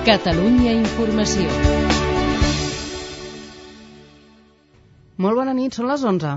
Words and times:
Catalunya 0.00 0.70
Informació. 0.72 1.44
Molt 5.20 5.36
bona 5.36 5.52
nit, 5.52 5.76
són 5.76 5.90
les 5.90 6.04
11. 6.08 6.30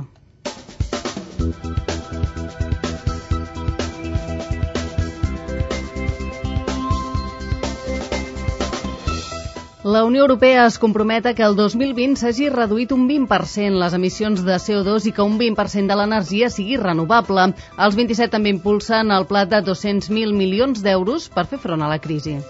La 9.83 10.03
Unió 10.03 10.25
Europea 10.25 10.65
es 10.65 10.75
compromet 10.79 11.25
a 11.25 11.33
que 11.37 11.47
el 11.47 11.55
2020 11.55 12.19
s'hagi 12.19 12.49
reduït 12.51 12.91
un 12.91 13.07
20% 13.07 13.79
les 13.79 13.95
emissions 13.95 14.43
de 14.43 14.59
CO2 14.65 15.07
i 15.07 15.15
que 15.15 15.23
un 15.23 15.39
20% 15.39 15.87
de 15.87 16.01
l'energia 16.01 16.51
sigui 16.51 16.75
renovable. 16.83 17.47
Els 17.79 17.95
27 17.95 18.35
també 18.35 18.51
impulsen 18.57 19.15
el 19.15 19.27
pla 19.31 19.47
de 19.47 19.63
200.000 19.71 20.35
milions 20.43 20.83
d'euros 20.83 21.31
per 21.31 21.47
fer 21.47 21.63
front 21.63 21.87
a 21.87 21.91
la 21.95 22.03
crisi. 22.03 22.41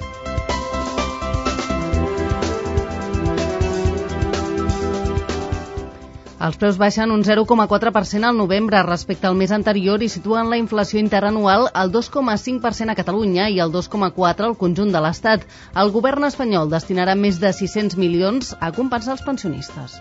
Els 6.43 6.57
preus 6.59 6.75
baixen 6.75 7.11
un 7.13 7.21
0,4% 7.23 8.27
al 8.27 8.35
novembre 8.35 8.81
respecte 8.83 9.29
al 9.29 9.37
mes 9.39 9.51
anterior 9.55 10.01
i 10.03 10.09
situen 10.11 10.49
la 10.51 10.57
inflació 10.59 10.99
interanual 10.99 11.69
al 11.81 11.91
2,5% 11.93 12.91
a 12.91 12.95
Catalunya 12.99 13.45
i 13.47 13.61
al 13.63 13.71
2,4% 13.71 14.49
al 14.49 14.57
conjunt 14.59 14.91
de 14.91 15.01
l'Estat. 15.05 15.45
El 15.83 15.93
govern 15.95 16.27
espanyol 16.27 16.67
destinarà 16.73 17.15
més 17.15 17.39
de 17.39 17.53
600 17.55 17.95
milions 17.95 18.51
a 18.59 18.73
compensar 18.75 19.15
els 19.15 19.23
pensionistes. 19.23 19.95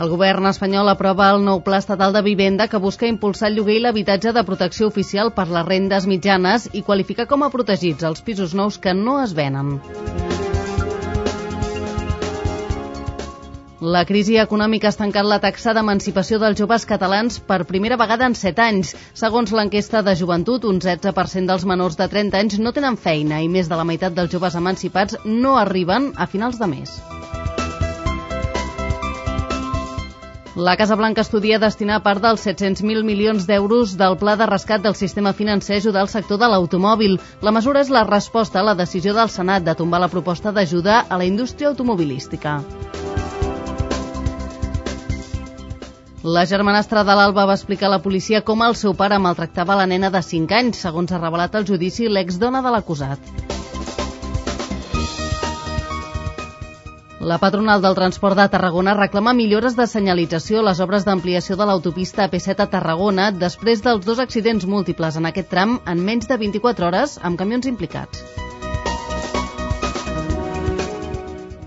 El 0.00 0.08
govern 0.10 0.48
espanyol 0.48 0.88
aprova 0.90 1.28
el 1.34 1.44
nou 1.44 1.60
pla 1.66 1.82
estatal 1.84 2.16
de 2.16 2.22
vivenda 2.24 2.66
que 2.68 2.80
busca 2.86 3.10
impulsar 3.10 3.50
el 3.50 3.60
lloguer 3.60 3.76
i 3.76 3.84
l'habitatge 3.84 4.32
de 4.32 4.46
protecció 4.48 4.88
oficial 4.88 5.34
per 5.36 5.50
les 5.52 5.68
rendes 5.68 6.08
mitjanes 6.08 6.70
i 6.72 6.82
qualificar 6.88 7.28
com 7.28 7.44
a 7.44 7.52
protegits 7.52 8.08
els 8.08 8.24
pisos 8.24 8.56
nous 8.56 8.80
que 8.80 8.96
no 9.04 9.20
es 9.22 9.36
venen. 9.36 9.76
La 13.84 14.06
crisi 14.08 14.38
econòmica 14.40 14.88
ha 14.88 14.94
estancat 14.94 15.26
la 15.28 15.36
taxa 15.42 15.74
d'emancipació 15.76 16.38
dels 16.40 16.56
joves 16.56 16.86
catalans 16.88 17.34
per 17.50 17.66
primera 17.68 17.98
vegada 18.00 18.24
en 18.30 18.36
7 18.38 18.62
anys. 18.64 18.94
Segons 19.20 19.52
l'enquesta 19.52 20.00
de 20.06 20.14
joventut, 20.16 20.64
un 20.64 20.78
16% 20.80 21.50
dels 21.50 21.66
menors 21.68 21.98
de 21.98 22.06
30 22.08 22.40
anys 22.40 22.56
no 22.64 22.72
tenen 22.72 22.96
feina 22.96 23.42
i 23.44 23.50
més 23.52 23.68
de 23.68 23.76
la 23.76 23.84
meitat 23.84 24.16
dels 24.16 24.32
joves 24.32 24.56
emancipats 24.56 25.20
no 25.26 25.58
arriben 25.60 26.14
a 26.16 26.24
finals 26.24 26.56
de 26.62 26.70
mes. 26.70 26.96
La 30.56 30.78
Casa 30.80 30.96
Blanca 30.96 31.20
estudia 31.20 31.60
destinar 31.60 32.00
part 32.00 32.24
dels 32.24 32.48
700.000 32.48 33.04
milions 33.04 33.44
d'euros 33.44 33.98
del 34.00 34.16
pla 34.16 34.38
de 34.40 34.48
rescat 34.48 34.80
del 34.80 34.96
sistema 34.96 35.34
financer 35.36 35.76
a 35.76 35.84
ajudar 35.84 36.08
el 36.08 36.12
sector 36.16 36.40
de 36.40 36.48
l'automòbil. 36.48 37.18
La 37.42 37.52
mesura 37.52 37.84
és 37.84 37.92
la 37.92 38.08
resposta 38.08 38.62
a 38.62 38.68
la 38.70 38.78
decisió 38.80 39.12
del 39.12 39.28
Senat 39.28 39.68
de 39.68 39.76
tombar 39.76 40.00
la 40.00 40.08
proposta 40.08 40.56
d'ajuda 40.56 41.02
a 41.04 41.18
la 41.20 41.28
indústria 41.28 41.74
automobilística. 41.74 42.62
La 46.24 46.46
germanastra 46.48 47.02
de 47.04 47.12
l'Alba 47.12 47.42
va 47.44 47.54
explicar 47.58 47.90
a 47.90 47.92
la 47.92 48.00
policia 48.00 48.38
com 48.48 48.62
el 48.64 48.72
seu 48.80 48.94
pare 48.96 49.18
maltractava 49.20 49.74
la 49.76 49.84
nena 49.84 50.08
de 50.08 50.22
5 50.24 50.54
anys, 50.58 50.78
segons 50.80 51.10
ha 51.12 51.18
revelat 51.18 51.58
al 51.58 51.66
judici 51.68 52.06
l'exdona 52.08 52.62
de 52.64 52.70
l'acusat. 52.72 53.26
La 57.20 57.36
patronal 57.42 57.84
del 57.84 57.98
transport 57.98 58.40
de 58.40 58.48
Tarragona 58.54 58.94
reclama 58.96 59.36
millores 59.36 59.76
de 59.76 59.84
senyalització 59.86 60.62
a 60.62 60.66
les 60.70 60.80
obres 60.80 61.04
d'ampliació 61.04 61.58
de 61.60 61.68
l'autopista 61.68 62.24
AP7 62.24 62.64
a 62.64 62.70
Tarragona 62.72 63.28
després 63.44 63.84
dels 63.84 64.08
dos 64.08 64.24
accidents 64.24 64.64
múltiples 64.64 65.20
en 65.20 65.28
aquest 65.28 65.52
tram 65.52 65.76
en 65.84 66.00
menys 66.08 66.32
de 66.32 66.40
24 66.40 66.88
hores 66.88 67.18
amb 67.20 67.36
camions 67.36 67.68
implicats. 67.68 68.24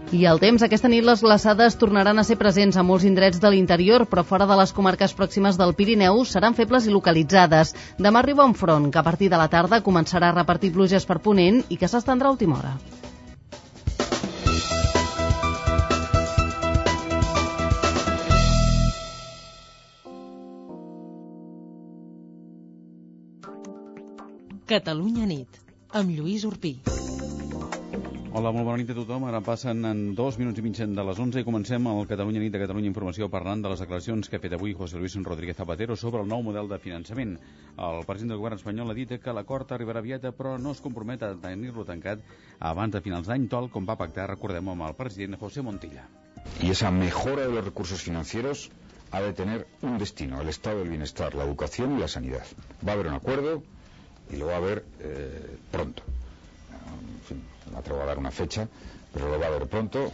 I 0.07 0.21
el 0.23 0.39
temps, 0.39 0.63
aquesta 0.63 0.87
nit 0.87 1.03
les 1.03 1.19
glaçades 1.19 1.75
tornaran 1.75 2.15
a 2.15 2.23
ser 2.23 2.37
presents 2.39 2.77
a 2.79 2.83
molts 2.89 3.03
indrets 3.03 3.41
de 3.43 3.49
l'interior, 3.51 4.05
però 4.07 4.23
fora 4.23 4.45
de 4.47 4.55
les 4.55 4.71
comarques 4.71 5.11
pròximes 5.11 5.57
del 5.59 5.73
Pirineu 5.75 6.21
seran 6.23 6.55
febles 6.55 6.87
i 6.87 6.93
localitzades. 6.93 7.73
Demà 7.99 8.21
arriba 8.23 8.45
un 8.47 8.55
front 8.55 8.87
que 8.87 9.01
a 9.01 9.03
partir 9.03 9.27
de 9.27 9.35
la 9.41 9.49
tarda 9.51 9.81
començarà 9.83 10.29
a 10.31 10.37
repartir 10.37 10.71
pluges 10.71 11.03
per 11.03 11.19
ponent 11.19 11.59
i 11.67 11.75
que 11.75 11.91
s'estendrà 11.91 12.31
a 12.31 12.37
última 12.37 12.55
hora. 12.55 12.77
Catalunya 24.71 25.27
nit, 25.27 25.59
amb 25.91 26.15
Lluís 26.15 26.47
Urpí. 26.47 26.77
Hola, 28.37 28.51
molt 28.53 28.67
bona 28.67 28.77
nit 28.77 28.91
a 28.93 28.93
tothom. 28.93 29.23
Ara 29.25 29.39
passen 29.41 29.79
en 29.89 30.01
dos 30.13 30.35
minuts 30.37 30.59
i 30.61 30.63
mig 30.63 30.75
de 30.77 31.03
les 31.05 31.19
11 31.23 31.41
i 31.41 31.45
comencem 31.45 31.87
el 31.89 32.03
Catalunya 32.09 32.43
Nit 32.43 32.53
de 32.53 32.59
Catalunya 32.61 32.91
Informació 32.91 33.29
parlant 33.33 33.63
de 33.63 33.69
les 33.71 33.79
declaracions 33.81 34.27
que 34.29 34.37
ha 34.37 34.41
fet 34.43 34.53
avui 34.53 34.75
José 34.77 34.99
Luis 35.01 35.15
Rodríguez 35.25 35.57
Zapatero 35.57 35.95
sobre 35.97 36.21
el 36.21 36.27
nou 36.29 36.43
model 36.45 36.67
de 36.69 36.77
finançament. 36.83 37.31
El 37.87 38.03
president 38.05 38.35
del 38.35 38.37
govern 38.43 38.59
espanyol 38.59 38.93
ha 38.93 38.95
dit 38.99 39.15
que 39.23 39.33
l'acord 39.33 39.73
arribarà 39.73 40.03
aviat, 40.05 40.27
però 40.37 40.51
no 40.61 40.75
es 40.77 40.81
compromet 40.85 41.25
a 41.25 41.31
tenir-lo 41.47 41.85
tancat 41.87 42.21
abans 42.59 42.93
de 42.93 43.01
finals 43.07 43.31
d'any, 43.31 43.47
tal 43.55 43.71
com 43.73 43.89
va 43.89 43.97
pactar, 44.03 44.27
recordem, 44.29 44.69
amb 44.69 44.85
el 44.85 44.93
president 44.99 45.39
José 45.41 45.63
Montilla. 45.65 46.05
Y 46.61 46.69
esa 46.69 46.91
mejora 46.91 47.47
de 47.47 47.55
los 47.55 47.65
recursos 47.65 48.03
financieros 48.03 48.69
ha 49.09 49.21
de 49.21 49.33
tener 49.33 49.65
un 49.81 49.97
destino, 49.97 50.41
el 50.41 50.49
estado 50.49 50.77
del 50.83 50.89
bienestar, 50.89 51.33
la 51.33 51.43
educación 51.43 51.97
y 51.97 52.01
la 52.01 52.07
sanidad. 52.07 52.45
Va 52.87 52.91
a 52.91 52.93
haber 52.93 53.07
un 53.07 53.15
acuerdo 53.15 53.63
y 54.29 54.35
lo 54.35 54.45
va 54.45 54.53
a 54.53 54.57
haber 54.57 54.85
eh, 54.99 55.57
pronto. 55.71 56.03
M'atrevo 57.73 58.01
a 58.03 58.07
dar 58.09 58.17
una 58.21 58.31
fecha, 58.31 58.67
però 59.13 59.29
lo 59.31 59.39
va 59.41 59.47
a 59.49 59.53
haver 59.55 59.67
pronto. 59.67 60.07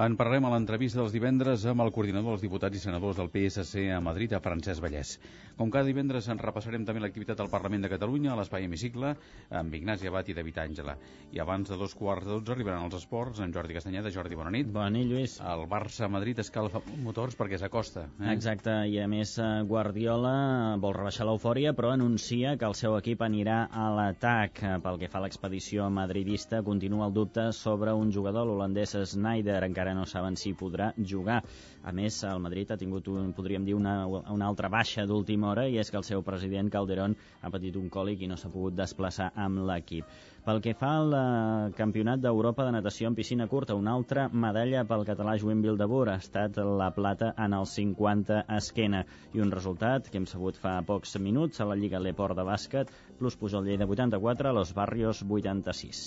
En 0.00 0.14
parlarem 0.16 0.44
a 0.46 0.50
l'entrevista 0.52 1.00
dels 1.00 1.12
divendres 1.14 1.64
amb 1.70 1.82
el 1.84 1.90
coordinador 1.94 2.36
dels 2.36 2.44
diputats 2.46 2.78
i 2.78 2.82
senadors 2.82 3.18
del 3.18 3.30
PSC 3.34 3.88
a 3.90 3.98
Madrid, 4.00 4.32
a 4.32 4.40
Francesc 4.44 4.84
Vallès. 4.84 5.16
Com 5.58 5.70
cada 5.70 5.88
divendres 5.88 6.28
en 6.32 6.38
repassarem 6.40 6.84
també 6.88 7.02
l'activitat 7.02 7.40
al 7.40 7.50
Parlament 7.52 7.82
de 7.84 7.90
Catalunya, 7.92 8.32
a 8.32 8.38
l'Espai 8.38 8.64
Hemicicle, 8.64 9.14
amb 9.60 9.74
Ignasi 9.74 10.08
Abat 10.08 10.30
i 10.30 10.36
David 10.36 10.60
Àngela. 10.62 10.96
I 11.32 11.40
abans 11.42 11.68
de 11.70 11.76
dos 11.80 11.94
quarts 11.94 12.26
de 12.26 12.32
dotze 12.32 12.54
arribaran 12.54 12.86
els 12.86 12.96
esports 13.00 13.40
amb 13.40 13.54
Jordi 13.54 13.76
Castanyeda. 13.76 14.10
Jordi, 14.14 14.38
bona 14.38 14.52
nit. 14.54 14.70
Bona 14.72 14.90
nit, 14.94 15.08
Lluís. 15.10 15.38
El 15.40 15.66
Barça-Madrid 15.70 16.40
escalfa 16.42 16.82
motors 17.04 17.36
perquè 17.38 17.58
s'acosta. 17.60 18.06
Eh? 18.20 18.30
Exacte, 18.32 18.74
i 18.90 18.98
a 19.02 19.08
més 19.10 19.36
eh, 19.38 19.48
Guardiola 19.68 20.76
vol 20.80 20.96
rebaixar 20.96 21.26
l'eufòria, 21.28 21.74
però 21.76 21.92
anuncia 21.94 22.56
que 22.58 22.68
el 22.68 22.76
seu 22.78 22.96
equip 22.98 23.22
anirà 23.26 23.62
a 23.70 23.90
l'atac. 23.96 24.62
Eh, 24.64 24.76
Pel 24.80 24.98
que 25.02 25.10
fa 25.12 25.20
a 25.20 25.24
l'expedició 25.26 25.90
madridista, 25.92 26.62
continua 26.66 27.06
el 27.08 27.14
dubte 27.14 27.50
sobre 27.56 27.92
un 27.96 28.12
jugador, 28.12 28.48
l'holandès 28.48 28.96
Snyder, 29.12 29.60
encara 29.66 29.94
no 29.94 30.06
saben 30.08 30.38
si 30.40 30.54
podrà 30.54 30.92
jugar. 30.96 31.42
A 31.82 31.92
més, 31.96 32.18
el 32.28 32.40
Madrid 32.44 32.70
ha 32.70 32.76
tingut, 32.76 33.06
un, 33.08 33.30
podríem 33.32 33.64
dir, 33.64 33.74
una, 33.76 33.94
una 34.06 34.48
altra 34.50 34.68
baixa 34.68 35.06
d'última 35.08 35.48
hora 35.50 35.64
i 35.68 35.78
és 35.80 35.90
que 35.90 35.96
el 36.00 36.04
seu 36.04 36.20
president 36.26 36.68
Calderón 36.72 37.14
ha 37.40 37.50
patit 37.54 37.78
un 37.80 37.88
còlic 37.94 38.20
i 38.20 38.28
no 38.28 38.36
s'ha 38.36 38.50
pogut 38.52 38.76
desplaçar 38.76 39.30
amb 39.46 39.62
l'equip. 39.70 40.04
Pel 40.44 40.60
que 40.64 40.72
fa 40.76 40.90
al 40.98 41.14
eh, 41.16 41.72
Campionat 41.78 42.20
d'Europa 42.20 42.64
de 42.66 42.74
Natació 42.76 43.08
en 43.08 43.16
piscina 43.16 43.46
curta, 43.48 43.76
una 43.80 43.94
altra 43.96 44.26
medalla 44.44 44.84
pel 44.88 45.06
català 45.08 45.38
Joan 45.40 45.60
Vildebur. 45.64 46.06
Ha 46.08 46.18
estat 46.20 46.60
la 46.80 46.90
plata 46.96 47.32
en 47.46 47.56
el 47.56 47.68
50 47.68 48.42
esquena. 48.56 49.04
I 49.36 49.44
un 49.44 49.52
resultat 49.52 50.08
que 50.08 50.20
hem 50.20 50.28
sabut 50.28 50.60
fa 50.60 50.78
pocs 50.88 51.16
minuts 51.20 51.60
a 51.60 51.68
la 51.68 51.76
Lliga 51.80 52.00
Leport 52.00 52.36
de 52.36 52.46
bàsquet 52.48 52.92
plus 53.20 53.36
Pujol 53.36 53.68
Lleida 53.68 53.86
84, 53.86 54.54
Los 54.56 54.72
Barrios 54.74 55.20
86. 55.22 56.00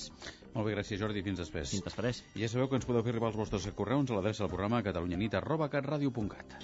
Molt 0.53 0.67
bé, 0.67 0.73
gràcies 0.75 0.99
Jordi, 1.01 1.21
fins 1.25 1.39
després. 1.41 1.71
Fins 1.73 1.85
després. 1.85 2.23
I 2.35 2.43
ja 2.43 2.49
sabeu 2.51 2.67
que 2.69 2.77
ens 2.81 2.89
podeu 2.89 3.05
fer 3.05 3.13
arribar 3.13 3.29
els 3.31 3.37
vostres 3.37 3.69
correus 3.77 4.09
a 4.09 4.17
l'adreça 4.17 4.43
del 4.43 4.51
programa 4.51 4.81
catalunyanit 4.85 5.37
arroba 5.39 5.69
catradio.cat. 5.71 6.57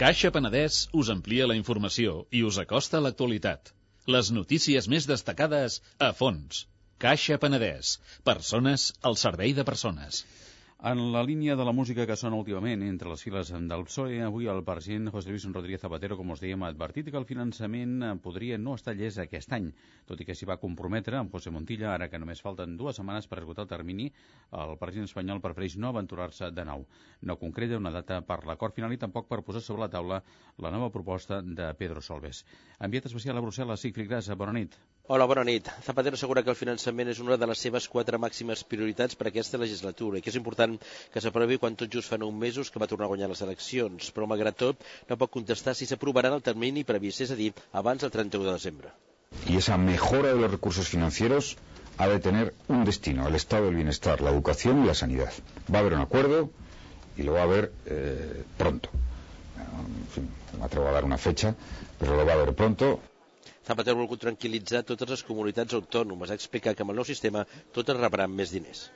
Caixa 0.00 0.30
Penedès 0.32 0.86
us 0.96 1.10
amplia 1.12 1.46
la 1.50 1.58
informació 1.58 2.22
i 2.32 2.40
us 2.48 2.56
acosta 2.62 2.96
a 2.96 3.04
l'actualitat. 3.04 3.74
Les 4.14 4.30
notícies 4.32 4.86
més 4.88 5.06
destacades 5.10 5.82
a 5.98 6.14
fons. 6.16 6.62
Caixa 7.04 7.36
Penedès. 7.42 7.98
Persones 8.24 8.86
al 9.10 9.18
servei 9.20 9.52
de 9.58 9.66
persones. 9.68 10.22
En 10.82 11.12
la 11.12 11.22
línia 11.22 11.56
de 11.56 11.64
la 11.68 11.72
música 11.76 12.06
que 12.08 12.14
sona 12.16 12.38
últimament 12.40 12.80
entre 12.86 13.10
les 13.10 13.20
files 13.20 13.50
del 13.52 13.82
PSOE, 13.84 14.22
avui 14.24 14.46
el 14.48 14.62
president 14.64 15.10
José 15.12 15.28
Luis 15.28 15.44
Rodríguez 15.44 15.82
Zapatero, 15.82 16.16
com 16.16 16.30
us 16.32 16.40
dèiem, 16.40 16.62
ha 16.64 16.70
advertit 16.72 17.10
que 17.12 17.18
el 17.20 17.26
finançament 17.28 17.98
eh, 18.00 18.12
podria 18.24 18.56
no 18.56 18.78
estar 18.78 18.94
llest 18.96 19.20
aquest 19.20 19.52
any, 19.52 19.66
tot 20.08 20.22
i 20.24 20.24
que 20.24 20.32
s'hi 20.32 20.48
va 20.48 20.56
comprometre 20.62 21.18
amb 21.18 21.36
José 21.36 21.52
Montilla, 21.52 21.90
ara 21.92 22.08
que 22.08 22.20
només 22.22 22.40
falten 22.40 22.78
dues 22.80 22.96
setmanes 22.96 23.28
per 23.28 23.42
esgotar 23.42 23.66
el 23.66 23.70
termini, 23.74 24.08
el 24.62 24.72
president 24.80 25.10
espanyol 25.10 25.42
prefereix 25.44 25.76
no 25.76 25.90
aventurar-se 25.92 26.48
de 26.48 26.64
nou. 26.70 26.86
No 27.28 27.36
concreta 27.42 27.76
una 27.76 27.92
data 27.98 28.22
per 28.24 28.40
l'acord 28.48 28.80
final 28.80 28.96
i 28.96 29.02
tampoc 29.04 29.28
per 29.28 29.42
posar 29.44 29.60
sobre 29.60 29.84
la 29.84 29.90
taula 29.92 30.22
la 30.56 30.72
nova 30.72 30.88
proposta 30.96 31.42
de 31.42 31.74
Pedro 31.76 32.00
Solbes. 32.00 32.46
Enviat 32.80 33.12
especial 33.12 33.36
a 33.36 33.44
Brussel·les, 33.44 33.84
Sigfrid 33.84 34.08
Grassa, 34.08 34.32
bona 34.32 34.56
nit. 34.56 34.80
Hola, 35.10 35.24
bona 35.26 35.42
nit. 35.42 35.66
Zapatero 35.82 36.14
assegura 36.14 36.44
que 36.46 36.52
el 36.52 36.56
finançament 36.58 37.08
és 37.10 37.18
una 37.18 37.34
de 37.42 37.46
les 37.50 37.58
seves 37.64 37.88
quatre 37.90 38.18
màximes 38.24 38.60
prioritats 38.72 39.16
per 39.18 39.26
aquesta 39.26 39.58
legislatura 39.58 40.20
i 40.20 40.22
que 40.22 40.30
és 40.30 40.36
important 40.38 40.76
que 41.10 41.22
s'aprovi 41.24 41.56
quan 41.58 41.74
tot 41.80 41.90
just 41.96 42.12
fa 42.12 42.18
nou 42.22 42.30
mesos 42.42 42.70
que 42.70 42.78
va 42.78 42.86
tornar 42.92 43.08
a 43.08 43.10
guanyar 43.10 43.28
les 43.32 43.42
eleccions, 43.46 44.12
però 44.14 44.28
malgrat 44.30 44.60
tot 44.62 44.86
no 45.08 45.18
pot 45.18 45.32
contestar 45.34 45.74
si 45.74 45.88
s'aprovarà 45.90 46.30
el 46.36 46.46
termini 46.50 46.86
previst, 46.92 47.24
és 47.26 47.34
a 47.34 47.40
dir, 47.42 47.50
abans 47.82 48.06
del 48.06 48.14
31 48.18 48.46
de 48.46 48.54
desembre. 48.54 48.94
Y 49.48 49.56
esa 49.56 49.76
mejora 49.76 50.28
de 50.28 50.38
los 50.44 50.54
recursos 50.54 50.86
financieros 50.86 51.56
ha 51.98 52.06
de 52.06 52.20
tener 52.20 52.54
un 52.68 52.84
destino, 52.84 53.26
el 53.26 53.34
estado 53.34 53.66
del 53.66 53.82
bienestar, 53.82 54.20
la 54.20 54.30
educación 54.30 54.84
y 54.84 54.86
la 54.86 54.94
sanidad. 54.94 55.32
Va 55.74 55.78
a 55.78 55.80
haber 55.80 55.94
un 55.94 56.02
acuerdo 56.02 56.50
y 57.16 57.24
lo 57.24 57.32
va 57.32 57.40
a 57.40 57.50
haber 57.50 57.72
eh, 57.86 58.44
pronto. 58.56 58.90
En 59.58 60.08
fin, 60.14 60.30
me 60.56 60.64
atrevo 60.64 60.86
a 60.86 60.92
dar 60.92 61.04
una 61.04 61.18
fecha, 61.18 61.56
pero 61.98 62.14
lo 62.14 62.24
va 62.24 62.34
a 62.34 62.36
haver 62.36 62.54
pronto. 62.54 63.00
Zapatero 63.68 63.96
ha 63.96 64.00
volgut 64.00 64.22
tranquil·litzar 64.24 64.80
totes 64.90 65.10
les 65.14 65.24
comunitats 65.30 65.76
autònomes. 65.78 66.30
Ha 66.30 66.38
explicat 66.40 66.76
que 66.76 66.86
amb 66.86 66.94
el 66.94 67.00
nou 67.02 67.08
sistema 67.08 67.44
totes 67.76 68.00
rebran 68.00 68.32
més 68.40 68.54
diners. 68.56 68.86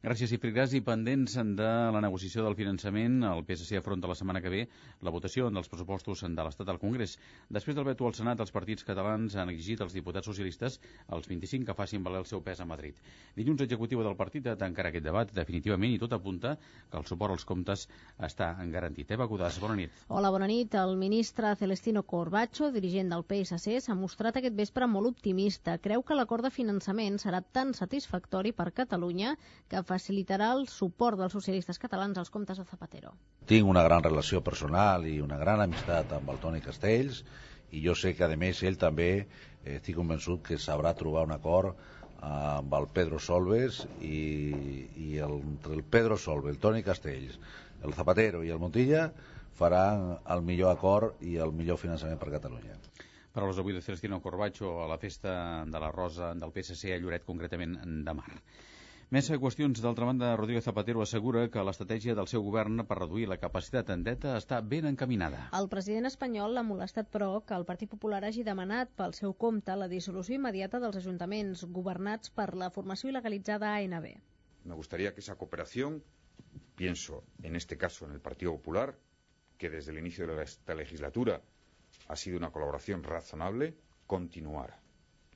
Gràcies, 0.00 0.30
Ifrigras. 0.32 0.72
I 0.72 0.78
pendents 0.80 1.34
de 1.36 1.66
la 1.92 2.00
negociació 2.00 2.40
del 2.46 2.54
finançament, 2.56 3.18
el 3.28 3.42
PSC 3.44 3.76
afronta 3.76 4.08
la 4.08 4.14
setmana 4.16 4.40
que 4.40 4.48
ve 4.48 4.60
la 5.04 5.12
votació 5.12 5.50
dels 5.52 5.68
pressupostos 5.68 6.22
de 6.24 6.46
l'Estat 6.46 6.70
al 6.72 6.78
Congrés. 6.80 7.18
Després 7.52 7.76
del 7.76 7.84
veto 7.84 8.06
al 8.08 8.14
Senat, 8.16 8.40
els 8.40 8.54
partits 8.54 8.86
catalans 8.88 9.36
han 9.36 9.52
exigit 9.52 9.82
als 9.84 9.92
diputats 9.92 10.24
socialistes, 10.24 10.78
els 11.12 11.28
25, 11.28 11.66
que 11.68 11.74
facin 11.76 12.00
valer 12.06 12.22
el 12.22 12.28
seu 12.30 12.40
pes 12.40 12.62
a 12.64 12.66
Madrid. 12.70 12.96
Dilluns, 13.36 13.60
l'executiva 13.60 14.06
del 14.06 14.16
partit 14.16 14.48
ha 14.48 14.54
tancat 14.56 14.88
aquest 14.88 15.04
debat 15.04 15.34
definitivament 15.36 15.92
i 15.92 16.00
tot 16.00 16.16
apunta 16.16 16.54
que 16.56 16.96
el 16.96 17.04
suport 17.04 17.36
als 17.36 17.44
comptes 17.44 17.84
està 18.16 18.54
garantit. 18.72 19.12
Eva 19.12 19.28
Godàs, 19.28 19.60
bona 19.60 19.76
nit. 19.82 20.00
Hola, 20.08 20.32
bona 20.32 20.48
nit. 20.48 20.78
El 20.80 20.96
ministre 20.96 21.52
Celestino 21.60 22.06
Corbacho, 22.08 22.70
dirigent 22.72 23.12
del 23.12 23.26
PSC, 23.28 23.76
s'ha 23.84 23.98
mostrat 24.00 24.40
aquest 24.40 24.56
vespre 24.56 24.88
molt 24.88 25.12
optimista. 25.12 25.76
Creu 25.76 26.00
que 26.00 26.16
l'acord 26.16 26.48
de 26.48 26.54
finançament 26.56 27.20
serà 27.20 27.44
tan 27.44 27.76
satisfactori 27.76 28.56
per 28.56 28.70
Catalunya 28.72 29.36
que 29.68 29.84
facilitarà 29.90 30.52
el 30.56 30.66
suport 30.70 31.18
dels 31.18 31.34
socialistes 31.36 31.80
catalans 31.82 32.18
als 32.20 32.30
comptes 32.30 32.58
de 32.60 32.66
Zapatero. 32.68 33.14
Tinc 33.50 33.68
una 33.68 33.84
gran 33.86 34.04
relació 34.06 34.42
personal 34.46 35.06
i 35.10 35.18
una 35.24 35.38
gran 35.40 35.62
amistat 35.64 36.12
amb 36.18 36.30
el 36.30 36.38
Toni 36.42 36.62
Castells 36.64 37.24
i 37.70 37.82
jo 37.84 37.94
sé 37.94 38.14
que, 38.18 38.26
a 38.26 38.38
més, 38.38 38.62
ell 38.66 38.78
també 38.78 39.10
eh, 39.20 39.78
estic 39.78 39.98
convençut 39.98 40.44
que 40.46 40.58
sabrà 40.58 40.94
trobar 40.98 41.26
un 41.28 41.34
acord 41.36 41.88
amb 42.20 42.74
el 42.76 42.86
Pedro 42.92 43.18
Solves 43.18 43.80
i, 44.04 44.86
i 45.06 45.10
el, 45.24 45.38
entre 45.54 45.76
el 45.78 45.82
Pedro 45.82 46.18
Solves, 46.20 46.52
el 46.54 46.60
Toni 46.62 46.82
Castells, 46.86 47.38
el 47.82 47.94
Zapatero 47.96 48.42
i 48.44 48.50
el 48.52 48.60
Montilla 48.60 49.06
faran 49.56 50.18
el 50.34 50.42
millor 50.44 50.74
acord 50.74 51.22
i 51.24 51.38
el 51.40 51.54
millor 51.56 51.80
finançament 51.80 52.20
per 52.20 52.32
Catalunya. 52.34 52.76
Paraules 53.32 53.60
avui 53.62 53.76
de 53.76 53.82
Celestino 53.82 54.18
Corbacho 54.20 54.80
a 54.82 54.88
la 54.90 54.98
festa 54.98 55.64
de 55.64 55.80
la 55.80 55.90
Rosa 55.94 56.34
del 56.34 56.52
PSC 56.52 56.92
a 56.94 56.98
Lloret, 56.98 57.24
concretament 57.24 57.78
de 58.06 58.14
Mar. 58.18 58.32
Més 59.14 59.26
qüestions. 59.42 59.80
D'altra 59.82 60.06
banda, 60.06 60.28
Rodríguez 60.38 60.62
Zapatero 60.68 61.00
assegura 61.02 61.40
que 61.50 61.62
l'estratègia 61.66 62.14
del 62.14 62.28
seu 62.30 62.44
govern 62.46 62.84
per 62.86 62.96
reduir 62.98 63.24
la 63.26 63.40
capacitat 63.44 63.88
en 63.90 64.04
deta 64.06 64.36
està 64.38 64.60
ben 64.72 64.84
encaminada. 64.90 65.40
El 65.58 65.66
president 65.72 66.06
espanyol 66.06 66.52
l'ha 66.54 66.62
molestat, 66.68 67.08
però, 67.16 67.30
que 67.48 67.56
el 67.56 67.64
Partit 67.66 67.90
Popular 67.90 68.20
hagi 68.28 68.44
demanat 68.46 68.92
pel 69.00 69.16
seu 69.18 69.32
compte 69.44 69.74
la 69.80 69.88
dissolució 69.90 70.36
immediata 70.36 70.78
dels 70.84 71.00
ajuntaments 71.00 71.64
governats 71.78 72.30
per 72.36 72.46
la 72.60 72.68
formació 72.76 73.10
il·legalitzada 73.10 73.72
ANB. 73.80 74.06
Me 74.70 74.78
gustaría 74.78 75.12
que 75.12 75.24
esa 75.26 75.34
cooperación, 75.40 76.04
pienso 76.76 77.24
en 77.42 77.56
este 77.56 77.76
caso 77.76 78.06
en 78.06 78.12
el 78.12 78.20
Partido 78.20 78.52
Popular, 78.52 78.94
que 79.58 79.70
desde 79.70 79.90
el 79.90 79.98
inicio 79.98 80.28
de 80.28 80.44
esta 80.44 80.76
legislatura 80.76 81.40
ha 82.06 82.14
sido 82.14 82.38
una 82.38 82.52
colaboración 82.52 83.02
razonable, 83.02 83.74
continuara. 84.06 84.78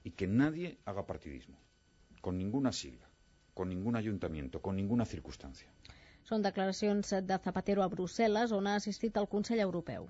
Y 0.05 0.13
que 0.13 0.29
nadie 0.29 0.79
haga 0.85 1.07
partidismo, 1.07 1.59
con 2.21 2.39
ninguna 2.39 2.71
sigla 2.71 3.09
con 3.55 3.69
ningún 3.69 3.97
ayuntamiento, 3.97 4.61
con 4.61 4.77
ninguna 4.77 5.05
circunstancia. 5.07 5.69
Són 6.29 6.43
declaracions 6.45 7.11
de 7.29 7.37
Zapatero 7.45 7.83
a 7.85 7.89
Brussel·les, 7.93 8.53
on 8.57 8.67
ha 8.67 8.77
assistit 8.81 9.17
al 9.21 9.29
Consell 9.29 9.61
Europeu. 9.65 10.07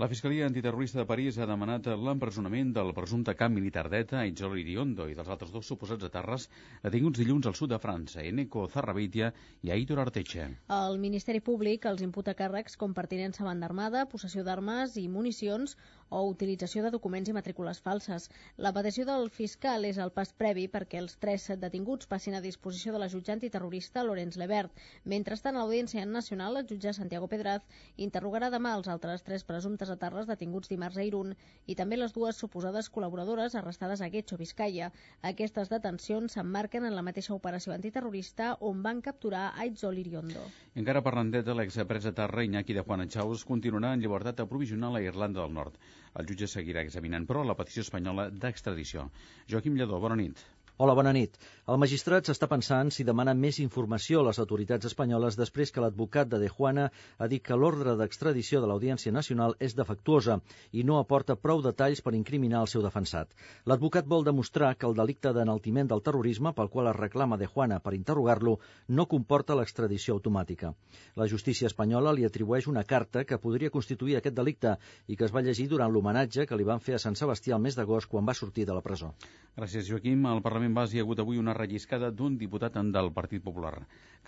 La 0.00 0.08
Fiscalia 0.08 0.46
Antiterrorista 0.46 1.02
de 1.02 1.04
París 1.04 1.36
ha 1.36 1.44
demanat 1.44 1.84
l'empresonament 2.00 2.70
del 2.72 2.94
presumpte 2.96 3.34
camp 3.36 3.52
militar 3.52 3.82
d'ETA, 3.92 4.22
Itzol 4.30 4.56
Iriondo, 4.62 5.04
i 5.12 5.16
dels 5.18 5.28
altres 5.28 5.52
dos 5.52 5.68
suposats 5.68 6.06
aterres 6.08 6.46
detinguts 6.86 7.20
dilluns 7.20 7.50
al 7.50 7.58
sud 7.58 7.74
de 7.74 7.78
França, 7.82 8.24
Eneco 8.24 8.64
Zarrabeitia 8.72 9.28
i 9.60 9.74
Aitor 9.76 10.00
Arteche. 10.06 10.46
El 10.72 10.96
Ministeri 11.04 11.44
Públic 11.44 11.84
els 11.90 12.00
imputa 12.06 12.32
càrrecs 12.38 12.80
com 12.80 12.96
pertinença 12.96 13.44
a 13.44 13.50
banda 13.50 13.68
armada, 13.68 14.06
possessió 14.08 14.46
d'armes 14.46 14.96
i 14.96 15.04
municions 15.18 15.76
o 16.10 16.22
utilització 16.28 16.82
de 16.82 16.90
documents 16.90 17.28
i 17.30 17.34
matrícules 17.36 17.80
falses. 17.84 18.30
La 18.56 18.72
petició 18.74 19.04
del 19.06 19.28
fiscal 19.30 19.84
és 19.86 20.00
el 20.02 20.10
pas 20.16 20.32
previ 20.32 20.64
perquè 20.72 20.98
els 21.04 21.20
tres 21.22 21.46
detinguts 21.60 22.08
passin 22.10 22.34
a 22.34 22.42
disposició 22.42 22.96
de 22.96 23.02
la 23.04 23.10
jutja 23.12 23.36
antiterrorista 23.36 24.02
Lorenz 24.02 24.40
Lebert. 24.40 24.72
Mentrestant, 25.04 25.56
a 25.56 25.62
l'Audiència 25.62 26.08
Nacional, 26.08 26.56
el 26.56 26.66
jutge 26.72 26.96
Santiago 26.96 27.28
Pedraz 27.30 27.68
interrogarà 28.08 28.50
demà 28.50 28.74
els 28.80 28.90
altres 28.90 29.22
tres 29.28 29.46
presumptes 29.46 29.89
presumptes 29.90 30.00
aterres 30.00 30.26
detinguts 30.26 30.68
dimarts 30.68 30.98
a 30.98 31.04
Irún 31.04 31.34
i 31.66 31.74
també 31.74 31.96
les 31.96 32.12
dues 32.12 32.36
suposades 32.38 32.90
col·laboradores 32.90 33.54
arrestades 33.54 34.00
a 34.00 34.08
Guecho, 34.08 34.36
Vizcaya. 34.36 34.90
Aquestes 35.22 35.68
detencions 35.68 36.32
s'emmarquen 36.32 36.84
en 36.84 36.94
la 36.94 37.02
mateixa 37.02 37.34
operació 37.34 37.72
antiterrorista 37.74 38.56
on 38.60 38.82
van 38.82 39.00
capturar 39.00 39.52
Aitzol 39.56 39.98
Iriondo. 39.98 40.44
Encara 40.74 41.02
parlant 41.02 41.30
d'ETA, 41.30 41.54
l'expresa 41.54 42.12
terra 42.12 42.44
Iñaki 42.44 42.74
de 42.74 42.82
Juan 42.82 43.08
Chaus 43.08 43.44
continuarà 43.44 43.94
en 43.94 44.00
llibertat 44.00 44.46
provisional 44.48 44.96
a 44.96 45.02
Irlanda 45.02 45.42
del 45.42 45.54
Nord. 45.54 45.76
El 46.14 46.26
jutge 46.26 46.46
seguirà 46.46 46.82
examinant, 46.82 47.26
però, 47.26 47.44
la 47.44 47.56
petició 47.58 47.82
espanyola 47.82 48.30
d'extradició. 48.30 49.10
Joaquim 49.50 49.76
Lledó, 49.76 50.00
bona 50.00 50.16
nit. 50.16 50.38
Hola, 50.80 50.94
bona 50.96 51.10
nit. 51.12 51.34
El 51.68 51.76
magistrat 51.76 52.24
s'està 52.24 52.46
pensant 52.48 52.88
si 52.96 53.04
demana 53.04 53.34
més 53.36 53.58
informació 53.60 54.22
a 54.22 54.24
les 54.30 54.38
autoritats 54.40 54.88
espanyoles 54.88 55.36
després 55.36 55.68
que 55.74 55.82
l'advocat 55.84 56.30
de 56.32 56.38
De 56.40 56.48
Juana 56.48 56.86
ha 57.18 57.26
dit 57.28 57.42
que 57.44 57.58
l'ordre 57.60 57.92
d'extradició 58.00 58.62
de 58.62 58.70
l'Audiència 58.70 59.12
Nacional 59.12 59.52
és 59.66 59.76
defectuosa 59.76 60.38
i 60.72 60.84
no 60.88 60.96
aporta 60.96 61.36
prou 61.36 61.60
detalls 61.66 62.00
per 62.06 62.14
incriminar 62.16 62.62
el 62.64 62.70
seu 62.72 62.80
defensat. 62.80 63.28
L'advocat 63.68 64.08
vol 64.08 64.24
demostrar 64.24 64.70
que 64.78 64.88
el 64.88 64.96
delicte 64.96 65.34
d'enaltiment 65.36 65.90
del 65.90 66.00
terrorisme 66.06 66.54
pel 66.56 66.72
qual 66.72 66.88
es 66.88 66.96
reclama 66.96 67.36
De 67.36 67.50
Juana 67.52 67.82
per 67.84 67.92
interrogar-lo 67.98 68.56
no 68.88 69.06
comporta 69.12 69.58
l'extradició 69.60 70.16
automàtica. 70.16 70.72
La 71.20 71.28
justícia 71.28 71.68
espanyola 71.68 72.16
li 72.16 72.24
atribueix 72.24 72.70
una 72.72 72.86
carta 72.94 73.26
que 73.26 73.38
podria 73.44 73.74
constituir 73.76 74.16
aquest 74.16 74.40
delicte 74.40 74.78
i 75.06 75.20
que 75.20 75.28
es 75.28 75.36
va 75.36 75.44
llegir 75.44 75.68
durant 75.68 75.92
l'homenatge 75.92 76.48
que 76.48 76.56
li 76.56 76.64
van 76.72 76.80
fer 76.80 76.96
a 76.96 77.04
Sant 77.04 77.20
Sebastià 77.20 77.60
el 77.60 77.68
mes 77.68 77.76
d'agost 77.76 78.08
quan 78.08 78.24
va 78.24 78.38
sortir 78.42 78.64
de 78.64 78.72
la 78.72 78.80
presó. 78.80 79.12
Gràcies, 79.60 79.84
Joaquim. 79.92 80.24
El 80.24 80.40
Parlament 80.40 80.69
en 80.70 80.74
base 80.78 80.94
hi 80.94 81.00
ha 81.00 81.04
hagut 81.04 81.20
avui 81.22 81.38
una 81.42 81.54
relliscada 81.56 82.12
d'un 82.18 82.36
diputat 82.38 82.76
del 82.96 83.08
Partit 83.16 83.42
Popular. 83.42 83.74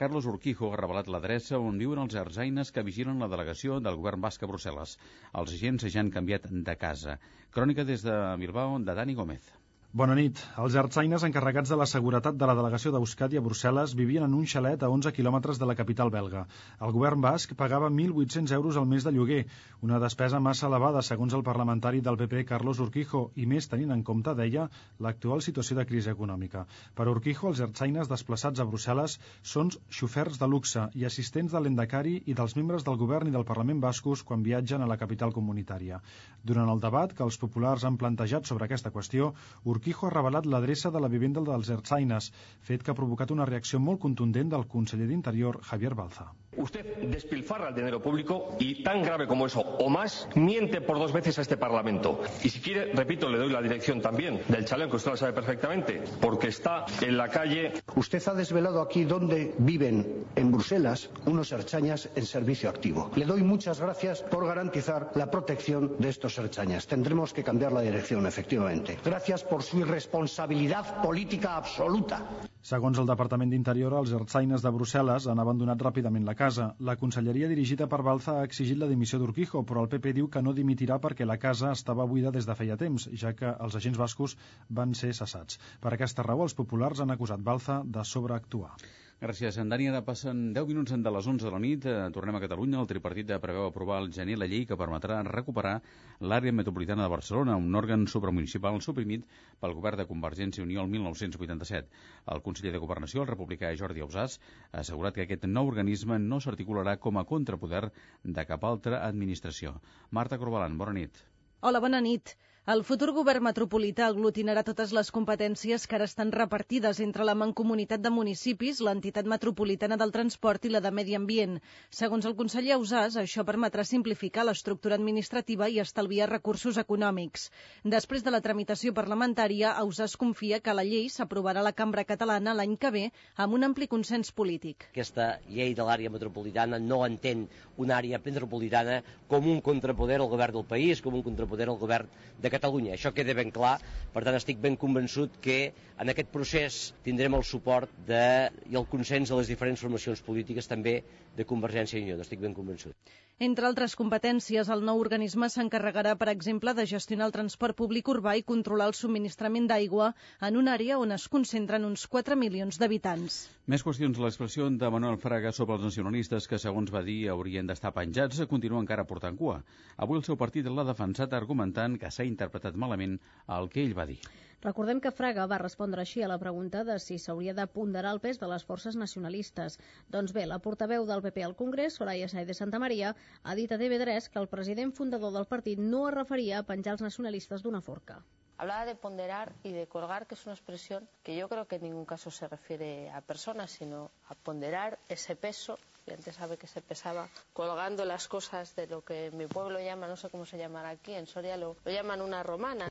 Carlos 0.01 0.27
Urquijo 0.33 0.73
ha 0.73 0.81
revelat 0.81 1.11
l'adreça 1.15 1.61
on 1.71 1.79
viuen 1.79 2.03
els 2.05 2.19
arzaines 2.25 2.75
que 2.75 2.87
vigilen 2.91 3.23
la 3.23 3.31
delegació 3.37 3.79
del 3.87 4.01
govern 4.03 4.27
basc 4.27 4.43
a 4.43 4.51
Brussel·les. 4.51 4.99
Els 5.43 5.57
agents 5.59 5.87
ja 5.87 6.03
han 6.03 6.15
canviat 6.19 6.51
de 6.71 6.79
casa. 6.85 7.19
Crònica 7.55 7.87
des 7.87 8.03
de 8.11 8.23
Bilbao, 8.43 8.79
de 8.83 9.03
Dani 9.03 9.15
Gómez. 9.15 9.62
Bona 9.93 10.15
nit. 10.17 10.39
Els 10.57 10.73
artsaines 10.81 11.25
encarregats 11.27 11.69
de 11.69 11.77
la 11.77 11.85
seguretat 11.91 12.37
de 12.41 12.47
la 12.49 12.55
delegació 12.57 12.89
d'Euskadi 12.95 13.37
a 13.37 13.43
Brussel·les 13.45 13.93
vivien 13.97 14.23
en 14.25 14.33
un 14.33 14.47
xalet 14.49 14.81
a 14.81 14.89
11 14.89 15.11
quilòmetres 15.13 15.59
de 15.61 15.67
la 15.69 15.75
capital 15.77 16.09
belga. 16.15 16.47
El 16.87 16.95
govern 16.97 17.21
basc 17.21 17.53
pagava 17.59 17.91
1.800 17.93 18.55
euros 18.57 18.79
al 18.81 18.87
mes 18.89 19.05
de 19.05 19.13
lloguer, 19.13 19.43
una 19.85 19.99
despesa 20.01 20.41
massa 20.41 20.71
elevada, 20.71 21.03
segons 21.05 21.37
el 21.37 21.45
parlamentari 21.45 22.01
del 22.07 22.17
PP, 22.17 22.47
Carlos 22.49 22.81
Urquijo, 22.81 23.21
i 23.37 23.45
més 23.51 23.69
tenint 23.69 23.93
en 23.93 24.01
compte, 24.03 24.33
deia, 24.39 24.65
l'actual 24.99 25.45
situació 25.45 25.77
de 25.77 25.85
crisi 25.85 26.09
econòmica. 26.15 26.65
Per 26.97 27.07
Urquijo, 27.13 27.53
els 27.53 27.61
artsaines 27.61 28.09
desplaçats 28.09 28.65
a 28.65 28.69
Brussel·les 28.73 29.19
són 29.53 29.75
xofers 29.99 30.41
de 30.41 30.49
luxe 30.55 30.87
i 30.97 31.05
assistents 31.05 31.53
de 31.53 31.61
l'endacari 31.61 32.17
i 32.25 32.39
dels 32.41 32.57
membres 32.57 32.89
del 32.89 32.97
govern 33.05 33.29
i 33.29 33.37
del 33.37 33.45
Parlament 33.53 33.85
bascos 33.85 34.25
quan 34.25 34.41
viatgen 34.49 34.81
a 34.81 34.89
la 34.89 34.97
capital 35.05 35.37
comunitària. 35.37 36.01
Durant 36.43 36.73
el 36.73 36.81
debat 36.81 37.13
que 37.13 37.29
els 37.29 37.37
populars 37.45 37.85
han 37.85 38.01
plantejat 38.01 38.49
sobre 38.49 38.71
aquesta 38.71 38.97
qüestió, 38.97 39.35
Urquijo 39.63 39.82
Urquijo 39.83 40.07
ha 40.07 40.13
revelat 40.15 40.47
l'adreça 40.47 40.93
de 40.95 41.01
la 41.03 41.09
vivenda 41.11 41.43
dels 41.43 41.71
Ertzainas, 41.75 42.29
fet 42.69 42.85
que 42.87 42.93
ha 42.93 42.99
provocat 43.01 43.35
una 43.35 43.49
reacció 43.51 43.81
molt 43.83 43.99
contundent 44.07 44.55
del 44.55 44.69
conseller 44.77 45.11
d'Interior, 45.11 45.59
Javier 45.73 45.97
Balza. 45.99 46.29
Usted 46.55 47.09
despilfarra 47.09 47.71
el 47.71 47.75
dinero 47.75 48.01
público 48.03 48.57
y, 48.61 48.83
tan 48.85 49.03
grave 49.03 49.27
como 49.27 49.47
eso, 49.47 49.61
o 49.61 49.89
más, 49.89 50.29
miente 50.35 50.83
por 50.83 50.99
dos 50.99 51.11
veces 51.11 51.39
a 51.39 51.43
este 51.43 51.57
Parlamento. 51.57 52.21
Y 52.45 52.51
si 52.51 52.61
quiere, 52.61 52.93
repito, 52.93 53.29
le 53.29 53.39
doy 53.39 53.49
la 53.49 53.63
dirección 53.63 54.03
también 54.03 54.43
del 54.49 54.67
chalet, 54.67 54.91
que 54.91 54.97
usted 54.97 55.13
lo 55.13 55.17
sabe 55.17 55.33
perfectamente, 55.33 56.03
porque 56.21 56.49
está 56.49 56.85
en 57.01 57.17
la 57.17 57.29
calle. 57.29 57.73
Usted 57.97 58.23
ha 58.29 58.35
desvelado 58.35 58.83
aquí 58.83 59.05
dónde 59.05 59.55
viven 59.59 60.27
en 60.37 60.53
Bruselas 60.53 61.09
unos 61.25 61.51
erchañas 61.53 62.11
en 62.15 62.27
servicio 62.27 62.69
activo. 62.69 63.11
Le 63.17 63.25
doy 63.25 63.43
muchas 63.43 63.81
gracias 63.81 64.23
por 64.23 64.47
garantizar 64.47 65.11
la 65.15 65.31
protección 65.31 65.97
de 65.99 66.11
estos 66.11 66.37
erchañas. 66.37 66.87
Tendremos 66.87 67.33
que 67.33 67.43
cambiar 67.43 67.73
la 67.73 67.81
dirección, 67.81 68.27
efectivamente. 68.27 68.99
Gracias 69.03 69.43
por 69.43 69.63
irresponsabilidad 69.79 71.03
política 71.03 71.57
absoluta. 71.57 72.21
Segons 72.63 72.99
el 73.03 73.09
Departament 73.11 73.51
d'Interior, 73.51 73.97
els 73.99 74.13
ertzaines 74.19 74.63
de 74.63 74.73
Brussel·les 74.75 75.27
han 75.31 75.43
abandonat 75.43 75.83
ràpidament 75.83 76.29
la 76.29 76.37
casa. 76.39 76.69
La 76.89 76.97
conselleria 77.01 77.51
dirigida 77.51 77.89
per 77.91 78.03
Balza 78.07 78.37
ha 78.39 78.47
exigit 78.49 78.79
la 78.79 78.91
dimissió 78.91 79.19
d'Urquijo, 79.19 79.65
però 79.67 79.83
el 79.83 79.91
PP 79.95 80.15
diu 80.21 80.31
que 80.31 80.43
no 80.47 80.55
dimitirà 80.55 81.01
perquè 81.03 81.27
la 81.27 81.41
casa 81.43 81.73
estava 81.75 82.07
buida 82.07 82.31
des 82.31 82.47
de 82.47 82.59
feia 82.59 82.79
temps, 82.79 83.09
ja 83.25 83.35
que 83.39 83.55
els 83.67 83.79
agents 83.83 83.99
bascos 83.99 84.37
van 84.81 84.95
ser 84.95 85.15
cessats. 85.19 85.59
Per 85.83 85.95
aquesta 85.95 86.27
raó, 86.29 86.47
els 86.47 86.59
populars 86.63 87.03
han 87.03 87.17
acusat 87.17 87.43
Balza 87.43 87.83
de 87.85 88.05
sobreactuar. 88.15 88.77
Gràcies, 89.23 89.55
en 89.63 89.69
Dani. 89.71 89.85
Ara 89.87 90.01
passen 90.03 90.39
10 90.51 90.65
minuts 90.67 90.95
de 90.99 91.11
les 91.15 91.27
11 91.31 91.47
de 91.47 91.51
la 91.55 91.59
nit. 91.63 91.85
Eh, 91.87 92.09
tornem 92.15 92.35
a 92.35 92.41
Catalunya. 92.43 92.81
El 92.81 92.89
tripartit 92.91 93.29
preveu 93.45 93.69
aprovar 93.69 94.01
al 94.01 94.09
gener 94.17 94.35
la 94.35 94.49
llei 94.51 94.65
que 94.67 94.79
permetrà 94.81 95.21
recuperar 95.29 95.77
l'àrea 96.19 96.57
metropolitana 96.59 97.05
de 97.05 97.13
Barcelona, 97.13 97.55
un 97.55 97.79
òrgan 97.79 98.09
supramunicipal 98.11 98.81
suprimit 98.83 99.23
pel 99.61 99.77
govern 99.79 100.03
de 100.03 100.09
Convergència 100.11 100.65
i 100.65 100.67
Unió 100.67 100.83
el 100.83 100.91
1987. 100.91 101.87
El 102.35 102.43
conseller 102.43 102.75
de 102.75 102.83
Governació, 102.83 103.23
el 103.23 103.31
republicà 103.31 103.71
Jordi 103.79 104.03
Ausàs, 104.03 104.41
ha 104.73 104.83
assegurat 104.83 105.15
que 105.15 105.29
aquest 105.29 105.47
nou 105.47 105.71
organisme 105.71 106.19
no 106.19 106.41
s'articularà 106.43 106.99
com 106.99 107.23
a 107.23 107.25
contrapoder 107.25 107.93
de 108.25 108.47
cap 108.51 108.65
altra 108.65 109.05
administració. 109.07 109.79
Marta 110.11 110.43
Corbalan, 110.43 110.75
bona 110.83 110.99
nit. 110.99 111.23
Hola, 111.61 111.79
bona 111.79 112.03
nit. 112.03 112.35
El 112.71 112.85
futur 112.87 113.09
govern 113.11 113.43
metropolità 113.43 114.05
aglutinarà 114.07 114.63
totes 114.63 114.93
les 114.95 115.09
competències 115.11 115.83
que 115.91 115.97
ara 115.97 116.07
estan 116.07 116.29
repartides 116.31 117.01
entre 117.03 117.25
la 117.27 117.33
Mancomunitat 117.35 117.99
de 117.99 118.11
Municipis, 118.15 118.79
l'entitat 118.87 119.27
metropolitana 119.27 119.97
del 119.99 120.13
transport 120.15 120.69
i 120.69 120.71
la 120.71 120.79
de 120.85 120.93
Medi 120.95 121.17
Ambient. 121.19 121.57
Segons 121.91 122.29
el 122.31 122.37
conseller 122.39 122.77
Ausàs, 122.77 123.17
això 123.19 123.43
permetrà 123.49 123.83
simplificar 123.83 124.45
l'estructura 124.47 124.95
administrativa 124.95 125.67
i 125.67 125.81
estalviar 125.83 126.29
recursos 126.31 126.79
econòmics. 126.79 127.49
Després 127.83 128.23
de 128.23 128.31
la 128.31 128.41
tramitació 128.45 128.95
parlamentària, 128.95 129.75
Ausàs 129.83 130.15
confia 130.15 130.63
que 130.63 130.77
la 130.79 130.87
llei 130.87 131.11
s'aprovarà 131.11 131.65
a 131.65 131.67
la 131.67 131.75
Cambra 131.75 132.07
Catalana 132.07 132.55
l'any 132.55 132.79
que 132.79 132.95
ve 132.95 133.05
amb 133.43 133.59
un 133.59 133.67
ampli 133.73 133.91
consens 133.91 134.31
polític. 134.31 134.87
Aquesta 134.93 135.33
llei 135.49 135.75
de 135.75 135.83
l'àrea 135.83 136.15
metropolitana 136.15 136.79
no 136.79 137.03
entén 137.11 137.49
una 137.75 137.99
àrea 137.99 138.23
metropolitana 138.23 139.03
com 139.27 139.51
un 139.51 139.59
contrapoder 139.61 140.23
al 140.23 140.31
govern 140.31 140.61
del 140.61 140.71
país, 140.77 141.03
com 141.03 141.19
un 141.19 141.27
contrapoder 141.27 141.67
al 141.67 141.83
govern 141.83 142.07
de 142.39 142.52
Catalunya. 142.53 142.95
Això 142.97 143.13
queda 143.17 143.35
ben 143.39 143.51
clar, 143.55 143.75
per 144.15 144.23
tant 144.27 144.37
estic 144.39 144.61
ben 144.63 144.77
convençut 144.81 145.39
que 145.45 145.59
en 146.03 146.13
aquest 146.13 146.31
procés 146.35 146.81
tindrem 147.07 147.39
el 147.39 147.45
suport 147.49 147.93
de, 148.09 148.23
i 148.71 148.79
el 148.81 148.89
consens 148.93 149.33
de 149.33 149.41
les 149.41 149.51
diferents 149.53 149.83
formacions 149.83 150.23
polítiques 150.27 150.69
també 150.71 150.99
de 151.37 151.49
Convergència 151.49 151.99
i 151.99 152.07
Unió, 152.07 152.19
n'estic 152.21 152.43
ben 152.45 152.57
convençut. 152.57 152.97
Entre 153.43 153.67
altres 153.67 153.97
competències, 153.99 154.69
el 154.71 154.85
nou 154.87 155.01
organisme 155.03 155.49
s'encarregarà, 155.51 156.13
per 156.19 156.29
exemple, 156.33 156.75
de 156.79 156.85
gestionar 156.91 157.27
el 157.27 157.33
transport 157.35 157.75
públic 157.81 158.11
urbà 158.13 158.37
i 158.39 158.45
controlar 158.51 158.87
el 158.91 158.95
subministrament 158.95 159.67
d'aigua 159.73 160.13
en 160.49 160.59
una 160.61 160.77
àrea 160.79 160.99
on 161.03 161.15
es 161.17 161.25
concentren 161.33 161.89
uns 161.89 162.05
4 162.13 162.37
milions 162.43 162.79
d'habitants. 162.79 163.41
Més 163.75 163.83
qüestions. 163.89 164.21
L'expressió 164.23 164.69
de 164.85 164.93
Manuel 164.97 165.19
Fraga 165.25 165.51
sobre 165.57 165.75
els 165.81 165.89
nacionalistes 165.89 166.47
que, 166.47 166.63
segons 166.67 166.95
va 166.95 167.03
dir, 167.09 167.19
haurien 167.35 167.67
d'estar 167.67 167.91
penjats, 167.99 168.45
continua 168.55 168.85
encara 168.85 169.09
portant 169.11 169.41
cua. 169.43 169.59
Avui 170.07 170.23
el 170.23 170.27
seu 170.31 170.39
partit 170.39 170.71
l'ha 170.71 170.87
defensat 170.93 171.35
argumentant 171.43 171.99
que 171.99 172.15
s'ha 172.15 172.31
interpretat 172.31 172.79
malament 172.79 173.19
el 173.59 173.71
que 173.75 173.83
ell 173.83 173.99
va 173.99 174.07
dir. 174.15 174.21
Recordem 174.63 175.01
que 175.03 175.11
Fraga 175.11 175.45
va 175.51 175.57
respondre 175.59 176.03
així 176.05 176.21
a 176.23 176.29
la 176.31 176.39
pregunta 176.39 176.85
de 176.87 176.95
si 177.03 177.17
s'hauria 177.19 177.53
de 177.59 177.65
ponderar 177.77 178.13
el 178.15 178.21
pes 178.23 178.39
de 178.39 178.49
les 178.51 178.65
forces 178.69 178.99
nacionalistes. 179.01 179.77
Doncs 180.17 180.35
bé, 180.37 180.45
la 180.47 180.61
portaveu 180.67 181.07
del 181.09 181.23
PP 181.25 181.43
al 181.47 181.57
Congrés, 181.59 181.97
Soraya 181.99 182.29
Saez 182.31 182.47
de 182.47 182.55
Santa 182.55 182.79
Maria, 182.85 183.11
ha 183.43 183.57
dit 183.59 183.73
a 183.75 183.79
TV3 183.81 184.29
que 184.31 184.39
el 184.39 184.47
president 184.53 184.95
fundador 184.95 185.35
del 185.35 185.49
partit 185.51 185.83
no 185.83 186.05
es 186.09 186.15
referia 186.15 186.61
a 186.61 186.69
penjar 186.69 186.95
els 186.95 187.03
nacionalistes 187.09 187.67
d'una 187.67 187.83
forca. 187.89 188.21
Hablaba 188.63 188.87
de 188.87 188.95
ponderar 188.95 189.53
y 189.65 189.73
de 189.73 189.89
colgar, 189.89 190.29
que 190.29 190.37
es 190.37 190.47
una 190.47 190.55
expresión 190.55 191.09
que 191.25 191.35
yo 191.35 191.49
creo 191.49 191.67
que 191.67 191.77
en 191.77 191.83
ningún 191.83 192.07
caso 192.07 192.31
se 192.31 192.47
refiere 192.47 193.11
a 193.11 193.21
personas, 193.21 193.73
sino 193.73 194.13
a 194.29 194.37
ponderar 194.37 195.01
ese 195.09 195.35
peso 195.35 195.77
y 196.07 196.13
antes 196.13 196.37
sabe 196.37 196.57
que 196.57 196.69
se 196.69 196.81
pesaba 196.81 197.29
colgando 197.53 198.05
las 198.05 198.29
cosas 198.29 198.77
de 198.77 198.87
lo 198.87 199.03
que 199.03 199.33
mi 199.33 199.49
pueblo 199.49 199.81
llama, 199.81 200.07
no 200.07 200.17
sé 200.17 200.31
cómo 200.31 200.47
se 200.47 200.59
llamará 200.59 200.91
aquí, 200.91 201.15
en 201.15 201.27
Soria 201.27 201.57
lo, 201.57 201.77
lo 201.85 201.91
llaman 201.91 202.23
una 202.23 202.45
romana. 202.45 202.89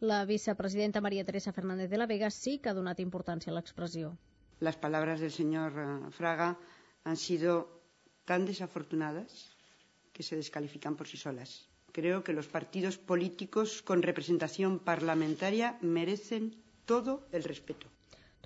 La 0.00 0.24
vicepresidenta 0.24 1.00
María 1.00 1.24
Teresa 1.24 1.52
Fernández 1.52 1.90
de 1.90 1.98
la 1.98 2.06
Vega 2.06 2.30
sí 2.30 2.58
que 2.62 2.68
ha 2.70 2.74
donat 2.76 3.00
importància 3.02 3.50
a 3.50 3.54
l'expressió. 3.56 4.12
Las 4.60 4.76
palabras 4.78 5.18
del 5.18 5.32
señor 5.34 5.72
eh, 5.74 6.10
Fraga 6.14 6.54
han 7.02 7.16
sido 7.16 7.82
tan 8.24 8.46
desafortunadas 8.46 9.56
que 10.12 10.22
se 10.22 10.36
descalifican 10.36 10.94
por 10.94 11.08
sí 11.08 11.16
solas. 11.16 11.66
Creo 11.90 12.22
que 12.22 12.32
los 12.32 12.46
partidos 12.46 12.96
políticos 12.98 13.82
con 13.82 14.02
representación 14.02 14.78
parlamentaria 14.78 15.78
merecen 15.82 16.54
todo 16.86 17.26
el 17.32 17.42
respeto. 17.42 17.88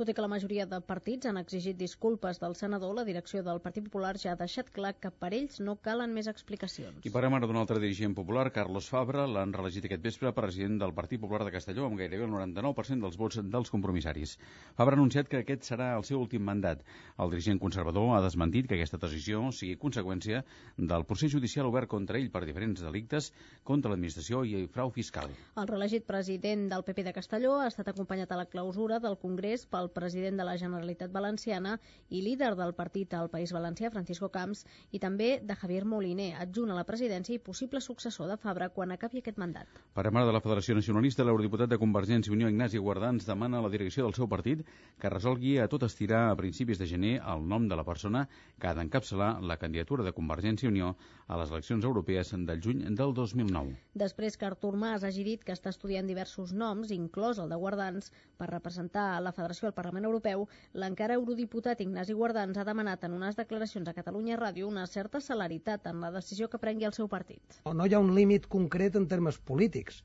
Tot 0.03 0.09
i 0.11 0.15
que 0.19 0.23
la 0.25 0.31
majoria 0.33 0.65
de 0.67 0.81
partits 0.83 1.29
han 1.31 1.37
exigit 1.39 1.77
disculpes 1.79 2.41
del 2.43 2.57
senador, 2.59 2.91
la 2.99 3.05
direcció 3.07 3.39
del 3.47 3.61
Partit 3.63 3.85
Popular 3.87 4.17
ja 4.19 4.33
ha 4.33 4.39
deixat 4.41 4.73
clar 4.75 4.91
que 4.99 5.13
per 5.15 5.29
ells 5.37 5.61
no 5.63 5.77
calen 5.79 6.11
més 6.11 6.27
explicacions. 6.27 7.05
I 7.07 7.13
parlem 7.15 7.37
ara 7.37 7.47
d'un 7.47 7.61
altre 7.61 7.79
dirigent 7.79 8.17
popular, 8.17 8.49
Carlos 8.51 8.89
Fabra, 8.91 9.29
l'han 9.31 9.55
reelegit 9.55 9.87
aquest 9.87 10.03
vespre 10.03 10.33
president 10.35 10.81
del 10.81 10.91
Partit 10.97 11.23
Popular 11.23 11.47
de 11.47 11.53
Castelló 11.55 11.85
amb 11.87 12.01
gairebé 12.01 12.27
el 12.27 12.33
99% 12.33 13.07
dels 13.07 13.19
vots 13.21 13.39
dels 13.53 13.71
compromissaris. 13.71 14.33
Fabra 14.75 14.97
ha 14.97 14.99
anunciat 14.99 15.31
que 15.31 15.45
aquest 15.45 15.71
serà 15.71 15.93
el 16.01 16.03
seu 16.09 16.19
últim 16.19 16.43
mandat. 16.51 16.83
El 17.23 17.31
dirigent 17.31 17.63
conservador 17.63 18.17
ha 18.17 18.25
desmentit 18.27 18.67
que 18.67 18.81
aquesta 18.81 18.99
decisió 19.07 19.45
sigui 19.55 19.79
conseqüència 19.87 20.43
del 20.79 21.07
procés 21.07 21.31
judicial 21.37 21.71
obert 21.71 21.93
contra 21.95 22.19
ell 22.19 22.27
per 22.35 22.43
diferents 22.43 22.83
delictes 22.83 23.31
contra 23.63 23.95
l'administració 23.95 24.43
i 24.51 24.67
frau 24.67 24.91
fiscal. 24.91 25.31
El 25.55 25.71
reelegit 25.71 26.11
president 26.11 26.67
del 26.75 26.83
PP 26.91 27.07
de 27.07 27.17
Castelló 27.23 27.55
ha 27.61 27.71
estat 27.71 27.95
acompanyat 27.95 28.35
a 28.35 28.43
la 28.43 28.51
clausura 28.51 28.99
del 28.99 29.21
Congrés 29.23 29.63
pel 29.71 29.92
el 29.92 29.92
president 29.93 30.41
de 30.41 30.47
la 30.49 30.57
Generalitat 30.59 31.13
Valenciana 31.13 31.77
i 32.11 32.23
líder 32.25 32.55
del 32.59 32.75
partit 32.75 33.15
al 33.15 33.31
País 33.31 33.53
Valencià, 33.53 33.91
Francisco 33.93 34.31
Camps, 34.33 34.65
i 34.91 35.01
també 35.03 35.39
de 35.43 35.57
Javier 35.57 35.85
Moliner, 35.85 36.33
adjunt 36.43 36.73
a 36.73 36.79
la 36.79 36.87
presidència 36.89 37.37
i 37.37 37.43
possible 37.43 37.81
successor 37.81 38.29
de 38.31 38.39
Fabra 38.41 38.71
quan 38.75 38.93
acabi 38.93 39.23
aquest 39.23 39.39
mandat. 39.39 39.69
Per 39.95 40.07
amar 40.09 40.25
de 40.27 40.35
la 40.35 40.43
Federació 40.45 40.75
Nacionalista, 40.79 41.25
l'eurodiputat 41.25 41.71
de 41.71 41.81
Convergència 41.81 42.33
i 42.33 42.37
Unió, 42.37 42.51
Ignasi 42.51 42.81
Guardans, 42.83 43.27
demana 43.29 43.61
a 43.61 43.67
la 43.67 43.73
direcció 43.73 44.07
del 44.07 44.17
seu 44.17 44.29
partit 44.29 44.65
que 44.99 45.13
resolgui 45.13 45.59
a 45.59 45.69
tot 45.69 45.87
estirar 45.87 46.29
a 46.31 46.37
principis 46.39 46.81
de 46.81 46.89
gener 46.91 47.15
el 47.21 47.47
nom 47.49 47.69
de 47.69 47.79
la 47.79 47.85
persona 47.85 48.27
que 48.59 48.69
ha 48.69 48.75
d'encapçalar 48.79 49.35
la 49.43 49.59
candidatura 49.61 50.05
de 50.07 50.15
Convergència 50.17 50.69
i 50.69 50.73
Unió 50.73 50.95
a 51.27 51.39
les 51.41 51.51
eleccions 51.51 51.85
europees 51.85 52.33
del 52.33 52.61
juny 52.63 52.85
del 52.97 53.15
2009. 53.15 53.77
Després 53.95 54.37
que 54.37 54.47
Artur 54.49 54.75
Mas 54.77 55.05
hagi 55.05 55.25
dit 55.27 55.45
que 55.45 55.55
està 55.57 55.73
estudiant 55.73 56.07
diversos 56.09 56.53
noms, 56.53 56.93
inclòs 56.95 57.41
el 57.43 57.53
de 57.53 57.59
Guardans, 57.61 58.13
per 58.39 58.51
representar 58.51 59.21
la 59.25 59.33
Federació 59.33 59.72
al 59.73 59.79
Parlament 59.81 60.09
Europeu, 60.09 60.47
l'encara 60.85 61.19
eurodiputat 61.19 61.81
Ignasi 61.81 62.17
Guardans 62.19 62.59
ha 62.61 62.69
demanat 62.69 63.09
en 63.09 63.17
unes 63.19 63.39
declaracions 63.41 63.89
a 63.89 63.97
Catalunya 63.97 64.39
Ràdio 64.41 64.69
una 64.69 64.87
certa 64.87 65.21
celeritat 65.21 65.89
en 65.91 66.05
la 66.05 66.13
decisió 66.13 66.53
que 66.53 66.61
prengui 66.61 66.89
el 66.89 66.97
seu 66.97 67.09
partit. 67.09 67.63
No 67.65 67.89
hi 67.89 67.97
ha 67.97 68.03
un 68.03 68.15
límit 68.15 68.51
concret 68.53 69.01
en 69.01 69.09
termes 69.09 69.41
polítics. 69.53 70.03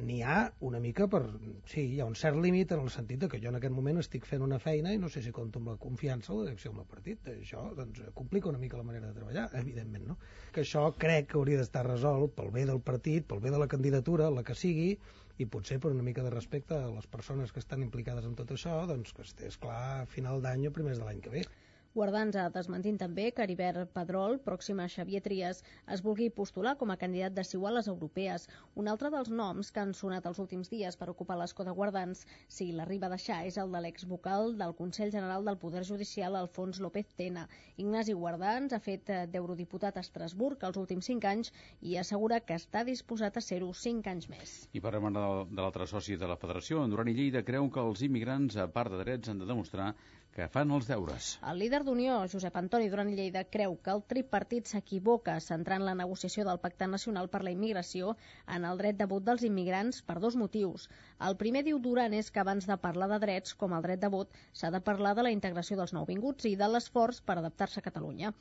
N'hi 0.00 0.20
ha 0.22 0.36
una 0.66 0.78
mica 0.78 1.08
per... 1.10 1.20
Sí, 1.66 1.82
hi 1.82 1.98
ha 2.00 2.06
un 2.06 2.14
cert 2.14 2.38
límit 2.38 2.70
en 2.72 2.84
el 2.84 2.92
sentit 2.94 3.24
que 3.32 3.40
jo 3.42 3.50
en 3.50 3.58
aquest 3.58 3.74
moment 3.74 3.98
estic 4.02 4.28
fent 4.28 4.44
una 4.46 4.60
feina 4.62 4.92
i 4.94 5.00
no 5.02 5.10
sé 5.10 5.22
si 5.24 5.32
compto 5.34 5.58
amb 5.58 5.72
la 5.72 5.76
confiança 5.82 6.32
o 6.32 6.38
la 6.38 6.46
direcció 6.46 6.70
del 6.70 6.78
meu 6.78 6.86
partit. 6.92 7.26
Això 7.34 7.64
doncs, 7.76 8.04
complica 8.20 8.48
una 8.52 8.62
mica 8.62 8.78
la 8.78 8.86
manera 8.86 9.10
de 9.10 9.18
treballar, 9.18 9.48
evidentment, 9.60 10.06
no? 10.12 10.16
Que 10.54 10.62
això 10.62 10.86
crec 11.04 11.32
que 11.32 11.40
hauria 11.40 11.58
d'estar 11.58 11.82
resolt 11.88 12.36
pel 12.38 12.54
bé 12.54 12.64
del 12.70 12.80
partit, 12.86 13.26
pel 13.26 13.42
bé 13.42 13.50
de 13.50 13.60
la 13.60 13.68
candidatura, 13.74 14.30
la 14.30 14.46
que 14.46 14.54
sigui, 14.54 14.92
i 15.40 15.46
potser 15.48 15.78
per 15.80 15.90
una 15.94 16.04
mica 16.04 16.22
de 16.26 16.30
respecte 16.34 16.76
a 16.76 16.90
les 16.92 17.06
persones 17.08 17.52
que 17.52 17.62
estan 17.62 17.84
implicades 17.86 18.26
en 18.28 18.36
tot 18.36 18.52
això, 18.52 18.74
doncs 18.90 19.14
que 19.16 19.24
estés 19.24 19.56
clar 19.62 19.80
a 20.02 20.08
final 20.14 20.42
d'any 20.44 20.66
o 20.68 20.72
primers 20.76 21.00
de 21.00 21.06
l'any 21.06 21.22
que 21.24 21.32
ve. 21.32 21.44
Guardans 21.90 22.36
ha 22.38 22.44
desmentit 22.54 23.00
també 23.02 23.24
que 23.34 23.42
Heribert 23.42 23.88
Pedrol, 23.90 24.36
pròxima 24.44 24.84
a 24.84 24.90
Xavier 24.92 25.20
Trias, 25.24 25.64
es 25.94 26.02
vulgui 26.06 26.28
postular 26.30 26.76
com 26.78 26.92
a 26.94 26.96
candidat 27.00 27.34
de 27.34 27.42
Siu 27.42 27.64
a 27.66 27.72
les 27.74 27.88
europees. 27.90 28.44
Un 28.78 28.90
altre 28.92 29.10
dels 29.10 29.30
noms 29.40 29.72
que 29.74 29.82
han 29.82 29.90
sonat 30.00 30.28
els 30.30 30.38
últims 30.44 30.70
dies 30.70 30.94
per 31.00 31.08
ocupar 31.10 31.38
l'escó 31.40 31.66
de 31.66 31.74
Guardans, 31.74 32.20
si 32.46 32.68
l'arriba 32.70 33.08
a 33.08 33.14
deixar, 33.16 33.40
és 33.48 33.58
el 33.58 33.74
de 33.74 33.80
l'exvocal 33.82 34.54
del 34.60 34.76
Consell 34.78 35.10
General 35.16 35.50
del 35.50 35.58
Poder 35.64 35.82
Judicial, 35.88 36.38
Alfons 36.38 36.78
López 36.84 37.10
Tena. 37.18 37.48
Ignasi 37.74 38.14
Guardans 38.14 38.76
ha 38.76 38.80
fet 38.86 39.10
d'eurodiputat 39.34 39.98
a 39.98 40.06
Estrasburg 40.06 40.62
els 40.70 40.78
últims 40.78 41.10
cinc 41.10 41.26
anys 41.32 41.50
i 41.82 41.98
assegura 41.98 42.38
que 42.38 42.60
està 42.62 42.84
disposat 42.86 43.42
a 43.42 43.42
ser-ho 43.48 43.72
cinc 43.74 44.06
anys 44.14 44.30
més. 44.30 44.54
I 44.70 44.78
per 44.78 44.94
de, 44.94 45.10
de 45.10 45.58
l'altre 45.58 45.90
soci 45.90 46.14
de 46.14 46.30
la 46.30 46.38
Federació, 46.38 46.84
en 46.84 46.94
Duran 46.94 47.10
i 47.10 47.18
Lleida 47.18 47.42
creu 47.42 47.66
que 47.66 47.82
els 47.82 48.06
immigrants, 48.06 48.62
a 48.62 48.70
part 48.70 48.94
de 48.94 49.02
drets, 49.02 49.34
han 49.34 49.42
de 49.42 49.50
demostrar 49.50 49.90
que 50.34 50.46
fan 50.54 50.70
els 50.74 50.86
deures. 50.88 51.28
El 51.50 51.58
líder 51.60 51.80
d'Unió, 51.86 52.16
Josep 52.32 52.54
Antoni 52.58 52.88
Duran 52.90 53.08
i 53.10 53.16
Lleida, 53.18 53.40
creu 53.54 53.72
que 53.84 53.90
el 53.92 54.02
tripartit 54.12 54.68
s'equivoca 54.70 55.32
centrant 55.46 55.82
la 55.86 55.94
negociació 56.00 56.44
del 56.48 56.60
Pacte 56.62 56.86
Nacional 56.92 57.28
per 57.32 57.40
la 57.46 57.52
Immigració 57.54 58.12
en 58.56 58.66
el 58.68 58.78
dret 58.82 59.00
de 59.00 59.08
vot 59.10 59.24
dels 59.26 59.42
immigrants 59.48 59.98
per 60.10 60.16
dos 60.24 60.36
motius. 60.42 60.86
El 61.28 61.36
primer, 61.40 61.64
diu 61.66 61.80
Duran, 61.86 62.14
és 62.20 62.30
que 62.30 62.42
abans 62.44 62.68
de 62.70 62.76
parlar 62.84 63.08
de 63.14 63.18
drets, 63.24 63.56
com 63.62 63.74
el 63.74 63.82
dret 63.88 64.04
de 64.04 64.12
vot, 64.14 64.38
s'ha 64.60 64.70
de 64.74 64.82
parlar 64.90 65.16
de 65.18 65.26
la 65.26 65.34
integració 65.34 65.80
dels 65.80 65.96
nouvinguts 65.98 66.46
i 66.52 66.54
de 66.62 66.70
l'esforç 66.70 67.18
per 67.26 67.36
adaptar-se 67.40 67.82
a 67.82 67.86
Catalunya. 67.88 68.32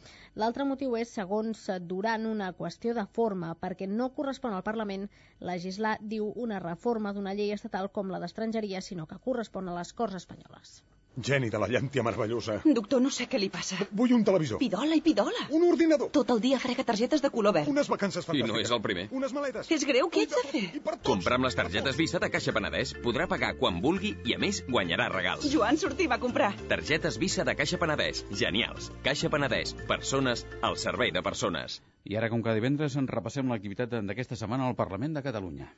L'altre 0.43 0.69
motiu 0.69 0.93
és, 0.99 1.15
segons 1.17 1.65
Duran, 1.89 2.29
una 2.29 2.51
qüestió 2.61 2.93
de 2.99 3.07
forma, 3.17 3.55
perquè 3.65 3.89
no 3.89 4.11
correspon 4.19 4.53
al 4.53 4.67
Parlament 4.69 5.09
legislar, 5.51 5.97
diu, 6.13 6.29
una 6.47 6.61
reforma 6.61 7.17
d'una 7.17 7.33
llei 7.33 7.57
estatal 7.57 7.89
com 7.89 8.13
la 8.13 8.21
d'estrangeria, 8.21 8.85
sinó 8.91 9.09
que 9.09 9.21
correspon 9.25 9.67
a 9.67 9.77
les 9.81 9.97
Corts 9.97 10.21
Espanyoles. 10.21 10.79
Geni 11.19 11.49
de 11.51 11.59
la 11.59 11.67
llàntia 11.67 12.03
meravellosa. 12.05 12.59
Doctor, 12.63 13.01
no 13.03 13.09
sé 13.11 13.25
què 13.27 13.39
li 13.41 13.49
passa. 13.51 13.75
Vull 13.91 14.13
un 14.15 14.23
televisor. 14.27 14.59
Pidola 14.61 14.95
i 14.95 15.01
pidola. 15.03 15.47
Un 15.55 15.65
ordinador. 15.67 16.11
Tot 16.15 16.31
el 16.31 16.39
dia 16.43 16.59
frega 16.63 16.85
targetes 16.87 17.21
de 17.21 17.31
color 17.33 17.55
verd. 17.57 17.67
Unes 17.71 17.89
vacances 17.91 18.27
I 18.31 18.43
no 18.47 18.59
és 18.59 18.71
el 18.71 18.81
primer. 18.81 19.07
Unes 19.11 19.33
maletes. 19.35 19.69
És 19.75 19.83
greu, 19.89 20.07
què 20.13 20.23
ets 20.27 20.37
de 20.37 20.45
fer? 20.47 20.63
Comprar 21.03 21.39
amb 21.39 21.49
les 21.49 21.57
targetes 21.59 21.99
Visa 21.99 22.21
de 22.23 22.29
Caixa 22.31 22.53
Penedès 22.55 22.95
podrà 23.03 23.27
pagar 23.27 23.53
quan 23.59 23.81
vulgui 23.83 24.15
i, 24.23 24.35
a 24.35 24.39
més, 24.39 24.63
guanyarà 24.69 25.09
regals. 25.11 25.47
Joan 25.51 25.79
sortim 25.81 26.15
a 26.15 26.19
comprar. 26.23 26.53
Targetes 26.71 27.19
Visa 27.19 27.43
de 27.43 27.55
Caixa 27.59 27.79
Penedès. 27.81 28.23
Genials. 28.31 28.91
Caixa 29.03 29.31
Penedès. 29.33 29.75
Persones 29.89 30.45
al 30.61 30.77
servei 30.79 31.11
de 31.11 31.23
persones. 31.25 31.81
I 32.07 32.15
ara, 32.15 32.29
com 32.31 32.43
cada 32.45 32.55
divendres, 32.55 32.95
en 32.95 33.09
repassem 33.11 33.51
l'activitat 33.51 33.91
d'aquesta 33.99 34.39
setmana 34.39 34.69
al 34.69 34.77
Parlament 34.79 35.17
de 35.19 35.25
Catalunya. 35.25 35.73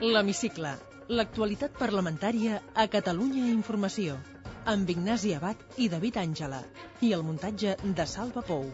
L'Hemicicle. 0.00 0.76
L'actualitat 1.08 1.76
parlamentària 1.78 2.56
a 2.82 2.84
Catalunya 2.92 3.44
Informació. 3.52 4.16
Amb 4.72 4.88
Ignasi 4.90 5.34
Abad 5.36 5.60
i 5.78 5.86
David 5.92 6.16
Àngela. 6.22 6.58
I 7.06 7.12
el 7.14 7.22
muntatge 7.22 7.76
de 8.00 8.06
Salva 8.12 8.42
Pou. 8.48 8.64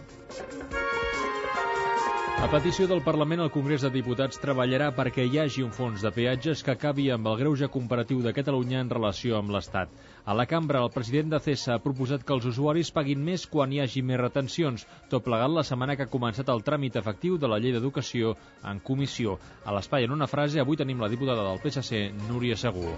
A 2.43 2.49
petició 2.51 2.89
del 2.91 3.05
Parlament, 3.07 3.39
el 3.45 3.53
Congrés 3.55 3.85
de 3.87 3.89
Diputats 3.95 4.41
treballarà 4.43 4.89
perquè 4.97 5.23
hi 5.29 5.37
hagi 5.39 5.63
un 5.63 5.71
fons 5.77 6.03
de 6.03 6.11
peatges 6.11 6.65
que 6.67 6.73
acabi 6.73 7.05
amb 7.15 7.29
el 7.31 7.37
greuge 7.39 7.69
comparatiu 7.71 8.19
de 8.25 8.33
Catalunya 8.35 8.81
en 8.83 8.91
relació 8.91 9.37
amb 9.39 9.55
l'Estat. 9.55 9.93
A 10.27 10.35
la 10.35 10.49
cambra, 10.51 10.81
el 10.83 10.91
president 10.91 11.31
de 11.31 11.39
CESA 11.45 11.77
ha 11.77 11.85
proposat 11.85 12.27
que 12.27 12.35
els 12.35 12.49
usuaris 12.51 12.91
paguin 12.97 13.23
més 13.23 13.47
quan 13.47 13.71
hi 13.71 13.79
hagi 13.85 14.03
més 14.03 14.19
retencions, 14.19 14.83
tot 15.13 15.23
plegat 15.23 15.55
la 15.55 15.63
setmana 15.71 15.95
que 15.95 16.09
ha 16.09 16.15
començat 16.17 16.51
el 16.51 16.67
tràmit 16.67 16.99
efectiu 16.99 17.39
de 17.39 17.53
la 17.53 17.63
llei 17.63 17.77
d'educació 17.79 18.35
en 18.67 18.83
comissió. 18.91 19.39
A 19.63 19.79
l'espai, 19.79 20.11
en 20.11 20.19
una 20.19 20.27
frase, 20.27 20.59
avui 20.59 20.83
tenim 20.83 20.99
la 20.99 21.13
diputada 21.15 21.47
del 21.47 21.63
PSC, 21.63 22.09
Núria 22.27 22.59
Segur. 22.59 22.97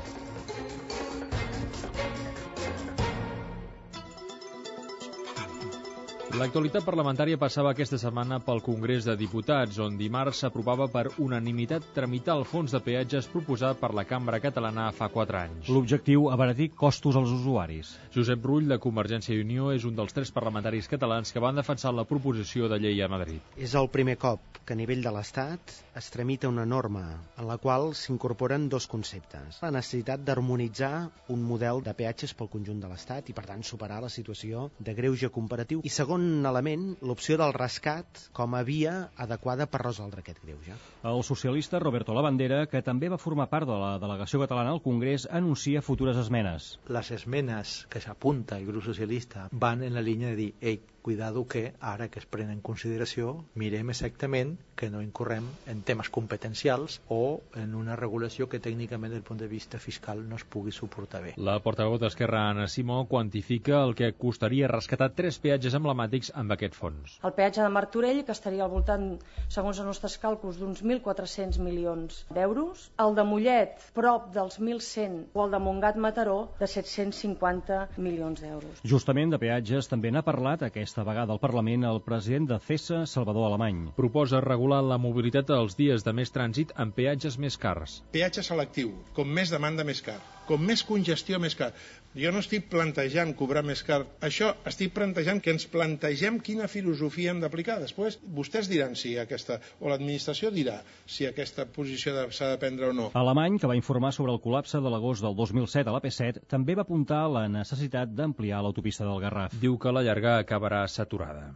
L'actualitat 6.35 6.83
parlamentària 6.83 7.38
passava 7.38 7.71
aquesta 7.71 7.95
setmana 8.03 8.41
pel 8.43 8.59
Congrés 8.67 9.05
de 9.07 9.12
Diputats, 9.14 9.76
on 9.79 9.95
dimarts 9.95 10.41
s'aprovava 10.43 10.88
per 10.91 11.05
unanimitat 11.23 11.85
tramitar 11.95 12.35
el 12.41 12.43
fons 12.50 12.73
de 12.75 12.81
peatges 12.83 13.29
proposat 13.31 13.79
per 13.79 13.93
la 13.95 14.03
Cambra 14.09 14.41
Catalana 14.43 14.88
fa 14.97 15.07
4 15.14 15.38
anys. 15.38 15.69
L'objectiu, 15.71 16.26
abaratir 16.35 16.73
costos 16.75 17.14
als 17.21 17.31
usuaris. 17.37 17.93
Josep 18.17 18.43
Rull, 18.50 18.67
de 18.73 18.81
Convergència 18.83 19.37
i 19.37 19.45
Unió, 19.45 19.69
és 19.71 19.87
un 19.87 19.95
dels 19.95 20.17
tres 20.17 20.35
parlamentaris 20.35 20.91
catalans 20.91 21.31
que 21.31 21.45
van 21.45 21.55
defensar 21.55 21.95
la 21.95 22.07
proposició 22.09 22.67
de 22.73 22.81
llei 22.83 22.99
a 22.99 23.09
Madrid. 23.12 23.55
És 23.55 23.79
el 23.79 23.87
primer 23.95 24.19
cop 24.19 24.59
que 24.64 24.75
a 24.75 24.81
nivell 24.81 25.05
de 25.05 25.12
l'Estat 25.14 25.71
es 25.95 26.11
tramita 26.11 26.49
una 26.50 26.64
norma 26.67 27.05
en 27.38 27.47
la 27.47 27.59
qual 27.62 27.93
s'incorporen 27.95 28.67
dos 28.73 28.88
conceptes. 28.91 29.61
La 29.62 29.71
necessitat 29.71 30.26
d'harmonitzar 30.26 31.11
un 31.31 31.47
model 31.47 31.85
de 31.85 31.95
peatges 31.95 32.35
pel 32.35 32.50
conjunt 32.50 32.83
de 32.83 32.91
l'Estat 32.91 33.31
i, 33.31 33.37
per 33.37 33.47
tant, 33.47 33.62
superar 33.62 34.00
la 34.03 34.11
situació 34.11 34.71
de 34.81 34.97
greuge 34.99 35.31
comparatiu. 35.31 35.85
I 35.85 35.93
segon 35.93 36.24
element, 36.47 36.87
l'opció 37.02 37.38
del 37.40 37.54
rescat 37.57 38.25
com 38.37 38.54
a 38.54 38.62
via 38.66 38.95
adequada 39.25 39.66
per 39.71 39.83
resoldre 39.85 40.23
aquest 40.25 40.40
greuge. 40.45 40.76
El 41.11 41.23
socialista 41.26 41.81
Roberto 41.83 42.16
Lavandera, 42.16 42.64
que 42.71 42.83
també 42.87 43.11
va 43.12 43.21
formar 43.21 43.50
part 43.52 43.69
de 43.69 43.76
la 43.81 43.93
delegació 44.02 44.43
catalana 44.45 44.75
al 44.75 44.83
Congrés, 44.85 45.28
anuncia 45.31 45.85
futures 45.85 46.19
esmenes. 46.21 46.75
Les 46.88 47.12
esmenes 47.19 47.76
que 47.90 48.02
s'apunta 48.04 48.59
el 48.59 48.66
grup 48.71 48.87
socialista 48.87 49.49
van 49.52 49.83
en 49.83 49.95
la 49.95 50.04
línia 50.04 50.33
de 50.33 50.40
dir 50.40 50.50
ei, 50.61 50.81
cuidado 51.05 51.47
que 51.47 51.75
ara 51.81 52.09
que 52.09 52.19
es 52.19 52.25
pren 52.25 52.49
en 52.49 52.63
consideració 52.65 53.45
mirem 53.61 53.91
exactament 53.93 54.55
que 54.75 54.89
no 54.91 55.03
incorrem 55.05 55.45
en 55.71 55.83
temes 55.87 56.09
competencials 56.09 56.97
o 57.13 57.43
en 57.61 57.75
una 57.77 57.95
regulació 57.95 58.49
que 58.49 58.59
tècnicament 58.59 59.13
des 59.13 59.21
del 59.21 59.27
punt 59.29 59.39
de 59.39 59.49
vista 59.51 59.79
fiscal 59.79 60.23
no 60.29 60.39
es 60.41 60.45
pugui 60.49 60.73
suportar 60.73 61.21
bé. 61.23 61.35
La 61.37 61.59
portaveu 61.63 61.99
d'Esquerra, 62.01 62.47
Anna 62.51 62.67
Simó, 62.73 63.05
quantifica 63.07 63.83
el 63.85 63.95
que 63.95 64.11
costaria 64.17 64.71
rescatar 64.73 65.11
tres 65.15 65.39
peatges 65.45 65.77
emblemàtics 65.77 66.33
amb 66.35 66.57
aquest 66.57 66.75
fons. 66.75 67.19
El 67.23 67.37
peatge 67.37 67.63
de 67.63 67.69
Martorell, 67.77 68.23
que 68.25 68.33
estaria 68.33 68.65
al 68.65 68.73
voltant, 68.73 69.07
segons 69.49 69.79
els 69.79 69.91
nostres 69.93 70.17
càlculs, 70.25 70.59
d'uns 70.59 70.83
1.400 70.83 71.61
milions 71.61 72.25
d'euros, 72.33 72.89
el 73.05 73.15
de 73.15 73.27
Mollet, 73.29 73.77
prop 73.95 74.33
dels 74.35 74.59
1.100, 74.59 75.21
o 75.35 75.45
el 75.45 75.55
de 75.55 75.63
Montgat-Mataró, 75.69 76.39
de 76.59 76.71
750 76.79 77.81
milions 77.99 78.41
d'euros. 78.41 78.83
Justament 78.83 79.37
de 79.37 79.43
peatges 79.43 79.93
també 79.93 80.11
n'ha 80.11 80.25
parlat 80.25 80.64
aquesta 80.64 80.93
vegada 81.02 81.35
al 81.35 81.40
Parlament 81.42 81.83
el 81.88 81.98
president 82.07 82.46
de 82.52 82.61
CESA, 82.62 83.00
Salvador 83.11 83.48
Alemany. 83.48 83.80
Proposa 83.96 84.38
regular 84.44 84.78
la 84.87 85.00
mobilitat 85.02 85.50
els 85.57 85.74
dies 85.80 86.07
de 86.07 86.14
més 86.14 86.30
trànsit 86.30 86.70
amb 86.76 86.94
peatges 86.94 87.40
més 87.46 87.59
cars. 87.59 87.98
Peatge 88.14 88.46
selectiu, 88.46 88.94
com 89.18 89.35
més 89.40 89.50
demanda 89.50 89.83
més 89.83 90.04
car, 90.04 90.20
com 90.48 90.64
més 90.64 90.83
congestió 90.87 91.40
més 91.42 91.57
car. 91.59 91.72
Jo 92.14 92.30
no 92.30 92.38
estic 92.44 92.68
plantejant 92.70 93.33
cobrar 93.35 93.64
més 93.66 93.83
car. 93.87 94.04
Això 94.22 94.52
estic 94.70 94.92
plantejant 94.94 95.40
que 95.42 95.50
ens 95.54 95.66
plantegem 95.70 96.38
quina 96.46 96.68
filosofia 96.70 97.33
hem 97.33 97.40
d'aplicar. 97.42 97.80
Després 97.83 98.20
vostès 98.37 98.70
diran 98.70 98.94
si 98.98 99.16
aquesta, 99.18 99.59
o 99.80 99.90
l'administració 99.90 100.52
dirà 100.54 100.78
si 101.07 101.26
aquesta 101.26 101.66
posició 101.66 102.28
s'ha 102.30 102.52
de 102.52 102.61
prendre 102.62 102.92
o 102.92 102.96
no. 102.96 103.11
Alemany, 103.18 103.59
que 103.59 103.70
va 103.70 103.78
informar 103.78 104.14
sobre 104.14 104.35
el 104.37 104.42
col·lapse 104.44 104.78
de 104.80 104.92
l'agost 104.94 105.26
del 105.26 105.35
2007 105.40 105.90
a 105.90 105.96
l'AP7, 105.96 106.44
també 106.50 106.78
va 106.78 106.87
apuntar 106.87 107.24
la 107.33 107.48
necessitat 107.48 108.14
d'ampliar 108.14 108.62
l'autopista 108.62 109.09
del 109.09 109.22
Garraf. 109.24 109.59
Diu 109.61 109.78
que 109.78 109.94
la 109.94 110.07
llarga 110.07 110.38
acabarà 110.38 110.87
saturada. 110.87 111.50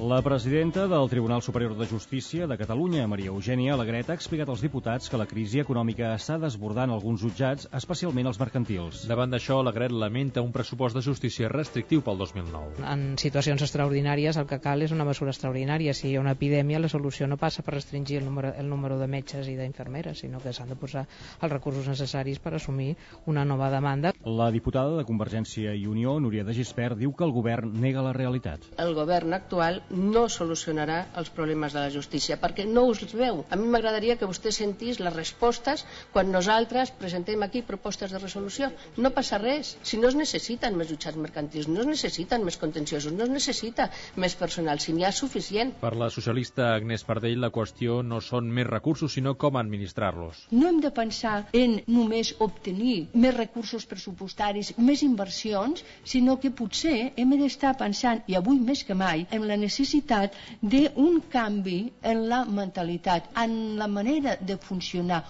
La 0.00 0.22
presidenta 0.22 0.86
del 0.88 1.10
Tribunal 1.10 1.42
Superior 1.42 1.76
de 1.76 1.84
Justícia 1.84 2.46
de 2.46 2.56
Catalunya, 2.56 3.06
Maria 3.06 3.28
Eugènia 3.28 3.74
Alegret, 3.74 4.08
ha 4.08 4.14
explicat 4.16 4.48
als 4.48 4.62
diputats 4.64 5.10
que 5.12 5.18
la 5.20 5.26
crisi 5.28 5.60
econòmica 5.60 6.14
està 6.16 6.38
desbordant 6.40 6.94
alguns 6.94 7.20
jutjats, 7.20 7.66
especialment 7.76 8.30
els 8.30 8.38
mercantils. 8.40 9.02
Davant 9.10 9.28
d'això, 9.28 9.58
Alegret 9.60 9.92
lamenta 9.92 10.40
un 10.40 10.54
pressupost 10.54 10.96
de 10.96 11.02
justícia 11.04 11.50
restrictiu 11.52 12.00
pel 12.00 12.16
2009. 12.16 12.80
En 12.80 13.18
situacions 13.20 13.60
extraordinàries 13.66 14.38
el 14.40 14.46
que 14.48 14.58
cal 14.64 14.80
és 14.80 14.94
una 14.96 15.04
mesura 15.04 15.34
extraordinària. 15.34 15.92
Si 15.92 16.08
hi 16.08 16.14
ha 16.16 16.24
una 16.24 16.32
epidèmia, 16.32 16.80
la 16.80 16.88
solució 16.88 17.28
no 17.28 17.36
passa 17.36 17.60
per 17.60 17.76
restringir 17.76 18.22
el 18.22 18.24
número, 18.24 18.54
el 18.56 18.72
número 18.72 18.96
de 18.96 19.10
metges 19.16 19.52
i 19.52 19.58
d'infermeres, 19.60 20.24
sinó 20.24 20.40
que 20.40 20.56
s'han 20.56 20.72
de 20.72 20.80
posar 20.80 21.04
els 21.42 21.52
recursos 21.52 21.92
necessaris 21.92 22.40
per 22.40 22.54
assumir 22.54 22.94
una 23.26 23.44
nova 23.44 23.68
demanda. 23.68 24.14
La 24.24 24.48
diputada 24.50 24.96
de 24.96 25.04
Convergència 25.04 25.76
i 25.76 25.84
Unió, 25.84 26.16
Núria 26.24 26.48
de 26.48 26.56
Gispert, 26.56 26.96
diu 26.96 27.12
que 27.12 27.28
el 27.28 27.36
govern 27.36 27.76
nega 27.84 28.08
la 28.08 28.16
realitat. 28.16 28.64
El 28.80 28.96
govern 28.96 29.36
actual 29.36 29.82
no 29.90 30.28
solucionarà 30.28 31.00
els 31.18 31.30
problemes 31.34 31.74
de 31.74 31.80
la 31.82 31.90
justícia, 31.90 32.38
perquè 32.40 32.66
no 32.66 32.86
us 32.90 33.02
veu. 33.14 33.44
A 33.50 33.56
mi 33.56 33.66
m'agradaria 33.70 34.16
que 34.16 34.28
vostè 34.28 34.52
sentís 34.54 35.00
les 35.00 35.14
respostes 35.14 35.84
quan 36.12 36.30
nosaltres 36.30 36.92
presentem 36.98 37.42
aquí 37.42 37.62
propostes 37.66 38.12
de 38.12 38.18
resolució. 38.18 38.70
No 38.96 39.10
passa 39.10 39.38
res. 39.38 39.76
Si 39.82 39.98
no 39.98 40.08
es 40.08 40.16
necessiten 40.18 40.76
més 40.78 40.90
jutjats 40.90 41.18
mercantils, 41.18 41.68
no 41.68 41.80
es 41.82 41.88
necessiten 41.90 42.44
més 42.44 42.58
contenciosos, 42.60 43.12
no 43.12 43.24
es 43.24 43.32
necessita 43.32 43.90
més 44.16 44.36
personal, 44.38 44.80
si 44.80 44.94
n'hi 44.94 45.04
ha 45.04 45.12
suficient. 45.12 45.74
Per 45.80 45.94
la 45.96 46.10
socialista 46.10 46.74
Agnès 46.74 47.04
Pardell, 47.04 47.40
la 47.40 47.50
qüestió 47.50 48.00
no 48.06 48.20
són 48.20 48.50
més 48.50 48.68
recursos, 48.68 49.12
sinó 49.12 49.34
com 49.34 49.58
administrar-los. 49.58 50.46
No 50.52 50.68
hem 50.68 50.80
de 50.84 50.92
pensar 50.94 51.48
en 51.52 51.80
només 51.88 52.34
obtenir 52.38 53.08
més 53.14 53.34
recursos 53.36 53.86
pressupostaris, 53.90 54.74
més 54.78 55.02
inversions, 55.02 55.82
sinó 56.04 56.38
que 56.40 56.52
potser 56.54 57.12
hem 57.16 57.36
d'estar 57.40 57.74
pensant, 57.78 58.22
i 58.28 58.36
avui 58.36 58.60
més 58.60 58.84
que 58.84 58.94
mai, 58.94 59.26
en 59.30 59.46
la 59.48 59.56
necessitat 59.56 59.79
necessitat 59.80 60.36
d'un 60.72 61.20
canvi 61.32 61.78
en 62.12 62.26
la 62.32 62.44
mentalitat, 62.58 63.30
en 63.44 63.56
la 63.82 63.88
manera 63.88 64.36
de 64.40 64.56
funcionar. 64.68 65.24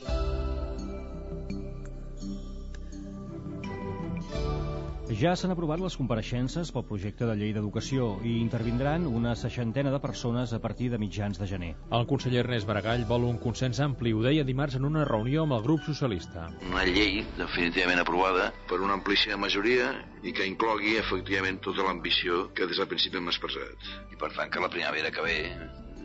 Ja 5.10 5.32
s'han 5.34 5.50
aprovat 5.50 5.80
les 5.82 5.96
compareixences 5.98 6.68
pel 6.70 6.84
projecte 6.86 7.26
de 7.26 7.32
llei 7.34 7.50
d'educació 7.50 8.20
i 8.22 8.36
intervindran 8.38 9.08
una 9.10 9.32
seixantena 9.34 9.90
de 9.90 9.98
persones 9.98 10.52
a 10.54 10.60
partir 10.62 10.86
de 10.92 11.00
mitjans 11.02 11.40
de 11.40 11.48
gener. 11.50 11.72
El 11.98 12.06
conseller 12.06 12.44
Ernest 12.44 12.68
Maragall 12.68 13.02
vol 13.08 13.26
un 13.26 13.40
consens 13.42 13.82
ampli, 13.82 14.12
ho 14.14 14.22
deia 14.22 14.46
dimarts 14.46 14.78
en 14.78 14.86
una 14.86 15.02
reunió 15.08 15.42
amb 15.48 15.58
el 15.58 15.66
grup 15.66 15.82
socialista. 15.88 16.46
Una 16.70 16.86
llei 16.86 17.24
definitivament 17.40 18.04
aprovada 18.04 18.52
per 18.70 18.78
una 18.78 18.94
amplíssima 19.00 19.40
majoria 19.48 19.90
i 20.22 20.30
que 20.30 20.46
inclogui 20.46 20.94
efectivament 21.02 21.58
tota 21.66 21.90
l'ambició 21.90 22.46
que 22.54 22.70
des 22.70 22.78
del 22.78 22.92
principi 22.94 23.18
hem 23.18 23.34
expressat. 23.34 23.92
I 24.14 24.20
per 24.20 24.30
tant 24.38 24.54
que 24.54 24.62
la 24.62 24.70
primavera 24.70 25.10
que 25.10 25.26
ve 25.26 25.38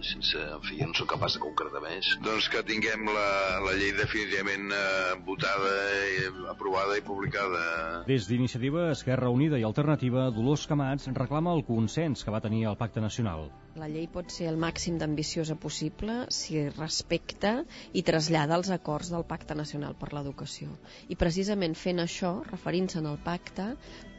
sense, 0.03 0.39
en 0.57 0.63
fi, 0.65 0.79
no 0.83 0.93
sóc 0.97 1.09
capaç 1.13 1.37
de 1.37 1.43
concretar 1.43 1.81
més, 1.83 2.11
doncs 2.25 2.49
que 2.51 2.63
tinguem 2.67 3.07
la, 3.07 3.27
la 3.65 3.75
llei 3.79 3.93
definitivament 3.97 4.71
eh, 4.75 5.15
votada, 5.27 5.75
i, 6.15 6.31
aprovada 6.51 6.97
i 6.99 7.03
publicada. 7.05 7.61
Des 8.09 8.27
d'Iniciativa, 8.29 8.89
Esquerra 8.95 9.31
Unida 9.33 9.59
i 9.61 9.67
Alternativa, 9.67 10.29
Dolors 10.35 10.65
Camats 10.71 11.11
reclama 11.15 11.55
el 11.55 11.65
consens 11.67 12.25
que 12.25 12.33
va 12.33 12.43
tenir 12.43 12.65
el 12.71 12.79
Pacte 12.79 13.03
Nacional. 13.03 13.49
La 13.75 13.89
llei 13.91 14.05
pot 14.07 14.31
ser 14.31 14.45
el 14.47 14.55
màxim 14.55 14.95
d'ambiciosa 15.01 15.57
possible 15.59 16.13
si 16.31 16.61
respecta 16.77 17.49
i 17.91 18.03
trasllada 18.07 18.55
els 18.55 18.69
acords 18.71 19.09
del 19.11 19.25
Pacte 19.27 19.57
Nacional 19.59 19.97
per 19.99 20.13
l'Educació. 20.15 20.71
I 21.11 21.17
precisament 21.19 21.75
fent 21.75 21.99
això, 21.99 22.31
referint-se'n 22.47 23.09
al 23.09 23.19
pacte, 23.25 23.65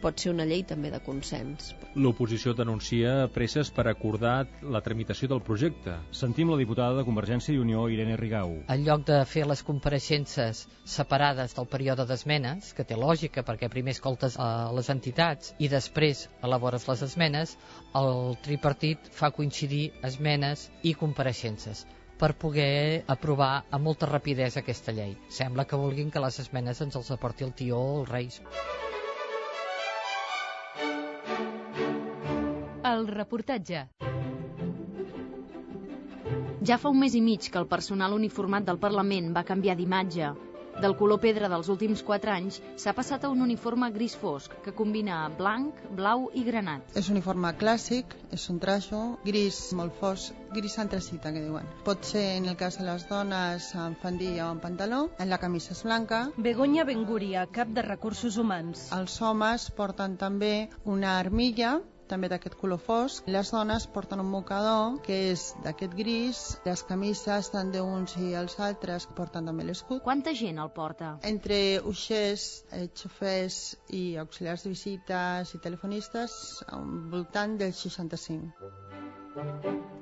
pot 0.03 0.21
ser 0.21 0.35
una 0.35 0.45
llei 0.45 0.61
també 0.69 0.91
de 0.93 1.01
consens. 1.01 1.71
L'oposició 1.97 2.53
denuncia 2.59 3.15
presses 3.33 3.71
per 3.73 3.87
acordar 3.89 4.35
la 4.77 4.83
tramitació 4.85 5.31
del 5.33 5.41
projecte. 5.47 5.97
Sentim 6.13 6.53
la 6.53 6.61
diputada 6.61 7.01
de 7.01 7.07
Convergència 7.09 7.55
i 7.57 7.63
Unió, 7.63 7.87
Irene 7.89 8.19
Rigau. 8.21 8.53
En 8.69 8.85
lloc 8.85 9.07
de 9.09 9.23
fer 9.25 9.47
les 9.49 9.65
compareixences 9.65 10.67
separades 10.85 11.57
del 11.57 11.71
període 11.73 12.05
d'esmenes, 12.05 12.75
que 12.77 12.85
té 12.85 13.01
lògica 13.01 13.47
perquè 13.47 13.73
primer 13.73 13.97
escoltes 13.97 14.37
a 14.37 14.69
les 14.77 14.93
entitats 14.93 15.57
i 15.57 15.73
després 15.73 16.27
elabores 16.45 16.85
les 16.93 17.09
esmenes, 17.09 17.57
el 17.97 18.37
tripartit 18.45 19.07
fa 19.19 19.31
coincidir 19.37 19.85
esmenes 20.09 20.67
i 20.83 20.93
compareixences 21.03 21.85
per 22.21 22.33
poder 22.43 23.05
aprovar 23.15 23.51
amb 23.71 23.85
molta 23.89 24.09
rapidesa 24.11 24.61
aquesta 24.63 24.93
llei. 24.97 25.15
Sembla 25.39 25.65
que 25.69 25.79
vulguin 25.81 26.11
que 26.11 26.23
les 26.25 26.39
esmenes 26.45 26.81
ens 26.85 26.97
els 27.01 27.11
aporti 27.17 27.45
el 27.45 27.53
tió 27.61 27.79
o 27.81 28.01
els 28.01 28.11
reis. 28.11 28.41
El 32.93 33.07
reportatge. 33.13 33.87
Ja 36.67 36.79
fa 36.83 36.91
un 36.91 36.99
mes 36.99 37.15
i 37.15 37.21
mig 37.23 37.51
que 37.53 37.61
el 37.61 37.69
personal 37.71 38.15
uniformat 38.17 38.65
del 38.67 38.81
Parlament 38.83 39.33
va 39.37 39.45
canviar 39.47 39.77
d'imatge. 39.79 40.33
Del 40.77 40.93
color 40.97 41.23
pedra 41.23 41.49
dels 41.49 41.71
últims 41.73 42.03
4 42.05 42.31
anys 42.35 42.59
s'ha 42.83 42.93
passat 42.97 43.23
a 43.25 43.31
un 43.33 43.41
uniforme 43.45 43.89
gris 43.95 44.17
fosc 44.21 44.53
que 44.65 44.75
combina 44.77 45.23
blanc, 45.39 45.79
blau 45.97 46.27
i 46.37 46.43
granat. 46.45 46.91
És 47.01 47.09
un 47.09 47.17
uniforme 47.17 47.55
clàssic, 47.63 48.13
és 48.37 48.45
un 48.53 48.59
trajo 48.61 49.01
gris 49.25 49.63
molt 49.79 49.97
fosc, 50.03 50.37
gris 50.53 50.77
antracita 50.85 51.33
que 51.33 51.47
diuen. 51.47 51.73
Pot 51.89 52.05
ser 52.05 52.27
en 52.37 52.51
el 52.53 52.61
cas 52.61 52.77
de 52.77 52.85
les 52.91 53.09
dones 53.09 53.71
amb 53.87 54.05
fandilla 54.05 54.51
o 54.51 54.53
amb 54.53 54.65
pantaló, 54.69 55.03
en 55.17 55.33
la 55.33 55.41
camisa 55.41 55.73
és 55.73 55.83
blanca. 55.89 56.27
Begoña 56.37 56.85
Benguria, 56.85 57.49
cap 57.49 57.73
de 57.73 57.89
Recursos 57.89 58.37
Humans. 58.37 58.91
Els 59.01 59.17
homes 59.25 59.71
porten 59.81 60.21
també 60.21 60.55
una 60.85 61.17
armilla 61.25 61.79
també 62.11 62.31
d'aquest 62.33 62.57
color 62.61 62.81
fosc. 62.83 63.27
Les 63.31 63.51
dones 63.55 63.87
porten 63.95 64.23
un 64.23 64.31
mocador 64.31 64.99
que 65.07 65.19
és 65.33 65.49
d'aquest 65.65 65.97
gris. 65.99 66.43
Les 66.67 66.85
camises 66.91 67.51
tant 67.55 67.73
d'uns 67.75 68.17
i 68.23 68.33
els 68.41 68.59
altres 68.69 69.09
porten 69.19 69.51
també 69.51 69.67
l'escut. 69.67 70.03
Quanta 70.07 70.35
gent 70.35 70.63
el 70.63 70.73
porta? 70.77 71.17
Entre 71.33 71.61
uixers, 71.93 72.47
eh, 72.73 72.87
xofers 72.95 73.61
i 73.91 74.05
auxiliars 74.23 74.67
de 74.67 74.75
visites 74.77 75.55
i 75.55 75.63
telefonistes, 75.69 76.41
al 76.69 76.89
voltant 77.13 77.59
del 77.61 77.73
65. 77.73 79.96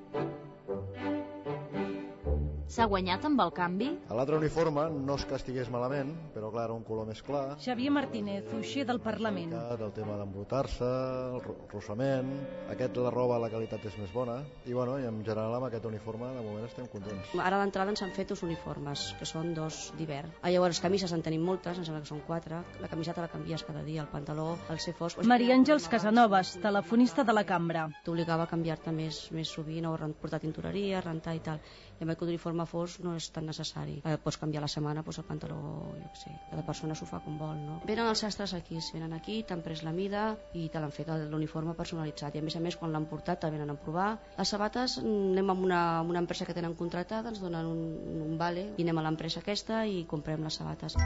S'ha 2.75 2.89
guanyat 2.91 3.23
amb 3.29 3.39
el 3.39 3.53
canvi? 3.55 3.87
A 4.11 4.17
l'altre 4.19 4.35
uniforme 4.35 4.89
no 4.91 5.15
és 5.15 5.25
que 5.31 5.37
estigués 5.39 5.69
malament, 5.71 6.09
però 6.35 6.49
clar, 6.51 6.65
un 6.75 6.81
color 6.83 7.05
més 7.07 7.21
clar. 7.23 7.43
Xavier 7.63 7.93
Martínez, 7.95 8.49
uixer 8.57 8.83
del 8.89 8.99
Parlament. 9.05 9.53
El 9.77 9.93
tema 9.95 10.17
d'embrutar-se, 10.19 10.89
el 11.37 11.45
rossament, 11.71 12.33
aquest 12.75 12.99
la 12.99 13.13
roba, 13.15 13.37
la 13.39 13.51
qualitat 13.53 13.87
és 13.87 13.95
més 14.01 14.11
bona, 14.11 14.41
i 14.67 14.75
bueno, 14.75 14.97
i 14.99 15.07
en 15.07 15.21
general 15.23 15.55
amb 15.55 15.69
aquest 15.69 15.87
uniforme 15.87 16.33
de 16.35 16.43
moment 16.43 16.67
estem 16.67 16.89
contents. 16.91 17.31
Ara 17.45 17.61
d'entrada 17.63 17.95
ens 17.95 18.03
han 18.03 18.11
fet 18.17 18.35
uns 18.35 18.43
uniformes, 18.49 19.07
que 19.21 19.31
són 19.31 19.55
dos 19.55 19.85
d'hivern. 19.95 20.35
Ah, 20.43 20.51
llavors, 20.51 20.83
camises 20.83 21.15
en 21.15 21.23
tenim 21.23 21.47
moltes, 21.47 21.79
em 21.79 21.87
sembla 21.87 22.03
que 22.03 22.11
són 22.11 22.25
quatre, 22.27 22.65
la 22.83 22.91
camiseta 22.91 23.23
la 23.23 23.31
canvies 23.31 23.63
cada 23.71 23.87
dia, 23.87 24.03
el 24.03 24.11
pantaló, 24.11 24.49
el 24.75 24.83
ser 24.83 24.97
fosc... 24.99 25.23
Maria 25.23 25.55
Àngels 25.55 25.87
Casanovas, 25.95 26.57
telefonista 26.59 27.23
de 27.23 27.39
la 27.39 27.47
cambra. 27.47 27.87
T'obligava 28.03 28.49
a 28.49 28.51
canviar-te 28.51 28.91
més, 28.91 29.29
més 29.31 29.55
sovint, 29.55 29.87
o 29.87 29.95
portar 30.19 30.43
tintoreria, 30.43 31.07
rentar 31.07 31.39
i 31.39 31.45
tal 31.47 31.63
i 31.99 32.05
amb 32.05 32.15
aquest 32.15 32.29
uniforme 32.29 32.67
fos 32.67 32.99
no 33.05 33.15
és 33.19 33.29
tan 33.35 33.47
necessari. 33.51 34.01
Eh, 34.05 34.17
pots 34.25 34.39
canviar 34.41 34.63
la 34.65 34.71
setmana 34.71 35.05
pues, 35.07 35.19
el 35.23 35.27
pantaló, 35.29 35.59
jo 35.95 36.11
què 36.15 36.23
sé, 36.23 36.35
cada 36.51 36.65
persona 36.67 36.97
s'ho 36.99 37.09
fa 37.11 37.21
com 37.25 37.39
vol, 37.41 37.57
no? 37.61 37.81
Venen 37.89 38.11
els 38.11 38.25
sastres 38.25 38.55
aquí, 38.59 38.81
si 38.81 38.97
venen 38.99 39.15
aquí, 39.17 39.43
t'han 39.49 39.63
pres 39.67 39.85
la 39.87 39.93
mida 39.97 40.27
i 40.55 40.69
te 40.73 40.83
l'han 40.83 40.95
fet 40.95 41.13
l'uniforme 41.31 41.77
personalitzat. 41.79 42.35
I 42.35 42.43
a 42.43 42.47
més 42.47 42.57
a 42.57 42.65
més, 42.65 42.79
quan 42.81 42.93
l'han 42.95 43.09
portat, 43.11 43.43
te 43.45 43.53
venen 43.55 43.71
a 43.71 43.79
provar. 43.87 44.09
Les 44.39 44.55
sabates, 44.57 44.99
anem 45.03 45.55
amb 45.55 45.69
una, 45.69 45.83
amb 46.01 46.15
una 46.15 46.25
empresa 46.25 46.49
que 46.49 46.57
tenen 46.57 46.77
contractada, 46.79 47.35
ens 47.35 47.43
donen 47.43 47.71
un, 47.71 47.85
un 48.31 48.39
vale 48.41 48.71
i 48.77 48.87
anem 48.87 49.01
a 49.01 49.09
l'empresa 49.09 49.45
aquesta 49.45 49.85
i 49.87 50.05
comprem 50.11 50.45
les 50.45 50.61
sabates. 50.63 50.99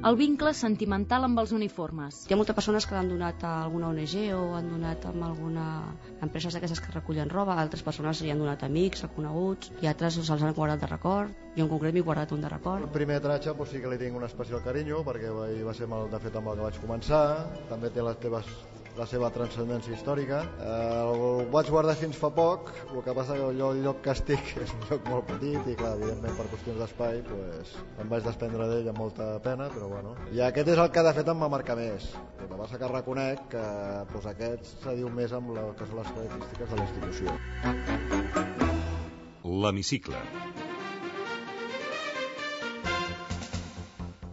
El 0.00 0.16
vincle 0.16 0.52
sentimental 0.56 1.26
amb 1.26 1.40
els 1.42 1.50
uniformes. 1.52 2.22
Hi 2.24 2.32
ha 2.32 2.36
moltes 2.40 2.56
persones 2.56 2.86
que 2.88 2.94
l'han 2.96 3.10
donat 3.10 3.42
a 3.44 3.50
alguna 3.66 3.90
ONG 3.90 4.14
o 4.32 4.54
han 4.56 4.70
donat 4.72 5.04
a 5.04 5.10
alguna 5.26 5.64
empreses 6.24 6.56
d'aquestes 6.56 6.80
que 6.80 6.94
recullen 6.94 7.28
roba, 7.28 7.58
altres 7.60 7.82
persones 7.84 8.22
li 8.24 8.32
han 8.32 8.40
donat 8.40 8.64
amics, 8.64 9.02
reconeguts, 9.04 9.72
i 9.80 9.88
altres 9.88 10.18
se'ls 10.20 10.42
han 10.44 10.56
guardat 10.56 10.82
de 10.82 10.88
record. 10.90 11.36
Jo 11.56 11.64
en 11.64 11.70
concret 11.70 11.94
m'he 11.94 12.04
guardat 12.06 12.32
un 12.36 12.42
de 12.44 12.50
record. 12.52 12.84
El 12.84 12.92
primer 12.94 13.20
tratge 13.24 13.54
pues, 13.56 13.72
sí 13.72 13.80
que 13.80 13.90
li 13.90 13.98
tinc 14.00 14.16
un 14.16 14.26
especial 14.26 14.62
carinyo 14.64 15.00
perquè 15.06 15.32
va, 15.32 15.74
ser 15.74 15.88
el, 15.88 16.10
de 16.12 16.20
fet 16.26 16.36
amb 16.36 16.52
el 16.52 16.60
que 16.60 16.68
vaig 16.68 16.82
començar. 16.84 17.24
També 17.70 17.90
té 17.94 18.04
les 18.04 18.20
teves 18.22 18.50
la 18.98 19.06
seva 19.08 19.30
transcendència 19.32 19.94
històrica. 19.94 20.42
Eh, 20.60 21.00
el 21.00 21.50
vaig 21.54 21.70
guardar 21.72 21.96
fins 21.98 22.18
fa 22.20 22.28
poc, 22.34 22.70
el 22.90 23.00
que 23.06 23.14
passa 23.16 23.38
que 23.38 23.48
el 23.48 23.58
lloc, 23.58 23.80
el 23.80 23.90
que 24.04 24.12
estic 24.12 24.54
és 24.64 24.74
un 24.76 24.86
lloc 24.90 25.08
molt 25.08 25.28
petit 25.30 25.70
i 25.72 25.76
clar, 25.78 25.94
evidentment 25.98 26.36
per 26.38 26.48
qüestions 26.52 26.80
d'espai 26.82 27.22
pues, 27.30 27.74
em 28.02 28.12
vaig 28.12 28.26
desprendre 28.26 28.68
d'ell 28.70 28.90
amb 28.92 29.04
molta 29.06 29.32
pena, 29.46 29.70
però 29.74 29.90
bueno. 29.94 30.16
I 30.36 30.44
aquest 30.50 30.74
és 30.74 30.84
el 30.84 30.92
que 30.94 31.06
de 31.06 31.14
fet 31.20 31.32
em 31.32 31.46
va 31.46 31.52
marcar 31.56 31.78
més. 31.80 32.10
El 32.38 32.50
que 32.50 32.62
passa 32.64 32.82
que 32.82 32.94
reconec 32.94 33.46
que 33.56 33.66
pues, 34.12 34.32
aquest 34.34 34.74
s'adiu 34.84 35.12
més 35.20 35.36
amb 35.36 35.54
la, 35.56 35.70
que 35.78 35.88
són 35.88 36.02
les 36.02 36.16
característiques 36.16 36.74
de 36.74 36.82
la 36.82 36.90
institució. 36.90 38.98
L'hemicicle. 39.44 40.16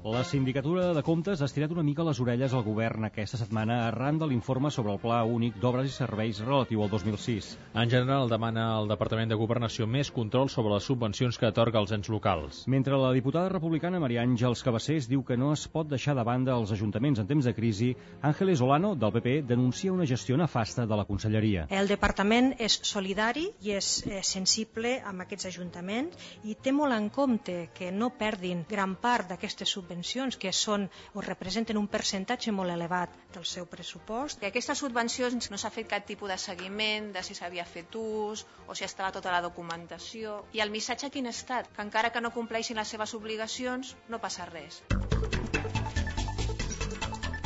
La 0.08 0.24
Sindicatura 0.24 0.94
de 0.96 1.02
Comptes 1.04 1.42
ha 1.42 1.48
estirat 1.50 1.74
una 1.74 1.84
mica 1.84 2.04
les 2.08 2.20
orelles 2.24 2.54
al 2.56 2.62
govern 2.64 3.04
aquesta 3.04 3.36
setmana 3.42 3.76
arran 3.90 4.16
de 4.22 4.28
l'informe 4.32 4.70
sobre 4.72 4.94
el 4.94 5.00
Pla 5.02 5.18
Únic 5.28 5.58
d'Obres 5.60 5.90
i 5.90 5.92
Serveis 5.92 6.38
relatiu 6.40 6.80
al 6.86 6.92
2006. 6.94 7.50
En 7.76 7.92
general, 7.92 8.30
demana 8.32 8.70
al 8.78 8.88
Departament 8.88 9.28
de 9.28 9.36
Governació 9.36 9.84
més 9.84 10.08
control 10.16 10.48
sobre 10.48 10.72
les 10.72 10.88
subvencions 10.88 11.36
que 11.36 11.50
atorga 11.50 11.82
als 11.82 11.92
ens 11.92 12.08
locals. 12.08 12.62
Mentre 12.72 12.96
la 12.96 13.10
diputada 13.12 13.50
republicana 13.52 14.00
Maria 14.00 14.24
Àngels 14.24 14.64
Cabassés 14.64 15.10
diu 15.12 15.26
que 15.28 15.36
no 15.36 15.52
es 15.52 15.66
pot 15.68 15.92
deixar 15.92 16.16
de 16.16 16.24
banda 16.24 16.56
els 16.56 16.72
ajuntaments 16.72 17.20
en 17.20 17.28
temps 17.28 17.44
de 17.44 17.56
crisi, 17.60 17.92
Ángeles 18.22 18.64
Olano, 18.64 18.94
del 18.96 19.12
PP, 19.12 19.36
denuncia 19.52 19.92
una 19.92 20.08
gestió 20.08 20.40
nefasta 20.40 20.88
de 20.88 21.02
la 21.02 21.08
conselleria. 21.12 21.68
El 21.68 21.92
departament 21.92 22.54
és 22.64 22.80
solidari 22.94 23.50
i 23.60 23.76
és 23.76 23.92
eh, 24.08 24.24
sensible 24.24 25.02
amb 25.04 25.28
aquests 25.28 25.52
ajuntaments 25.52 26.32
i 26.48 26.56
té 26.56 26.72
molt 26.72 26.96
en 26.96 27.12
compte 27.12 27.60
que 27.76 27.92
no 27.92 28.14
perdin 28.16 28.64
gran 28.72 28.96
part 29.04 29.36
d'aquestes 29.36 29.68
subvencions 29.68 29.97
subvencions 29.98 30.38
que 30.38 30.52
són 30.54 30.88
o 31.18 31.22
representen 31.26 31.78
un 31.80 31.88
percentatge 31.88 32.52
molt 32.54 32.72
elevat 32.74 33.10
del 33.34 33.46
seu 33.46 33.66
pressupost. 33.66 34.40
Que 34.40 34.52
aquestes 34.52 34.78
subvencions 34.84 35.50
no 35.50 35.58
s'ha 35.58 35.74
fet 35.74 35.90
cap 35.90 36.06
tipus 36.06 36.30
de 36.30 36.38
seguiment 36.38 37.12
de 37.14 37.24
si 37.24 37.34
s'havia 37.34 37.66
fet 37.66 37.96
ús 37.96 38.46
o 38.68 38.76
si 38.76 38.86
estava 38.86 39.12
tota 39.12 39.32
la 39.34 39.42
documentació. 39.42 40.44
I 40.54 40.62
el 40.62 40.72
missatge 40.72 41.10
quin 41.10 41.28
ha 41.28 41.36
estat? 41.36 41.74
Que 41.74 41.82
encara 41.82 42.12
que 42.12 42.22
no 42.22 42.32
compleixin 42.32 42.78
les 42.78 42.88
seves 42.94 43.14
obligacions 43.18 43.96
no 44.10 44.22
passa 44.22 44.46
res. 44.46 44.84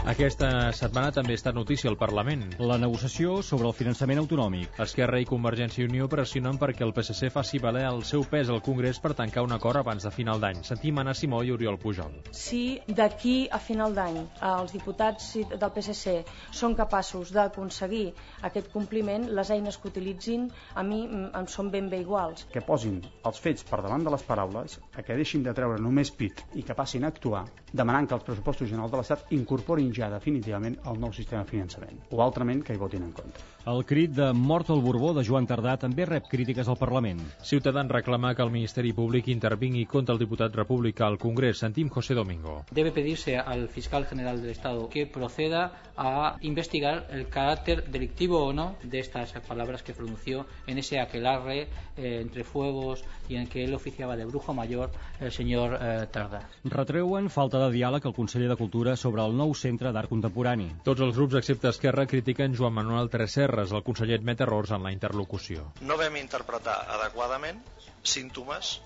Aquesta 0.01 0.71
setmana 0.73 1.11
també 1.13 1.35
està 1.37 1.51
notícia 1.53 1.85
al 1.91 1.95
Parlament. 1.97 2.41
La 2.57 2.79
negociació 2.81 3.35
sobre 3.45 3.67
el 3.69 3.75
finançament 3.77 4.17
autonòmic. 4.17 4.79
Esquerra 4.81 5.19
i 5.21 5.27
Convergència 5.29 5.83
i 5.83 5.85
Unió 5.85 6.07
pressionen 6.09 6.57
perquè 6.57 6.81
el 6.81 6.93
PSC 6.95 7.29
faci 7.29 7.59
valer 7.61 7.83
el 7.85 8.01
seu 8.09 8.25
pes 8.25 8.49
al 8.49 8.63
Congrés 8.65 8.97
per 8.97 9.11
tancar 9.13 9.43
un 9.45 9.53
acord 9.53 9.77
abans 9.77 10.01
de 10.01 10.11
final 10.15 10.41
d'any. 10.41 10.63
Sentim 10.65 10.97
Anna 10.97 11.13
Simó 11.13 11.43
i 11.45 11.53
Oriol 11.53 11.77
Pujol. 11.77 12.15
Si 12.33 12.79
d'aquí 12.87 13.45
a 13.53 13.59
final 13.61 13.93
d'any 13.93 14.17
els 14.49 14.73
diputats 14.73 15.27
del 15.51 15.69
PSC 15.75 16.15
són 16.49 16.73
capaços 16.73 17.29
d'aconseguir 17.37 18.07
aquest 18.49 18.71
compliment, 18.73 19.29
les 19.29 19.53
eines 19.53 19.77
que 19.77 19.91
utilitzin 19.93 20.49
a 20.73 20.81
mi 20.81 21.03
em 21.05 21.45
són 21.45 21.69
ben 21.69 21.93
bé 21.93 22.01
iguals. 22.01 22.47
Que 22.49 22.65
posin 22.65 22.97
els 23.21 23.43
fets 23.45 23.69
per 23.69 23.83
davant 23.85 24.01
de 24.01 24.17
les 24.17 24.25
paraules, 24.25 24.79
que 24.97 25.21
deixin 25.21 25.45
de 25.45 25.53
treure 25.53 25.77
només 25.77 26.09
pit 26.09 26.41
i 26.57 26.65
que 26.65 26.73
passin 26.73 27.05
a 27.05 27.13
actuar, 27.13 27.45
demanant 27.71 28.09
que 28.09 28.17
els 28.17 28.25
pressupostos 28.25 28.73
generals 28.73 28.91
de 28.91 28.97
l'Estat 28.97 29.37
incorporin 29.37 29.90
ja 29.95 30.09
definitivament 30.09 30.77
el 30.89 30.99
nou 30.99 31.13
sistema 31.13 31.43
de 31.43 31.49
finançament, 31.49 32.01
o 32.11 32.21
altrament 32.23 32.63
que 32.63 32.73
hi 32.75 32.81
votin 32.81 33.07
en 33.07 33.11
contra. 33.17 33.47
El 33.61 33.83
crit 33.85 34.09
de 34.17 34.31
mort 34.33 34.71
al 34.73 34.79
Borbó 34.81 35.11
de 35.13 35.21
Joan 35.21 35.45
Tardà 35.45 35.75
també 35.77 36.07
rep 36.09 36.25
crítiques 36.31 36.65
al 36.71 36.79
Parlament. 36.79 37.19
Ciutadans 37.45 37.91
reclama 37.93 38.33
que 38.33 38.41
el 38.41 38.49
Ministeri 38.49 38.89
Públic 38.97 39.27
intervingui 39.29 39.83
contra 39.85 40.15
el 40.15 40.19
diputat 40.19 40.55
republicà 40.57 41.05
al 41.05 41.19
Congrés. 41.21 41.59
Sentim 41.61 41.89
José 41.93 42.15
Domingo. 42.17 42.63
Debe 42.71 42.91
pedirse 42.91 43.37
al 43.37 43.67
fiscal 43.67 44.07
general 44.07 44.41
del 44.41 44.49
Estado 44.49 44.89
que 44.89 45.05
proceda 45.05 45.73
a 45.95 46.37
investigar 46.41 47.05
el 47.11 47.27
carácter 47.27 47.91
delictivo 47.91 48.43
o 48.43 48.51
no 48.51 48.77
de 48.81 48.97
estas 48.97 49.33
palabras 49.47 49.83
que 49.83 49.93
pronunció 49.93 50.47
en 50.65 50.79
ese 50.79 50.99
aquelarre 50.99 51.67
eh, 51.97 52.21
entre 52.21 52.43
fuegos 52.43 53.03
y 53.29 53.35
en 53.35 53.45
que 53.45 53.63
él 53.63 53.75
oficiaba 53.75 54.15
de 54.15 54.25
brujo 54.25 54.55
mayor 54.55 54.89
el 55.19 55.31
señor 55.31 55.77
eh, 55.79 56.07
Tardà. 56.11 56.49
Retreuen 56.63 57.29
falta 57.29 57.61
de 57.67 57.69
diàleg 57.77 58.05
al 58.07 58.15
conseller 58.17 58.49
de 58.49 58.57
Cultura 58.57 58.95
sobre 58.97 59.21
el 59.21 59.37
nou 59.37 59.53
centre 59.53 59.93
d'art 59.93 60.09
contemporani. 60.09 60.71
Tots 60.83 61.05
els 61.05 61.13
grups 61.15 61.37
excepte 61.37 61.69
Esquerra 61.69 62.07
critiquen 62.09 62.57
Joan 62.57 62.73
Manuel 62.73 63.09
Tresserres. 63.51 63.75
El 63.75 63.83
conseller 63.83 64.17
admet 64.19 64.41
errors 64.45 64.71
en 64.71 64.85
la 64.85 64.93
interlocució. 64.95 65.65
No 65.83 65.97
vam 65.99 66.15
interpretar 66.19 66.77
adequadament 66.95 67.59
símptomes 68.07 68.79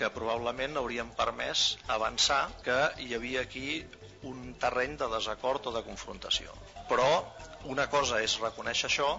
que 0.00 0.08
probablement 0.10 0.78
haurien 0.80 1.10
permès 1.16 1.76
avançar 1.94 2.40
que 2.64 2.78
hi 3.04 3.14
havia 3.14 3.44
aquí 3.46 3.84
un 4.26 4.54
terreny 4.60 4.96
de 5.00 5.08
desacord 5.14 5.68
o 5.70 5.74
de 5.76 5.82
confrontació. 5.86 6.50
Però 6.90 7.06
una 7.70 7.86
cosa 7.92 8.20
és 8.24 8.38
reconèixer 8.42 8.88
això 8.90 9.12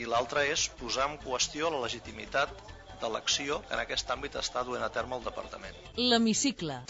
i 0.00 0.08
l'altra 0.08 0.46
és 0.48 0.68
posar 0.80 1.10
en 1.10 1.18
qüestió 1.20 1.68
la 1.70 1.82
legitimitat 1.84 2.54
de 3.02 3.10
l'acció 3.12 3.60
que 3.66 3.76
en 3.76 3.82
aquest 3.84 4.10
àmbit 4.14 4.38
està 4.40 4.64
duent 4.64 4.82
a 4.82 4.90
terme 4.94 5.18
el 5.18 5.26
Departament. 5.28 5.76
L'hemicicle. 5.98 6.80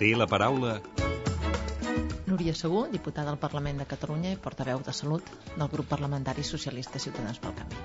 Té 0.00 0.14
la 0.18 0.26
paraula 0.26 0.80
Núria 2.34 2.50
Segú, 2.58 2.80
diputada 2.90 3.30
al 3.30 3.38
Parlament 3.38 3.78
de 3.78 3.84
Catalunya 3.86 4.32
i 4.34 4.36
portaveu 4.44 4.80
de 4.82 4.92
Salut 4.98 5.28
del 5.54 5.68
grup 5.70 5.86
parlamentari 5.86 6.42
socialista 6.42 6.98
Ciutadans 6.98 7.38
pel 7.38 7.52
Canvi. 7.54 7.76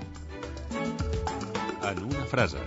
En 1.90 2.00
una 2.08 2.24
frase. 2.32 2.58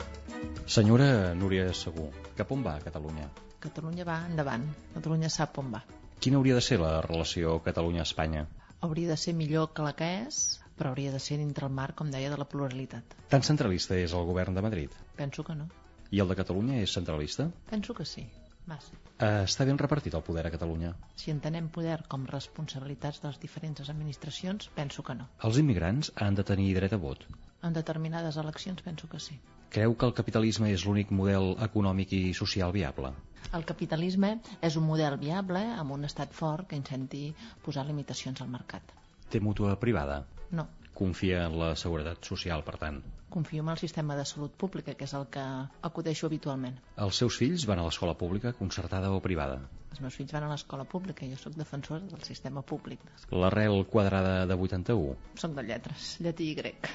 Senyora 0.75 1.33
Núria 1.35 1.65
Segú, 1.75 2.05
cap 2.37 2.53
on 2.55 2.61
va 2.63 2.77
Catalunya? 2.85 3.25
Catalunya 3.65 4.05
va 4.07 4.15
endavant. 4.29 4.63
Catalunya 4.93 5.31
sap 5.35 5.59
on 5.59 5.73
va. 5.73 5.81
Quina 6.23 6.39
hauria 6.39 6.55
de 6.55 6.61
ser 6.63 6.77
la 6.79 6.93
relació 7.03 7.57
Catalunya-Espanya? 7.65 8.45
Hauria 8.87 9.11
de 9.11 9.17
ser 9.25 9.33
millor 9.41 9.73
que 9.75 9.83
la 9.83 9.91
que 9.99 10.07
és, 10.21 10.39
però 10.79 10.93
hauria 10.93 11.11
de 11.11 11.19
ser 11.25 11.41
dintre 11.41 11.67
el 11.67 11.75
marc, 11.81 11.97
com 11.99 12.13
deia, 12.15 12.29
de 12.31 12.37
la 12.39 12.47
pluralitat. 12.53 13.17
Tan 13.33 13.43
centralista 13.43 13.99
és 13.99 14.15
el 14.15 14.23
govern 14.31 14.55
de 14.55 14.63
Madrid? 14.63 14.95
Penso 15.19 15.43
que 15.43 15.59
no. 15.59 15.67
I 16.15 16.23
el 16.23 16.31
de 16.31 16.39
Catalunya 16.39 16.79
és 16.79 16.95
centralista? 16.95 17.49
Penso 17.73 17.97
que 17.99 18.07
sí. 18.07 18.23
Massa. 18.69 18.95
Uh, 19.13 19.43
està 19.43 19.65
ben 19.67 19.77
repartit 19.79 20.15
el 20.17 20.23
poder 20.25 20.45
a 20.47 20.51
Catalunya? 20.53 20.93
Si 21.19 21.31
entenem 21.31 21.67
poder 21.73 21.97
com 22.11 22.23
responsabilitats 22.29 23.21
de 23.23 23.29
les 23.29 23.39
diferents 23.41 23.89
administracions, 23.93 24.69
penso 24.75 25.03
que 25.03 25.15
no. 25.19 25.27
Els 25.47 25.59
immigrants 25.61 26.11
han 26.15 26.39
de 26.39 26.45
tenir 26.47 26.69
dret 26.77 26.95
a 26.95 26.99
vot? 27.01 27.25
En 27.63 27.75
determinades 27.75 28.37
eleccions 28.41 28.81
penso 28.83 29.09
que 29.11 29.19
sí. 29.23 29.37
Creu 29.73 29.95
que 29.97 30.05
el 30.05 30.13
capitalisme 30.13 30.71
és 30.71 30.83
l'únic 30.85 31.11
model 31.11 31.53
econòmic 31.65 32.11
i 32.13 32.23
social 32.37 32.73
viable? 32.75 33.13
El 33.57 33.65
capitalisme 33.69 34.35
és 34.61 34.77
un 34.79 34.85
model 34.87 35.17
viable 35.21 35.63
amb 35.77 35.95
un 35.95 36.05
estat 36.09 36.33
fort 36.33 36.69
que 36.69 36.79
intenti 36.79 37.25
posar 37.65 37.85
limitacions 37.87 38.41
al 38.41 38.51
mercat. 38.53 38.95
Té 39.29 39.41
mútua 39.41 39.75
privada? 39.81 40.23
No. 40.51 40.67
Confia 40.93 41.45
en 41.47 41.55
la 41.59 41.73
seguretat 41.79 42.25
social, 42.29 42.63
per 42.65 42.75
tant? 42.81 42.99
Confio 43.33 43.63
en 43.63 43.69
el 43.73 43.79
sistema 43.81 44.15
de 44.15 44.25
salut 44.29 44.53
pública, 44.63 44.93
que 44.93 45.07
és 45.07 45.13
el 45.17 45.23
que 45.33 45.43
acudeixo 45.89 46.27
habitualment. 46.29 46.75
Els 47.05 47.21
seus 47.23 47.37
fills 47.41 47.65
van 47.69 47.81
a 47.81 47.85
l'escola 47.87 48.13
pública, 48.19 48.51
concertada 48.59 49.09
o 49.11 49.21
privada? 49.25 49.57
Els 49.93 50.01
meus 50.05 50.17
fills 50.17 50.33
van 50.33 50.45
a 50.45 50.51
l'escola 50.51 50.85
pública, 50.89 51.25
jo 51.29 51.37
sóc 51.41 51.57
defensor 51.57 52.05
del 52.11 52.21
sistema 52.25 52.61
públic. 52.61 53.01
L'arrel 53.33 53.83
quadrada 53.89 54.35
de 54.49 54.57
81? 54.67 55.15
Soc 55.41 55.55
de 55.57 55.65
lletres, 55.65 56.11
llatí 56.25 56.51
i 56.51 56.57
grec. 56.61 56.89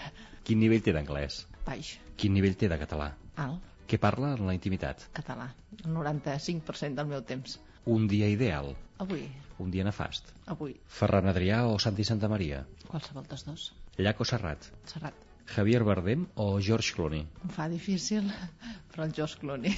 Quin 0.47 0.63
nivell 0.63 0.83
té 0.87 0.95
d'anglès? 0.95 1.41
Baix. 1.67 1.97
Quin 2.19 2.35
nivell 2.39 2.55
té 2.59 2.71
de 2.71 2.79
català? 2.81 3.13
Alt. 3.47 3.67
Què 3.89 3.99
parla 4.03 4.35
en 4.37 4.47
la 4.47 4.55
intimitat? 4.55 5.07
Català, 5.17 5.49
el 5.79 5.91
95% 5.95 6.99
del 6.99 7.11
meu 7.15 7.23
temps. 7.25 7.59
Un 7.89 8.07
dia 8.11 8.27
ideal? 8.29 8.75
Avui. 9.03 9.23
Un 9.63 9.71
dia 9.75 9.87
nefast? 9.87 10.31
Avui. 10.55 10.75
Ferran 11.01 11.31
Adrià 11.31 11.63
o 11.67 11.79
Santi 11.83 12.05
Santa 12.05 12.29
Maria? 12.31 12.65
Qualsevol 12.91 13.27
dels 13.31 13.47
dos. 13.47 13.69
Llac 13.99 14.21
o 14.23 14.25
Serrat? 14.25 14.67
Serrat. 14.87 15.15
Javier 15.51 15.83
Bardem 15.83 16.27
o 16.37 16.61
George 16.61 16.93
Clooney? 16.95 17.25
Em 17.43 17.51
fa 17.51 17.65
difícil, 17.73 18.29
però 18.93 19.09
el 19.09 19.15
George 19.17 19.41
Clooney. 19.41 19.75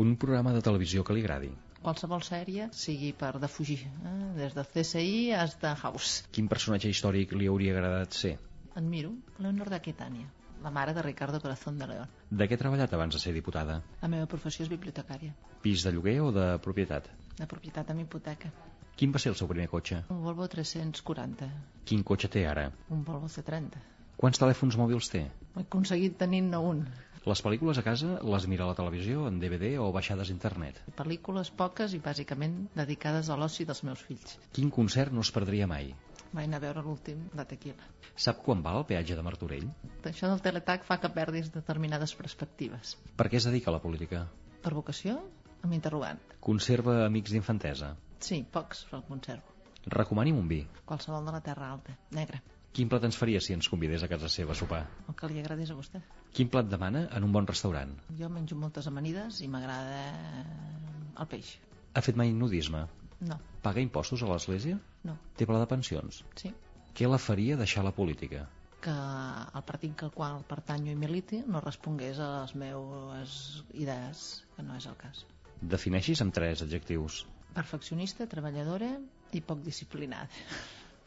Un 0.00 0.14
programa 0.16 0.54
de 0.54 0.62
televisió 0.64 1.04
que 1.04 1.16
li 1.16 1.24
agradi? 1.26 1.50
Qualsevol 1.82 2.24
sèrie 2.24 2.70
sigui 2.72 3.10
per 3.12 3.34
defugir, 3.42 3.82
eh? 3.84 4.14
des 4.38 4.56
de 4.56 4.64
CSI 4.64 5.10
fins 5.34 5.66
a 5.68 5.74
House. 5.82 6.24
Quin 6.32 6.48
personatge 6.48 6.88
històric 6.88 7.36
li 7.36 7.50
hauria 7.52 7.76
agradat 7.76 8.16
ser? 8.16 8.32
Admiro 8.80 9.12
Leonor 9.44 9.68
d'Aquitània, 9.74 10.30
la 10.64 10.72
mare 10.72 10.96
de 10.96 11.04
Ricardo 11.04 11.42
Corazón 11.44 11.78
de 11.78 11.90
León. 11.92 12.16
De 12.30 12.48
què 12.48 12.56
ha 12.56 12.62
treballat 12.64 12.96
abans 12.96 13.14
de 13.14 13.20
ser 13.20 13.36
diputada? 13.36 13.82
La 14.00 14.08
meva 14.08 14.30
professió 14.30 14.64
és 14.64 14.72
bibliotecària. 14.72 15.36
Pis 15.60 15.84
de 15.84 15.92
lloguer 15.92 16.20
o 16.24 16.32
de 16.32 16.48
propietat? 16.64 17.12
De 17.36 17.46
propietat 17.46 17.92
amb 17.92 18.06
hipoteca. 18.06 18.50
Quin 18.98 19.12
va 19.14 19.20
ser 19.22 19.30
el 19.30 19.36
seu 19.38 19.46
primer 19.46 19.68
cotxe? 19.70 20.00
Un 20.10 20.24
Volvo 20.24 20.48
340. 20.50 21.46
Quin 21.86 22.00
cotxe 22.02 22.26
té 22.34 22.40
ara? 22.50 22.64
Un 22.90 23.04
Volvo 23.06 23.28
C30. 23.30 23.78
Quants 24.18 24.40
telèfons 24.42 24.74
mòbils 24.80 25.10
té? 25.12 25.20
He 25.54 25.62
aconseguit 25.62 26.16
tenir-ne 26.18 26.58
un. 26.70 26.80
Les 27.30 27.42
pel·lícules 27.46 27.78
a 27.78 27.84
casa 27.86 28.16
les 28.32 28.48
mira 28.50 28.64
a 28.66 28.68
la 28.72 28.74
televisió, 28.74 29.28
en 29.30 29.38
DVD 29.38 29.70
o 29.78 29.86
baixades 29.94 30.32
a 30.32 30.34
internet? 30.34 30.80
Pel·lícules 30.98 31.52
poques 31.60 31.94
i 31.94 32.00
bàsicament 32.02 32.56
dedicades 32.80 33.30
a 33.30 33.36
l'oci 33.38 33.68
dels 33.68 33.84
meus 33.86 34.02
fills. 34.08 34.34
Quin 34.58 34.74
concert 34.80 35.14
no 35.14 35.22
es 35.22 35.30
perdria 35.38 35.70
mai? 35.70 35.92
Vaig 36.32 36.48
anar 36.48 36.58
a 36.58 36.64
veure 36.66 36.84
l'últim 36.88 37.22
de 37.38 37.46
Tequila. 37.52 37.86
Sap 38.26 38.42
quan 38.48 38.66
val 38.66 38.80
el 38.80 38.88
peatge 38.90 39.14
de 39.14 39.26
Martorell? 39.28 39.70
Això 40.10 40.32
del 40.32 40.42
teletac 40.48 40.82
fa 40.90 40.98
que 40.98 41.12
perdis 41.20 41.54
determinades 41.54 42.16
perspectives. 42.18 42.96
Per 43.14 43.30
què 43.30 43.38
es 43.38 43.46
dedica 43.46 43.70
a 43.70 43.78
la 43.78 43.84
política? 43.86 44.26
Per 44.66 44.74
vocació? 44.74 45.20
Amb 45.62 45.78
interrogant. 45.78 46.18
Conserva 46.42 47.04
amics 47.06 47.38
d'infantesa? 47.38 47.94
Sí, 48.20 48.42
pocs, 48.52 48.84
però 48.90 49.00
el 49.02 49.08
conservo. 49.08 49.56
Recomani'm 49.94 50.38
un 50.38 50.48
vi. 50.50 50.62
Qualsevol 50.84 51.26
de 51.28 51.34
la 51.34 51.40
Terra 51.40 51.72
Alta, 51.72 51.94
negre. 52.16 52.42
Quin 52.76 52.90
plat 52.90 53.04
ens 53.08 53.16
faria 53.18 53.40
si 53.40 53.54
ens 53.56 53.68
convidés 53.72 54.02
a 54.04 54.08
casa 54.10 54.28
seva 54.30 54.52
a 54.54 54.58
sopar? 54.58 54.82
El 55.08 55.16
que 55.18 55.30
li 55.30 55.40
agradés 55.40 55.70
a 55.72 55.76
vostè. 55.78 56.02
Quin 56.36 56.50
plat 56.52 56.68
demana 56.68 57.06
en 57.16 57.24
un 57.26 57.32
bon 57.32 57.46
restaurant? 57.48 57.94
Jo 58.18 58.28
menjo 58.30 58.58
moltes 58.60 58.86
amanides 58.90 59.40
i 59.42 59.48
m'agrada 59.48 60.02
el 61.18 61.30
peix. 61.32 61.54
Ha 61.94 62.02
fet 62.04 62.18
mai 62.20 62.34
nudisme? 62.36 62.84
No. 63.30 63.38
Paga 63.64 63.82
impostos 63.82 64.22
a 64.22 64.28
l'església? 64.30 64.76
No. 65.08 65.16
Té 65.38 65.48
pla 65.48 65.58
de 65.62 65.70
pensions? 65.70 66.20
Sí. 66.38 66.52
Què 66.94 67.08
la 67.08 67.18
faria 67.22 67.56
deixar 67.58 67.82
la 67.86 67.94
política? 67.96 68.44
Que 68.84 68.94
el 68.94 69.64
partit 69.66 70.04
al 70.06 70.12
qual 70.14 70.44
pertanyo 70.46 70.92
i 70.92 70.98
militi 70.98 71.40
no 71.46 71.64
respongués 71.64 72.20
a 72.22 72.28
les 72.42 72.54
meves 72.54 73.40
idees, 73.74 74.28
que 74.54 74.62
no 74.62 74.76
és 74.78 74.86
el 74.86 74.94
cas. 75.00 75.24
Defineixis 75.74 76.22
amb 76.22 76.34
tres 76.34 76.62
adjectius. 76.62 77.24
Perfeccionista, 77.54 78.26
treballadora 78.30 78.90
i 79.32 79.40
poc 79.44 79.62
disciplinada. 79.64 80.28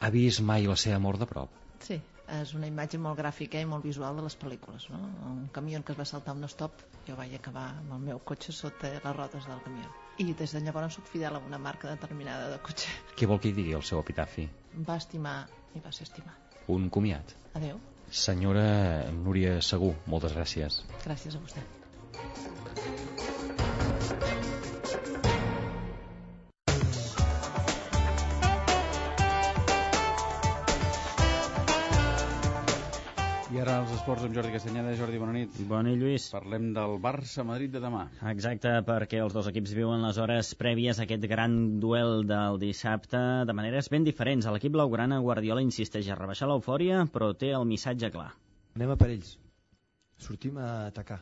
Ha 0.02 0.10
vist 0.10 0.42
mai 0.42 0.66
la 0.66 0.76
seva 0.76 0.98
mort 0.98 1.20
de 1.22 1.28
prop? 1.30 1.60
Sí, 1.82 1.98
és 2.40 2.52
una 2.58 2.68
imatge 2.70 2.98
molt 3.02 3.18
gràfica 3.18 3.60
i 3.60 3.66
molt 3.68 3.84
visual 3.86 4.18
de 4.18 4.24
les 4.26 4.36
pel·lícules. 4.38 4.88
No? 4.92 5.00
Un 5.30 5.46
camió 5.54 5.82
que 5.82 5.94
es 5.94 5.98
va 5.98 6.06
saltar 6.08 6.34
un 6.38 6.46
stop, 6.50 6.82
jo 7.06 7.16
vaig 7.18 7.34
acabar 7.38 7.68
amb 7.80 7.96
el 7.98 8.04
meu 8.10 8.22
cotxe 8.30 8.54
sota 8.56 8.92
les 8.94 9.16
rodes 9.16 9.48
del 9.50 9.62
camió. 9.66 9.90
I 10.22 10.34
des 10.38 10.54
de 10.54 10.60
llavors 10.60 10.98
soc 10.98 11.08
fidel 11.10 11.38
a 11.38 11.42
una 11.42 11.58
marca 11.58 11.90
determinada 11.90 12.50
de 12.52 12.60
cotxe. 12.66 12.90
Què 13.16 13.28
vol 13.30 13.40
que 13.40 13.50
hi 13.50 13.56
digui 13.58 13.76
el 13.78 13.86
seu 13.86 14.02
epitafi? 14.02 14.48
Va 14.88 14.98
estimar 15.02 15.36
i 15.74 15.82
va 15.84 15.92
ser 15.92 16.08
estimat. 16.08 16.58
Un 16.72 16.90
comiat. 16.90 17.34
Adeu. 17.58 17.80
Senyora 18.12 19.10
Núria 19.16 19.60
Segur, 19.64 19.94
moltes 20.06 20.36
gràcies. 20.36 20.82
Gràcies 21.06 21.38
a 21.38 21.44
vostè. 21.46 21.64
Ara 33.62 33.76
els 33.78 33.92
esports 33.94 34.24
amb 34.26 34.34
Jordi 34.34 34.50
Castanyeda. 34.50 34.92
Jordi, 34.98 35.18
bona 35.22 35.32
nit. 35.36 35.58
Bona 35.70 35.84
nit, 35.86 36.00
Lluís. 36.00 36.24
Parlem 36.34 36.72
del 36.74 36.96
Barça-Madrid 37.02 37.70
de 37.70 37.82
demà. 37.84 38.00
Exacte, 38.26 38.72
perquè 38.88 39.20
els 39.22 39.36
dos 39.36 39.46
equips 39.46 39.74
viuen 39.78 40.02
les 40.02 40.16
hores 40.18 40.48
prèvies 40.58 40.98
a 40.98 41.04
aquest 41.04 41.28
gran 41.30 41.54
duel 41.84 42.24
del 42.26 42.58
dissabte 42.58 43.20
de 43.46 43.54
maneres 43.54 43.86
ben 43.92 44.02
diferents. 44.08 44.48
A 44.50 44.54
l'equip 44.56 44.74
blaugrana, 44.74 45.20
Guardiola 45.22 45.62
insisteix 45.62 46.08
a 46.10 46.16
rebaixar 46.18 46.48
l'eufòria, 46.50 47.04
però 47.14 47.28
té 47.38 47.52
el 47.54 47.68
missatge 47.70 48.10
clar. 48.16 48.32
Anem 48.74 48.96
a 48.96 48.98
per 48.98 49.12
ells. 49.14 49.36
Sortim 50.26 50.58
a 50.58 50.72
atacar. 50.88 51.20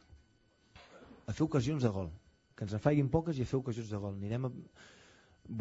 A 1.29 1.37
fer 1.37 1.45
ocasions 1.45 1.85
de 1.85 1.93
gol. 1.99 2.09
Que 2.57 2.65
ens 2.65 2.73
en 2.73 2.85
faiguin 2.87 3.13
poques 3.13 3.37
i 3.37 3.45
a 3.45 3.51
fer 3.53 3.61
ocasions 3.61 3.93
de 3.93 4.01
gol. 4.01 4.17
Anirem 4.17 4.49
a... 4.49 4.53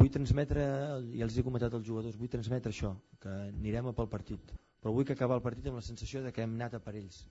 Vull 0.00 0.16
transmetre, 0.16 0.64
ja 1.12 1.28
els 1.28 1.36
he 1.36 1.44
comentat 1.44 1.76
als 1.76 1.84
jugadors, 1.84 2.16
vull 2.16 2.32
transmetre 2.32 2.72
això, 2.72 2.96
que 3.20 3.36
anirem 3.50 3.92
a 3.92 3.96
pel 4.00 4.08
partit 4.16 4.56
però 4.84 4.92
vull 4.96 5.06
que 5.08 5.16
acabar 5.18 5.36
el 5.40 5.44
partit 5.46 5.68
amb 5.72 5.80
la 5.80 5.86
sensació 5.90 6.24
de 6.28 6.34
que 6.38 6.46
hem 6.46 6.56
anat 6.60 6.80
a 6.80 6.84
per 6.88 6.98
ells 7.04 7.22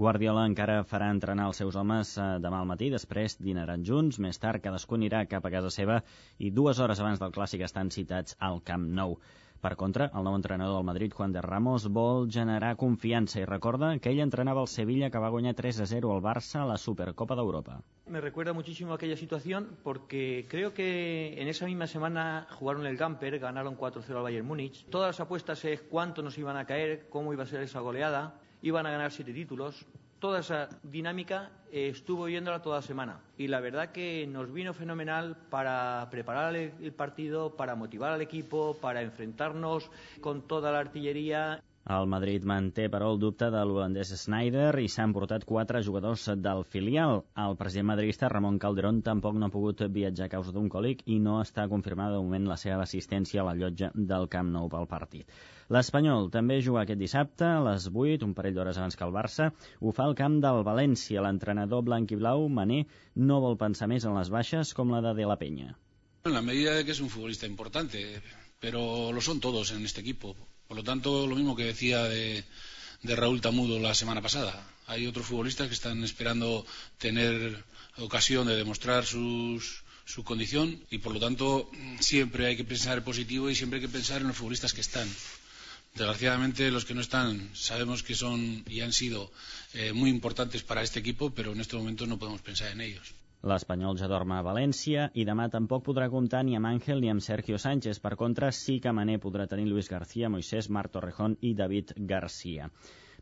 Guardiola 0.00 0.46
encara 0.48 0.78
farà 0.88 1.10
entrenar 1.12 1.50
els 1.50 1.58
seus 1.60 1.76
homes 1.76 2.14
eh, 2.16 2.26
demà 2.40 2.62
al 2.62 2.68
matí, 2.68 2.86
després 2.92 3.34
dinaran 3.44 3.82
junts, 3.84 4.16
més 4.24 4.38
tard 4.40 4.62
cadascun 4.64 5.02
irà 5.04 5.18
cap 5.28 5.44
a 5.44 5.50
casa 5.52 5.68
seva 5.74 5.98
i 6.38 6.48
dues 6.58 6.78
hores 6.80 7.00
abans 7.02 7.20
del 7.20 7.34
clàssic 7.34 7.60
estan 7.66 7.90
citats 7.92 8.38
al 8.48 8.62
Camp 8.64 8.86
Nou. 8.98 9.18
Per 9.62 9.74
contra, 9.76 10.06
el 10.16 10.24
nou 10.24 10.34
entrenador 10.38 10.78
del 10.78 10.86
Madrid, 10.88 11.12
Juan 11.14 11.34
de 11.36 11.42
Ramos, 11.44 11.84
vol 11.98 12.24
generar 12.32 12.72
confiança 12.80 13.42
i 13.42 13.44
recorda 13.44 13.92
que 14.00 14.10
ell 14.10 14.22
entrenava 14.24 14.64
el 14.64 14.70
Sevilla 14.72 15.10
que 15.12 15.20
va 15.22 15.30
guanyar 15.34 15.52
3 15.60 15.82
a 15.84 15.86
0 15.90 16.14
al 16.14 16.24
Barça 16.24 16.62
a 16.62 16.66
la 16.72 16.78
Supercopa 16.80 17.36
d'Europa. 17.36 17.82
Me 18.06 18.22
recuerda 18.24 18.54
muchísimo 18.54 18.94
aquella 18.94 19.18
situación 19.20 19.76
porque 19.84 20.46
creo 20.48 20.72
que 20.72 21.34
en 21.36 21.48
esa 21.48 21.66
misma 21.66 21.86
semana 21.86 22.46
jugaron 22.58 22.86
el 22.86 22.96
Camper, 22.96 23.38
ganaron 23.38 23.76
4-0 23.76 24.16
al 24.16 24.22
Bayern 24.22 24.46
Múnich. 24.46 24.86
Todas 24.86 25.10
las 25.10 25.20
apuestas 25.20 25.62
es 25.66 25.82
cuánto 25.82 26.22
nos 26.22 26.38
iban 26.38 26.56
a 26.56 26.64
caer, 26.64 27.10
cómo 27.10 27.34
iba 27.34 27.44
a 27.44 27.46
ser 27.46 27.60
esa 27.60 27.80
goleada, 27.80 28.40
iban 28.62 28.86
a 28.86 28.90
ganar 28.90 29.12
siete 29.12 29.32
títulos. 29.32 29.84
Toda 30.18 30.40
esa 30.40 30.68
dinámica 30.84 31.50
eh, 31.72 31.88
estuvo 31.88 32.26
viéndola 32.26 32.62
toda 32.62 32.80
semana 32.80 33.20
y 33.36 33.48
la 33.48 33.58
verdad 33.58 33.90
que 33.90 34.24
nos 34.28 34.52
vino 34.52 34.72
fenomenal 34.72 35.36
para 35.50 36.06
preparar 36.10 36.54
el 36.54 36.92
partido, 36.92 37.56
para 37.56 37.74
motivar 37.74 38.12
al 38.12 38.20
equipo, 38.20 38.76
para 38.80 39.02
enfrentarnos 39.02 39.90
con 40.20 40.42
toda 40.42 40.70
la 40.70 40.78
artillería. 40.78 41.60
El 41.90 42.06
Madrid 42.06 42.44
manté, 42.46 42.84
però, 42.90 43.08
el 43.12 43.18
dubte 43.18 43.48
de 43.50 43.60
l'holandès 43.66 44.12
Snyder 44.20 44.68
i 44.78 44.90
s'han 44.92 45.14
portat 45.16 45.42
quatre 45.44 45.80
jugadors 45.82 46.28
del 46.38 46.62
filial. 46.74 47.24
El 47.44 47.56
president 47.58 47.88
madridista 47.88 48.28
Ramon 48.30 48.60
Calderón 48.62 49.00
tampoc 49.02 49.34
no 49.34 49.48
ha 49.48 49.54
pogut 49.54 49.82
viatjar 49.96 50.28
a 50.28 50.32
causa 50.36 50.54
d'un 50.54 50.68
còlic 50.70 51.02
i 51.10 51.18
no 51.24 51.40
està 51.42 51.66
confirmada 51.72 52.14
de 52.14 52.22
moment 52.22 52.46
la 52.46 52.58
seva 52.64 52.84
assistència 52.86 53.42
a 53.42 53.48
la 53.48 53.56
llotja 53.58 53.90
del 53.94 54.28
Camp 54.30 54.52
Nou 54.54 54.70
pel 54.70 54.86
partit. 54.92 55.26
L'Espanyol 55.74 56.30
també 56.30 56.60
juga 56.62 56.84
aquest 56.84 57.02
dissabte 57.02 57.48
a 57.48 57.58
les 57.66 57.88
8, 57.90 58.22
un 58.28 58.36
parell 58.38 58.54
d'hores 58.60 58.78
abans 58.78 58.98
que 59.00 59.06
el 59.08 59.16
Barça. 59.18 59.50
Ho 59.80 59.90
fa 59.98 60.06
al 60.06 60.14
camp 60.14 60.38
del 60.44 60.62
València. 60.68 61.26
L'entrenador 61.26 61.82
blanc 61.82 62.14
i 62.14 62.20
blau, 62.22 62.46
Mané, 62.60 62.84
no 63.16 63.42
vol 63.42 63.58
pensar 63.58 63.90
més 63.90 64.06
en 64.06 64.14
les 64.20 64.30
baixes 64.30 64.74
com 64.78 64.94
la 64.94 65.02
de 65.02 65.16
De 65.18 65.26
La 65.26 65.40
Peña. 65.40 65.74
En 66.24 66.38
la 66.38 66.46
medida 66.46 66.76
de 66.76 66.84
que 66.84 66.92
es 66.92 67.00
un 67.00 67.10
futbolista 67.10 67.46
importante, 67.46 68.22
pero 68.60 69.10
lo 69.10 69.20
son 69.20 69.40
todos 69.40 69.72
en 69.72 69.84
este 69.84 70.02
equipo. 70.02 70.36
Por 70.72 70.78
lo 70.78 70.84
tanto, 70.84 71.26
lo 71.26 71.36
mismo 71.36 71.54
que 71.54 71.66
decía 71.66 72.04
de, 72.04 72.44
de 73.02 73.14
Raúl 73.14 73.42
Tamudo 73.42 73.78
la 73.78 73.94
semana 73.94 74.22
pasada. 74.22 74.54
Hay 74.86 75.06
otros 75.06 75.26
futbolistas 75.26 75.68
que 75.68 75.74
están 75.74 76.02
esperando 76.02 76.64
tener 76.96 77.62
ocasión 77.98 78.46
de 78.46 78.56
demostrar 78.56 79.04
sus, 79.04 79.82
su 80.06 80.24
condición 80.24 80.82
y 80.90 80.96
por 80.96 81.12
lo 81.12 81.20
tanto 81.20 81.70
siempre 82.00 82.46
hay 82.46 82.56
que 82.56 82.64
pensar 82.64 82.96
en 82.96 83.04
positivo 83.04 83.50
y 83.50 83.54
siempre 83.54 83.80
hay 83.80 83.86
que 83.86 83.92
pensar 83.92 84.22
en 84.22 84.28
los 84.28 84.36
futbolistas 84.38 84.72
que 84.72 84.80
están. 84.80 85.06
Desgraciadamente 85.94 86.70
los 86.70 86.86
que 86.86 86.94
no 86.94 87.02
están 87.02 87.50
sabemos 87.52 88.02
que 88.02 88.14
son 88.14 88.64
y 88.66 88.80
han 88.80 88.94
sido 88.94 89.30
eh, 89.74 89.92
muy 89.92 90.08
importantes 90.08 90.62
para 90.62 90.82
este 90.82 91.00
equipo, 91.00 91.28
pero 91.34 91.52
en 91.52 91.60
este 91.60 91.76
momento 91.76 92.06
no 92.06 92.18
podemos 92.18 92.40
pensar 92.40 92.72
en 92.72 92.80
ellos. 92.80 93.12
L'Espanyol 93.50 93.96
ja 94.00 94.06
dorm 94.10 94.32
a 94.34 94.42
València 94.46 95.04
i 95.18 95.22
demà 95.28 95.48
tampoc 95.54 95.82
podrà 95.88 96.06
comptar 96.10 96.42
ni 96.46 96.54
amb 96.58 96.68
Àngel 96.68 97.00
ni 97.02 97.08
amb 97.12 97.24
Sergio 97.24 97.58
Sánchez. 97.62 97.98
Per 98.04 98.12
contra, 98.20 98.50
sí 98.58 98.76
que 98.84 98.92
Mané 98.98 99.16
podrà 99.24 99.48
tenir 99.50 99.66
Luis 99.70 99.90
García, 99.90 100.30
Moisés, 100.34 100.68
Marc 100.76 100.92
Torrejón 100.96 101.34
i 101.50 101.50
David 101.62 101.90
Garcia. 102.12 102.68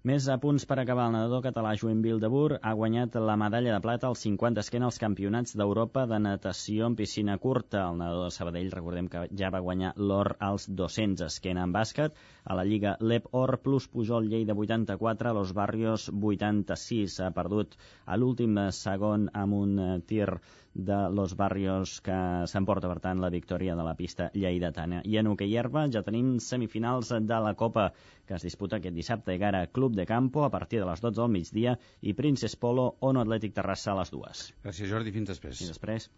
Més 0.08 0.26
a 0.32 0.38
punts 0.40 0.64
per 0.64 0.78
acabar. 0.80 1.06
El 1.10 1.12
nedador 1.12 1.42
català 1.44 1.74
Joan 1.76 1.98
Wildebur 2.00 2.54
ha 2.64 2.70
guanyat 2.76 3.18
la 3.20 3.34
medalla 3.40 3.74
de 3.74 3.80
plata 3.84 4.06
als 4.08 4.22
50 4.24 4.62
esquena 4.64 4.86
als 4.88 4.98
campionats 5.02 5.52
d'Europa 5.60 6.06
de 6.08 6.16
natació 6.26 6.86
en 6.88 6.94
piscina 6.96 7.34
curta. 7.42 7.82
El 7.90 7.98
nedador 7.98 8.30
de 8.30 8.36
Sabadell, 8.36 8.70
recordem 8.72 9.10
que 9.12 9.26
ja 9.36 9.50
va 9.52 9.60
guanyar 9.66 9.90
l'or 9.98 10.30
als 10.48 10.64
200 10.78 11.26
esquena 11.26 11.66
en 11.68 11.74
bàsquet. 11.76 12.16
A 12.48 12.56
la 12.56 12.64
Lliga 12.64 12.94
l'EP 13.02 13.28
Or 13.42 13.58
plus 13.60 13.90
Pujol 13.92 14.30
Lleida 14.32 14.56
84, 14.56 15.34
Los 15.36 15.52
Barrios 15.52 16.08
86. 16.08 17.18
Ha 17.20 17.30
perdut 17.36 17.76
a 18.06 18.16
l'últim 18.16 18.56
segon 18.72 19.28
amb 19.34 19.60
un 19.60 19.76
tir 20.08 20.30
de 20.74 20.98
Los 21.10 21.34
Barrios 21.36 22.00
que 22.00 22.16
s'emporta, 22.46 22.88
per 22.88 23.00
tant, 23.02 23.20
la 23.20 23.30
victòria 23.30 23.74
de 23.76 23.84
la 23.84 23.96
pista 23.98 24.30
lleidatana. 24.34 25.02
I 25.04 25.18
en 25.18 25.30
hoquei 25.32 25.56
herba 25.58 25.86
ja 25.90 26.04
tenim 26.06 26.38
semifinals 26.38 27.10
de 27.10 27.40
la 27.42 27.54
Copa 27.54 27.90
que 28.26 28.36
es 28.38 28.46
disputa 28.46 28.78
aquest 28.78 28.94
dissabte 28.94 29.34
a 29.34 29.40
Gara 29.42 29.64
Club 29.66 29.96
de 29.98 30.06
Campo 30.06 30.44
a 30.44 30.50
partir 30.50 30.78
de 30.80 30.86
les 30.86 31.02
12 31.02 31.18
del 31.20 31.32
migdia 31.34 31.76
i 32.00 32.14
Princess 32.14 32.56
Polo 32.56 32.94
Ono 33.00 33.24
Atlètic 33.24 33.56
Terrassa 33.56 33.92
a 33.92 33.98
les 34.00 34.14
dues. 34.14 34.46
Gràcies, 34.62 34.88
Jordi. 34.90 35.10
Fins 35.10 35.34
després. 35.34 35.58
Fins 35.58 35.74
després. 35.74 36.10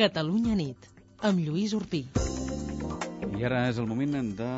Catalunya 0.00 0.54
nit, 0.56 0.86
amb 1.20 1.42
Lluís 1.44 1.74
Urpí. 1.76 2.06
I 3.30 3.44
ara 3.46 3.60
és 3.70 3.78
el 3.78 3.86
moment 3.86 4.10
de 4.36 4.48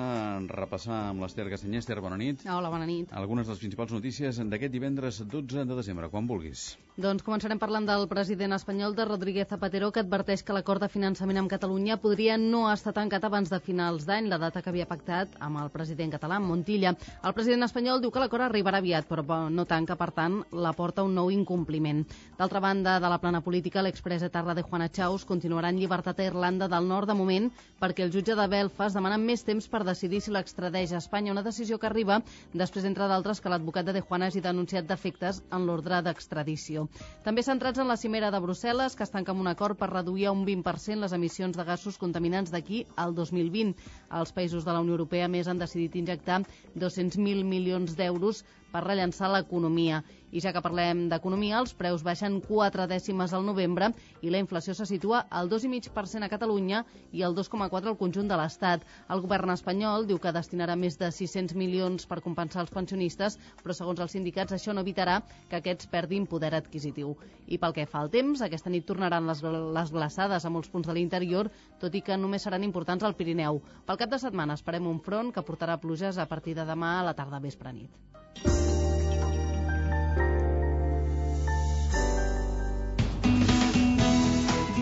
repassar 0.48 0.96
amb 1.10 1.20
l'Ester 1.22 1.44
Castanyer. 1.52 1.82
Ester, 1.82 1.98
bona 2.00 2.16
nit. 2.16 2.40
Hola, 2.48 2.70
bona 2.72 2.86
nit. 2.88 3.10
Algunes 3.12 3.46
de 3.46 3.52
les 3.52 3.60
principals 3.60 3.92
notícies 3.92 4.38
d'aquest 4.40 4.72
divendres 4.72 5.20
12 5.28 5.66
de 5.68 5.76
desembre, 5.76 6.08
quan 6.08 6.26
vulguis. 6.26 6.72
Doncs 6.96 7.24
començarem 7.24 7.60
parlant 7.60 7.86
del 7.88 8.06
president 8.08 8.52
espanyol 8.56 8.96
de 8.96 9.04
Rodríguez 9.08 9.48
Zapatero, 9.48 9.90
que 9.92 10.02
adverteix 10.02 10.42
que 10.42 10.56
l'acord 10.56 10.82
de 10.84 10.88
finançament 10.92 11.40
amb 11.40 11.52
Catalunya 11.52 11.98
podria 12.00 12.38
no 12.40 12.66
estar 12.72 12.92
tancat 12.96 13.24
abans 13.28 13.52
de 13.52 13.60
finals 13.64 14.04
d'any, 14.08 14.28
la 14.28 14.40
data 14.40 14.60
que 14.60 14.72
havia 14.72 14.88
pactat 14.88 15.36
amb 15.40 15.60
el 15.62 15.70
president 15.72 16.12
català, 16.16 16.40
Montilla. 16.40 16.94
El 17.24 17.36
president 17.36 17.68
espanyol 17.68 18.00
diu 18.00 18.12
que 18.12 18.20
l'acord 18.20 18.44
arribarà 18.48 18.80
aviat, 18.80 19.08
però 19.08 19.38
no 19.48 19.64
tanca, 19.68 19.96
per 19.96 20.10
tant, 20.16 20.42
la 20.52 20.74
porta 20.76 21.04
un 21.04 21.14
nou 21.16 21.30
incompliment. 21.32 22.04
D'altra 22.40 22.60
banda, 22.60 22.98
de 23.00 23.12
la 23.12 23.20
plana 23.20 23.40
política, 23.40 23.84
l'expressa 23.84 24.28
etarra 24.28 24.56
de 24.56 24.64
Juana 24.64 24.90
Chaus 24.92 25.24
continuarà 25.24 25.72
en 25.72 25.80
llibertat 25.80 26.20
a 26.20 26.28
Irlanda 26.28 26.68
del 26.68 26.88
Nord 26.88 27.08
de 27.08 27.16
moment 27.16 27.48
perquè 27.80 28.04
el 28.04 28.12
jutge 28.12 28.36
de 28.36 28.48
Belfast 28.62 28.94
demana 28.94 29.16
més 29.18 29.42
temps 29.42 29.64
per 29.70 29.80
decidir 29.86 30.20
si 30.22 30.30
l'extradeix 30.30 30.92
a 30.92 31.00
Espanya, 31.00 31.32
una 31.34 31.42
decisió 31.42 31.78
que 31.82 31.88
arriba 31.88 32.20
després, 32.52 32.84
entre 32.86 33.08
d'altres, 33.10 33.40
que 33.42 33.50
l'advocat 33.50 33.88
de 33.88 33.94
De 33.96 34.02
Juana 34.06 34.28
hagi 34.30 34.42
denunciat 34.44 34.86
defectes 34.86 35.40
en 35.50 35.66
l'ordre 35.66 35.98
d'extradició. 36.06 36.84
També 37.26 37.42
centrats 37.42 37.82
en 37.82 37.90
la 37.90 37.98
cimera 37.98 38.30
de 38.30 38.42
Brussel·les, 38.44 38.94
que 38.94 39.02
es 39.02 39.14
tanca 39.14 39.34
amb 39.34 39.42
un 39.42 39.50
acord 39.50 39.80
per 39.80 39.90
reduir 39.90 40.30
un 40.30 40.46
20% 40.46 41.02
les 41.02 41.16
emissions 41.18 41.58
de 41.58 41.66
gasos 41.66 41.98
contaminants 41.98 42.54
d'aquí 42.54 42.84
al 42.94 43.16
2020. 43.18 43.74
Els 44.22 44.34
països 44.38 44.64
de 44.68 44.76
la 44.76 44.84
Unió 44.86 44.94
Europea, 44.94 45.26
més, 45.26 45.50
han 45.50 45.58
decidit 45.58 45.98
injectar 45.98 46.44
200.000 46.78 47.42
milions 47.42 47.98
d'euros 47.98 48.44
per 48.72 48.84
rellançar 48.86 49.30
l'economia. 49.30 50.02
I 50.32 50.40
ja 50.40 50.52
que 50.56 50.62
parlem 50.64 51.04
d'economia, 51.12 51.58
els 51.60 51.74
preus 51.76 52.00
baixen 52.02 52.38
4 52.40 52.86
dècimes 52.88 53.34
al 53.36 53.44
novembre 53.44 53.90
i 54.24 54.30
la 54.32 54.40
inflació 54.40 54.72
se 54.72 54.86
situa 54.88 55.26
al 55.28 55.50
2,5% 55.52 56.24
a 56.24 56.30
Catalunya 56.32 56.80
i 57.12 57.20
al 57.22 57.36
2,4% 57.36 57.90
al 57.90 57.98
conjunt 58.00 58.30
de 58.30 58.38
l'Estat. 58.40 58.86
El 59.12 59.20
govern 59.20 59.52
espanyol 59.52 60.06
diu 60.08 60.16
que 60.18 60.32
destinarà 60.32 60.72
més 60.80 60.96
de 60.96 61.10
600 61.12 61.52
milions 61.60 62.08
per 62.08 62.22
compensar 62.24 62.62
els 62.64 62.72
pensionistes, 62.72 63.36
però 63.60 63.76
segons 63.76 64.00
els 64.00 64.16
sindicats 64.16 64.56
això 64.56 64.72
no 64.72 64.86
evitarà 64.86 65.18
que 65.50 65.60
aquests 65.60 65.90
perdin 65.92 66.24
poder 66.26 66.54
adquisitiu. 66.56 67.12
I 67.46 67.60
pel 67.60 67.76
que 67.76 67.84
fa 67.84 68.00
al 68.00 68.10
temps, 68.16 68.40
aquesta 68.40 68.72
nit 68.72 68.88
tornaran 68.88 69.28
les, 69.28 69.44
les 69.44 69.92
glaçades 69.92 70.48
a 70.48 70.54
molts 70.54 70.72
punts 70.72 70.88
de 70.88 70.96
l'interior, 70.96 71.52
tot 71.78 71.92
i 71.92 72.00
que 72.00 72.16
només 72.16 72.48
seran 72.48 72.64
importants 72.64 73.04
al 73.04 73.18
Pirineu. 73.20 73.60
Pel 73.84 74.00
cap 74.00 74.16
de 74.16 74.22
setmana 74.22 74.56
esperem 74.56 74.88
un 74.88 75.04
front 75.04 75.28
que 75.36 75.44
portarà 75.44 75.76
pluges 75.76 76.16
a 76.16 76.28
partir 76.32 76.56
de 76.56 76.64
demà 76.72 76.98
a 77.00 77.06
la 77.10 77.16
tarda 77.20 77.42
vespre 77.44 77.76
nit. 77.76 78.61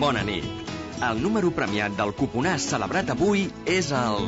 Bona 0.01 0.23
nit. 0.25 0.41
El 1.05 1.19
número 1.21 1.51
premiat 1.53 1.93
del 1.93 2.09
cuponàs 2.17 2.63
celebrat 2.71 3.11
avui 3.13 3.43
és 3.69 3.91
el... 3.93 4.23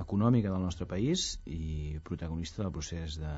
econòmica 0.00 0.50
del 0.52 0.62
nostre 0.64 0.86
país 0.90 1.38
i 1.46 1.98
protagonista 2.04 2.62
del 2.62 2.72
procés 2.72 3.18
de, 3.20 3.32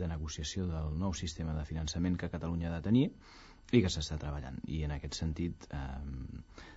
de 0.00 0.08
negociació 0.08 0.66
del 0.70 0.96
nou 0.98 1.14
sistema 1.14 1.54
de 1.56 1.64
finançament 1.68 2.16
que 2.20 2.32
Catalunya 2.32 2.70
ha 2.70 2.76
de 2.78 2.86
tenir 2.88 3.06
i 3.72 3.82
que 3.82 3.90
s'està 3.90 4.18
treballant. 4.22 4.60
I 4.70 4.84
en 4.86 4.94
aquest 4.96 5.18
sentit, 5.18 5.66
eh, 5.74 5.80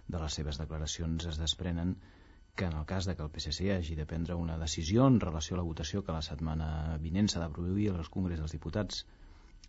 de 0.09 0.21
les 0.23 0.39
seves 0.39 0.57
declaracions 0.61 1.27
es 1.29 1.37
desprenen 1.37 1.95
que 2.59 2.65
en 2.65 2.75
el 2.75 2.85
cas 2.85 3.05
de 3.05 3.15
que 3.15 3.23
el 3.23 3.31
PSC 3.31 3.69
hagi 3.71 3.95
de 3.95 4.05
prendre 4.05 4.35
una 4.35 4.57
decisió 4.57 5.05
en 5.07 5.19
relació 5.21 5.55
a 5.55 5.59
la 5.59 5.67
votació 5.67 6.03
que 6.03 6.15
la 6.15 6.25
setmana 6.25 6.97
vinent 6.99 7.29
s'ha 7.31 7.43
de 7.45 7.53
produir 7.55 7.91
al 7.91 8.09
Congrés 8.11 8.41
dels 8.41 8.55
Diputats 8.57 9.05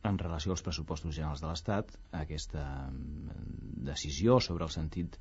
en 0.03 0.19
relació 0.19 0.57
als 0.57 0.65
pressupostos 0.67 1.15
generals 1.15 1.43
de 1.45 1.51
l'Estat, 1.51 1.93
aquesta 2.23 2.65
decisió 3.91 4.41
sobre 4.41 4.65
el 4.65 4.73
sentit 4.75 5.21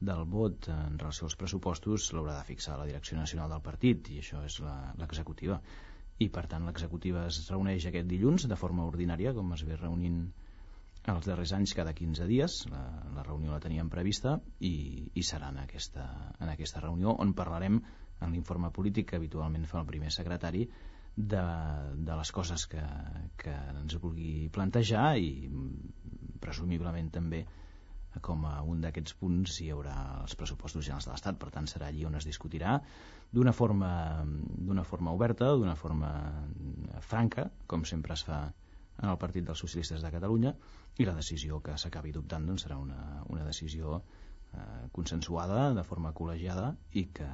del 0.00 0.24
vot 0.30 0.68
en 0.70 0.98
relació 0.98 1.26
als 1.26 1.36
pressupostos 1.38 2.12
l'haurà 2.14 2.36
de 2.38 2.46
fixar 2.46 2.76
la 2.78 2.86
direcció 2.86 3.18
nacional 3.18 3.50
del 3.50 3.62
partit 3.64 4.10
i 4.14 4.20
això 4.22 4.44
és 4.46 4.60
l'executiva. 5.00 5.58
I 6.18 6.28
per 6.34 6.46
tant 6.50 6.66
l'executiva 6.66 7.26
es 7.30 7.40
reuneix 7.50 7.86
aquest 7.86 8.08
dilluns 8.10 8.46
de 8.50 8.58
forma 8.58 8.86
ordinària 8.86 9.34
com 9.34 9.52
es 9.54 9.64
ve 9.66 9.78
reunint 9.78 10.20
els 11.08 11.26
darrers 11.26 11.52
anys 11.56 11.74
cada 11.74 11.94
15 11.94 12.26
dies. 12.30 12.58
La, 12.70 12.82
la 13.16 13.24
reunió 13.26 13.54
la 13.54 13.62
teníem 13.64 13.90
prevista 13.90 14.36
i, 14.60 15.08
i 15.14 15.24
serà 15.24 15.50
en 15.54 15.62
aquesta, 15.64 16.06
en 16.38 16.52
aquesta 16.52 16.82
reunió 16.84 17.14
on 17.18 17.34
parlarem 17.34 17.80
en 18.20 18.34
l'informe 18.34 18.70
polític 18.74 19.10
que 19.10 19.18
habitualment 19.18 19.66
fa 19.70 19.80
el 19.82 19.90
primer 19.90 20.10
secretari 20.14 20.66
de, 21.16 21.44
de 21.94 22.16
les 22.18 22.32
coses 22.34 22.66
que, 22.70 22.82
que 23.38 23.54
ens 23.74 23.98
vulgui 24.02 24.50
plantejar 24.54 25.16
i 25.18 25.48
presumiblement 26.42 27.10
també 27.14 27.44
com 28.24 28.44
a 28.48 28.60
un 28.62 28.80
d'aquests 28.82 29.14
punts 29.20 29.60
hi 29.62 29.68
haurà 29.74 29.96
els 30.22 30.34
pressupostos 30.38 30.84
generals 30.84 31.06
de 31.08 31.12
l'Estat, 31.12 31.38
per 31.38 31.50
tant 31.54 31.68
serà 31.70 31.88
allí 31.88 32.06
on 32.08 32.16
es 32.18 32.26
discutirà 32.26 32.78
d'una 33.32 33.52
forma, 33.52 33.90
forma 34.88 35.12
oberta, 35.12 35.52
d'una 35.56 35.76
forma 35.76 36.10
franca, 37.04 37.50
com 37.66 37.84
sempre 37.84 38.16
es 38.16 38.24
fa 38.24 38.46
en 38.98 39.10
el 39.10 39.18
Partit 39.20 39.44
dels 39.46 39.60
Socialistes 39.62 40.02
de 40.02 40.10
Catalunya, 40.10 40.54
i 40.98 41.06
la 41.06 41.14
decisió 41.14 41.60
que 41.62 41.76
s'acabi 41.78 42.10
adoptant 42.14 42.48
doncs, 42.48 42.64
serà 42.66 42.78
una, 42.82 43.22
una 43.30 43.44
decisió 43.46 44.00
eh, 44.00 44.88
consensuada, 44.92 45.68
de 45.76 45.84
forma 45.86 46.14
col·legiada, 46.16 46.72
i 46.98 47.04
que, 47.14 47.28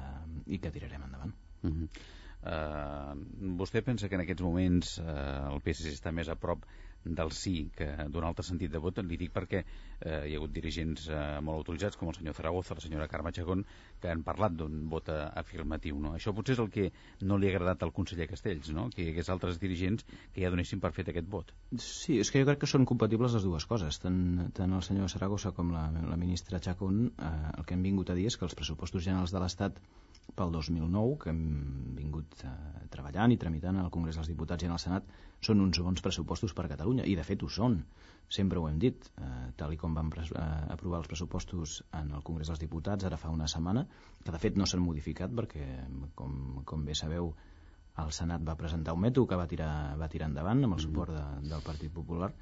i 0.45 0.59
que 0.61 0.73
tirarem 0.75 1.07
endavant. 1.07 1.33
Uh 1.65 1.71
-huh. 1.71 1.87
uh, 2.45 3.55
vostè 3.57 3.81
pensa 3.81 4.09
que 4.09 4.15
en 4.15 4.21
aquests 4.21 4.43
moments 4.43 4.99
uh, 4.99 5.53
el 5.53 5.61
PSC 5.61 5.95
està 5.95 6.11
més 6.11 6.29
a 6.29 6.35
prop 6.35 6.65
del 7.05 7.31
sí 7.31 7.69
que 7.75 7.87
d'un 8.09 8.25
altre 8.25 8.45
sentit 8.45 8.71
de 8.73 8.81
vot 8.81 8.97
li 9.05 9.17
dic 9.19 9.33
perquè 9.33 9.61
eh, 9.61 10.21
hi 10.27 10.33
ha 10.33 10.39
hagut 10.39 10.53
dirigents 10.55 11.07
eh, 11.09 11.19
molt 11.45 11.61
autoritzats 11.61 11.99
com 11.99 12.09
el 12.09 12.17
senyor 12.17 12.35
Zaragoza, 12.37 12.77
la 12.77 12.83
senyora 12.83 13.07
Carme 13.11 13.31
Chacón 13.35 13.65
que 14.01 14.09
han 14.09 14.23
parlat 14.25 14.55
d'un 14.57 14.87
vot 14.89 15.09
afirmatiu 15.13 15.99
no? 16.01 16.15
això 16.17 16.33
potser 16.33 16.55
és 16.55 16.63
el 16.63 16.71
que 16.73 16.87
no 17.21 17.37
li 17.37 17.49
ha 17.49 17.53
agradat 17.53 17.83
al 17.85 17.93
conseller 17.93 18.29
Castells 18.31 18.71
no? 18.73 18.87
que 18.95 19.03
hi 19.03 19.11
hagués 19.13 19.29
altres 19.29 19.59
dirigents 19.61 20.07
que 20.33 20.41
ja 20.41 20.53
donessin 20.53 20.81
per 20.81 20.93
fet 20.95 21.13
aquest 21.13 21.29
vot 21.29 21.53
Sí, 21.77 22.19
és 22.21 22.31
que 22.31 22.41
jo 22.41 22.49
crec 22.49 22.63
que 22.63 22.71
són 22.71 22.87
compatibles 22.89 23.37
les 23.37 23.45
dues 23.45 23.67
coses 23.69 24.01
tant, 24.01 24.49
tant 24.57 24.73
el 24.73 24.83
senyor 24.87 25.11
Zaragoza 25.13 25.53
com 25.53 25.73
la, 25.75 25.87
la 25.93 26.17
ministra 26.17 26.59
Chacón 26.59 27.05
eh, 27.11 27.35
el 27.57 27.65
que 27.65 27.77
han 27.77 27.85
vingut 27.85 28.09
a 28.09 28.17
dir 28.17 28.27
és 28.31 28.39
que 28.39 28.49
els 28.49 28.57
pressupostos 28.57 29.05
generals 29.05 29.35
de 29.35 29.43
l'Estat 29.43 29.79
pel 30.35 30.51
2009 30.51 31.17
que 31.21 31.31
hem 31.31 31.43
vingut 31.97 32.41
eh, 32.43 32.51
treballant 32.91 33.31
i 33.31 33.37
tramitant 33.41 33.77
al 33.79 33.91
Congrés 33.93 34.17
dels 34.19 34.29
Diputats 34.31 34.65
i 34.65 34.69
en 34.69 34.75
el 34.75 34.81
Senat 34.81 35.07
són 35.47 35.61
uns 35.63 35.79
bons 35.83 36.03
pressupostos 36.03 36.55
per 36.57 36.65
a 36.65 36.71
Catalunya 36.71 37.05
i 37.05 37.15
de 37.19 37.23
fet 37.27 37.43
ho 37.43 37.49
són, 37.51 37.77
sempre 38.37 38.59
ho 38.59 38.67
hem 38.69 38.79
dit 38.81 39.09
eh, 39.21 39.51
tal 39.59 39.75
i 39.75 39.79
com 39.79 39.95
vam 39.95 40.11
eh, 40.17 40.25
aprovar 40.75 41.03
els 41.03 41.11
pressupostos 41.11 41.77
en 41.99 42.11
el 42.17 42.25
Congrés 42.25 42.51
dels 42.51 42.63
Diputats 42.63 43.07
ara 43.07 43.19
fa 43.21 43.31
una 43.33 43.47
setmana, 43.51 43.85
que 44.23 44.33
de 44.33 44.41
fet 44.41 44.59
no 44.59 44.67
s'han 44.67 44.83
modificat 44.83 45.31
perquè 45.31 45.67
com, 46.15 46.63
com 46.65 46.85
bé 46.85 46.97
sabeu 46.97 47.31
el 48.03 48.11
Senat 48.11 48.43
va 48.43 48.57
presentar 48.59 48.95
un 48.97 49.05
mètode 49.05 49.31
que 49.31 49.39
va 49.39 49.47
tirar, 49.47 49.71
va 49.99 50.11
tirar 50.11 50.27
endavant 50.31 50.65
amb 50.65 50.75
el 50.75 50.83
suport 50.83 51.15
de, 51.15 51.25
del 51.47 51.63
Partit 51.63 51.93
Popular 51.95 52.33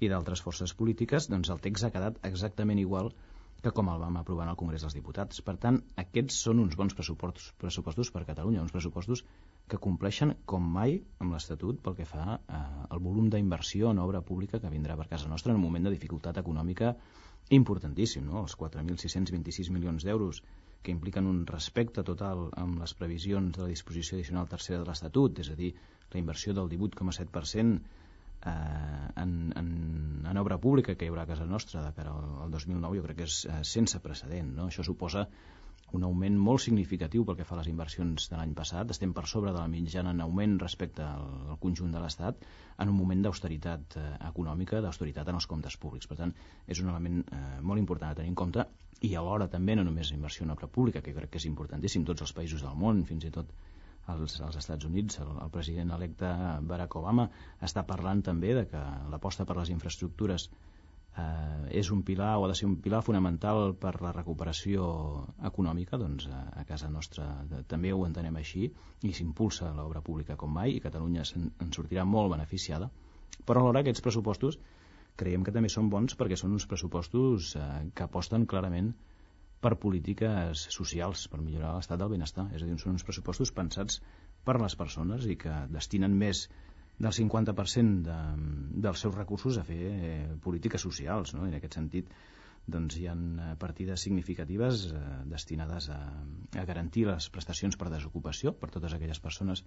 i 0.00 0.10
d'altres 0.12 0.42
forces 0.44 0.74
polítiques, 0.76 1.30
doncs 1.32 1.48
el 1.52 1.62
text 1.62 1.86
ha 1.86 1.94
quedat 1.94 2.18
exactament 2.26 2.80
igual 2.82 3.12
que 3.12 3.35
com 3.74 3.88
el 3.92 4.00
vam 4.02 4.16
aprovar 4.20 4.44
en 4.46 4.52
el 4.52 4.58
Congrés 4.60 4.84
dels 4.84 4.94
Diputats. 4.96 5.40
Per 5.46 5.56
tant, 5.62 5.78
aquests 6.02 6.38
són 6.46 6.60
uns 6.62 6.76
bons 6.78 6.94
pressupostos, 6.94 7.52
pressupostos 7.62 8.10
per 8.14 8.24
Catalunya, 8.28 8.62
uns 8.62 8.74
pressupostos 8.74 9.24
que 9.70 9.80
compleixen 9.82 10.34
com 10.52 10.66
mai 10.76 10.98
amb 11.22 11.34
l'Estatut 11.34 11.80
pel 11.82 11.96
que 11.98 12.06
fa 12.06 12.36
eh, 12.36 12.60
al 12.90 13.02
volum 13.02 13.30
d'inversió 13.32 13.90
en 13.90 14.02
obra 14.02 14.22
pública 14.22 14.60
que 14.62 14.70
vindrà 14.70 14.96
per 15.00 15.08
casa 15.10 15.30
nostra 15.32 15.52
en 15.52 15.58
un 15.58 15.64
moment 15.66 15.88
de 15.88 15.94
dificultat 15.96 16.38
econòmica 16.42 16.94
importantíssim, 17.56 18.26
no? 18.26 18.44
els 18.44 18.54
4.626 18.58 19.72
milions 19.74 20.06
d'euros 20.06 20.42
que 20.82 20.94
impliquen 20.94 21.26
un 21.26 21.44
respecte 21.50 22.02
total 22.06 22.48
amb 22.62 22.78
les 22.82 22.94
previsions 22.94 23.56
de 23.56 23.64
la 23.64 23.72
disposició 23.72 24.16
addicional 24.16 24.46
tercera 24.50 24.82
de 24.82 24.86
l'Estatut, 24.88 25.40
és 25.42 25.50
a 25.50 25.58
dir, 25.58 25.72
la 26.12 26.20
inversió 26.22 26.54
del 26.54 26.70
18,7% 26.70 28.05
eh, 28.46 29.22
en, 29.22 29.34
en, 29.56 29.68
en 30.30 30.40
obra 30.42 30.58
pública 30.62 30.94
que 30.94 31.06
hi 31.06 31.12
haurà 31.12 31.26
a 31.26 31.32
casa 31.32 31.46
nostra 31.50 31.84
de 31.84 31.92
cara 31.98 32.14
al, 32.14 32.32
al 32.46 32.54
2009 32.54 33.00
jo 33.00 33.04
crec 33.08 33.20
que 33.20 33.28
és 33.28 33.42
eh, 33.50 33.60
sense 33.76 34.00
precedent 34.04 34.54
no? 34.56 34.70
això 34.70 34.86
suposa 34.86 35.26
un 35.94 36.04
augment 36.06 36.36
molt 36.42 36.62
significatiu 36.64 37.24
pel 37.24 37.36
que 37.38 37.44
fa 37.46 37.54
a 37.54 37.60
les 37.60 37.68
inversions 37.70 38.24
de 38.30 38.38
l'any 38.38 38.54
passat. 38.58 38.90
Estem 38.90 39.12
per 39.14 39.26
sobre 39.30 39.52
de 39.54 39.60
la 39.60 39.68
mitjana 39.70 40.10
en 40.16 40.22
augment 40.24 40.56
respecte 40.58 41.04
al, 41.04 41.28
al 41.52 41.60
conjunt 41.62 41.92
de 41.94 42.02
l'Estat 42.02 42.42
en 42.82 42.90
un 42.90 42.96
moment 42.96 43.22
d'austeritat 43.22 43.96
eh, 44.00 44.08
econòmica, 44.30 44.82
d'austeritat 44.82 45.30
en 45.30 45.38
els 45.38 45.46
comptes 45.52 45.78
públics. 45.84 46.10
Per 46.10 46.18
tant, 46.18 46.34
és 46.66 46.82
un 46.82 46.90
element 46.90 47.22
eh, 47.22 47.44
molt 47.62 47.82
important 47.82 48.10
a 48.10 48.18
tenir 48.18 48.34
en 48.34 48.40
compte 48.42 48.66
i 49.06 49.14
alhora 49.14 49.46
també 49.52 49.76
no 49.76 49.84
només 49.86 50.10
inversió 50.16 50.44
en 50.44 50.54
obra 50.56 50.68
pública, 50.78 51.04
que 51.04 51.14
crec 51.14 51.30
que 51.30 51.42
és 51.42 51.48
importantíssim, 51.48 52.04
tots 52.08 52.26
els 52.26 52.34
països 52.34 52.66
del 52.66 52.76
món, 52.82 53.04
fins 53.08 53.28
i 53.28 53.32
tot 53.38 53.52
als, 54.12 54.38
als 54.40 54.56
Estats 54.60 54.86
Units, 54.88 55.18
el, 55.22 55.32
el 55.42 55.50
president 55.54 55.92
electe 55.96 56.30
Barack 56.70 56.96
Obama 57.00 57.28
està 57.68 57.84
parlant 57.86 58.22
també 58.22 58.54
de 58.54 58.64
que 58.70 58.82
l'aposta 59.12 59.46
per 59.48 59.56
les 59.58 59.72
infraestructures 59.74 60.48
eh, 61.16 61.80
és 61.80 61.90
un 61.90 62.02
pilar 62.06 62.36
o 62.38 62.44
ha 62.44 62.50
de 62.52 62.56
ser 62.58 62.68
un 62.68 62.76
pilar 62.84 63.02
fonamental 63.06 63.74
per 63.80 63.96
la 64.04 64.12
recuperació 64.14 64.86
econòmica 65.50 65.98
doncs 66.02 66.28
a, 66.30 66.42
a 66.60 66.64
casa 66.68 66.90
nostra. 66.92 67.28
També 67.68 67.92
ho 67.92 68.04
entenem 68.06 68.36
així 68.40 68.70
i 69.02 69.12
s'impulsa 69.12 69.72
l'obra 69.74 70.04
pública 70.04 70.36
com 70.36 70.52
mai 70.52 70.76
i 70.76 70.82
Catalunya 70.84 71.26
en, 71.36 71.50
en 71.62 71.74
sortirà 71.76 72.04
molt 72.04 72.32
beneficiada. 72.36 72.90
Però 73.44 73.60
alhora 73.60 73.82
aquests 73.82 74.04
pressupostos 74.04 74.60
creiem 75.16 75.44
que 75.44 75.52
també 75.52 75.68
són 75.72 75.90
bons 75.90 76.16
perquè 76.16 76.36
són 76.38 76.54
uns 76.56 76.68
pressupostos 76.68 77.54
eh, 77.56 77.68
que 77.94 78.06
aposten 78.06 78.46
clarament 78.46 78.94
per 79.66 79.74
polítiques 79.82 80.68
socials, 80.70 81.26
per 81.32 81.42
millorar 81.42 81.74
l'estat 81.74 81.98
del 81.98 82.12
benestar. 82.12 82.46
És 82.54 82.62
a 82.62 82.68
dir, 82.68 82.78
són 82.78 82.94
uns 82.94 83.04
pressupostos 83.06 83.50
pensats 83.56 83.98
per 84.46 84.60
les 84.62 84.78
persones 84.78 85.26
i 85.26 85.34
que 85.40 85.58
destinen 85.74 86.14
més 86.14 86.46
del 87.02 87.12
50% 87.12 87.98
de, 88.06 88.20
dels 88.86 89.02
seus 89.02 89.16
recursos 89.16 89.58
a 89.58 89.66
fer 89.66 89.82
eh, 89.90 90.14
polítiques 90.44 90.86
socials. 90.86 91.34
No? 91.34 91.44
En 91.48 91.58
aquest 91.58 91.76
sentit, 91.80 92.14
doncs, 92.76 92.96
hi 93.00 93.08
ha 93.10 93.16
eh, 93.18 93.50
partides 93.58 94.06
significatives 94.06 94.86
eh, 94.92 95.02
destinades 95.34 95.90
a, 95.90 95.98
a 96.62 96.64
garantir 96.70 97.08
les 97.10 97.28
prestacions 97.34 97.76
per 97.76 97.90
desocupació 97.90 98.54
per 98.54 98.70
totes 98.78 98.94
aquelles 98.94 99.20
persones 99.20 99.64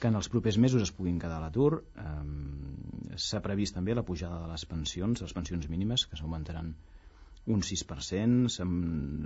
que 0.00 0.10
en 0.10 0.16
els 0.18 0.28
propers 0.32 0.58
mesos 0.60 0.82
es 0.84 0.92
puguin 0.96 1.20
quedar 1.20 1.38
a 1.42 1.46
l'atur. 1.46 1.82
Eh, 2.00 3.16
S'ha 3.16 3.44
previst 3.44 3.76
també 3.76 3.94
la 3.96 4.04
pujada 4.04 4.42
de 4.42 4.50
les 4.50 4.66
pensions, 4.68 5.22
les 5.24 5.32
pensions 5.36 5.70
mínimes, 5.72 6.08
que 6.08 6.18
s'augmentaran 6.18 6.74
un 7.46 7.62
6%, 7.62 8.48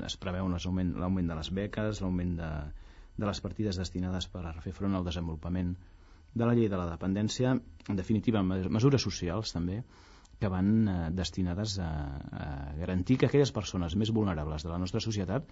es 0.06 0.16
preveu 0.20 0.50
l'augment 0.52 1.30
de 1.30 1.38
les 1.38 1.50
beques, 1.56 2.02
l'augment 2.04 2.36
de, 2.40 2.50
de 3.16 3.26
les 3.28 3.40
partides 3.40 3.80
destinades 3.80 4.28
per 4.32 4.44
a 4.46 4.54
fer 4.60 4.74
front 4.76 4.96
al 4.96 5.06
desenvolupament 5.06 5.74
de 6.34 6.46
la 6.46 6.54
llei 6.54 6.68
de 6.70 6.78
la 6.78 6.86
dependència, 6.90 7.56
en 7.88 7.98
definitiva 7.98 8.42
mesures 8.44 9.02
socials 9.02 9.54
també, 9.56 9.80
que 10.40 10.48
van 10.48 10.88
eh, 10.88 10.94
destinades 11.12 11.76
a, 11.84 11.90
a 12.32 12.46
garantir 12.78 13.18
que 13.20 13.28
aquelles 13.28 13.52
persones 13.52 13.96
més 14.02 14.12
vulnerables 14.16 14.64
de 14.64 14.70
la 14.72 14.78
nostra 14.80 15.02
societat 15.04 15.50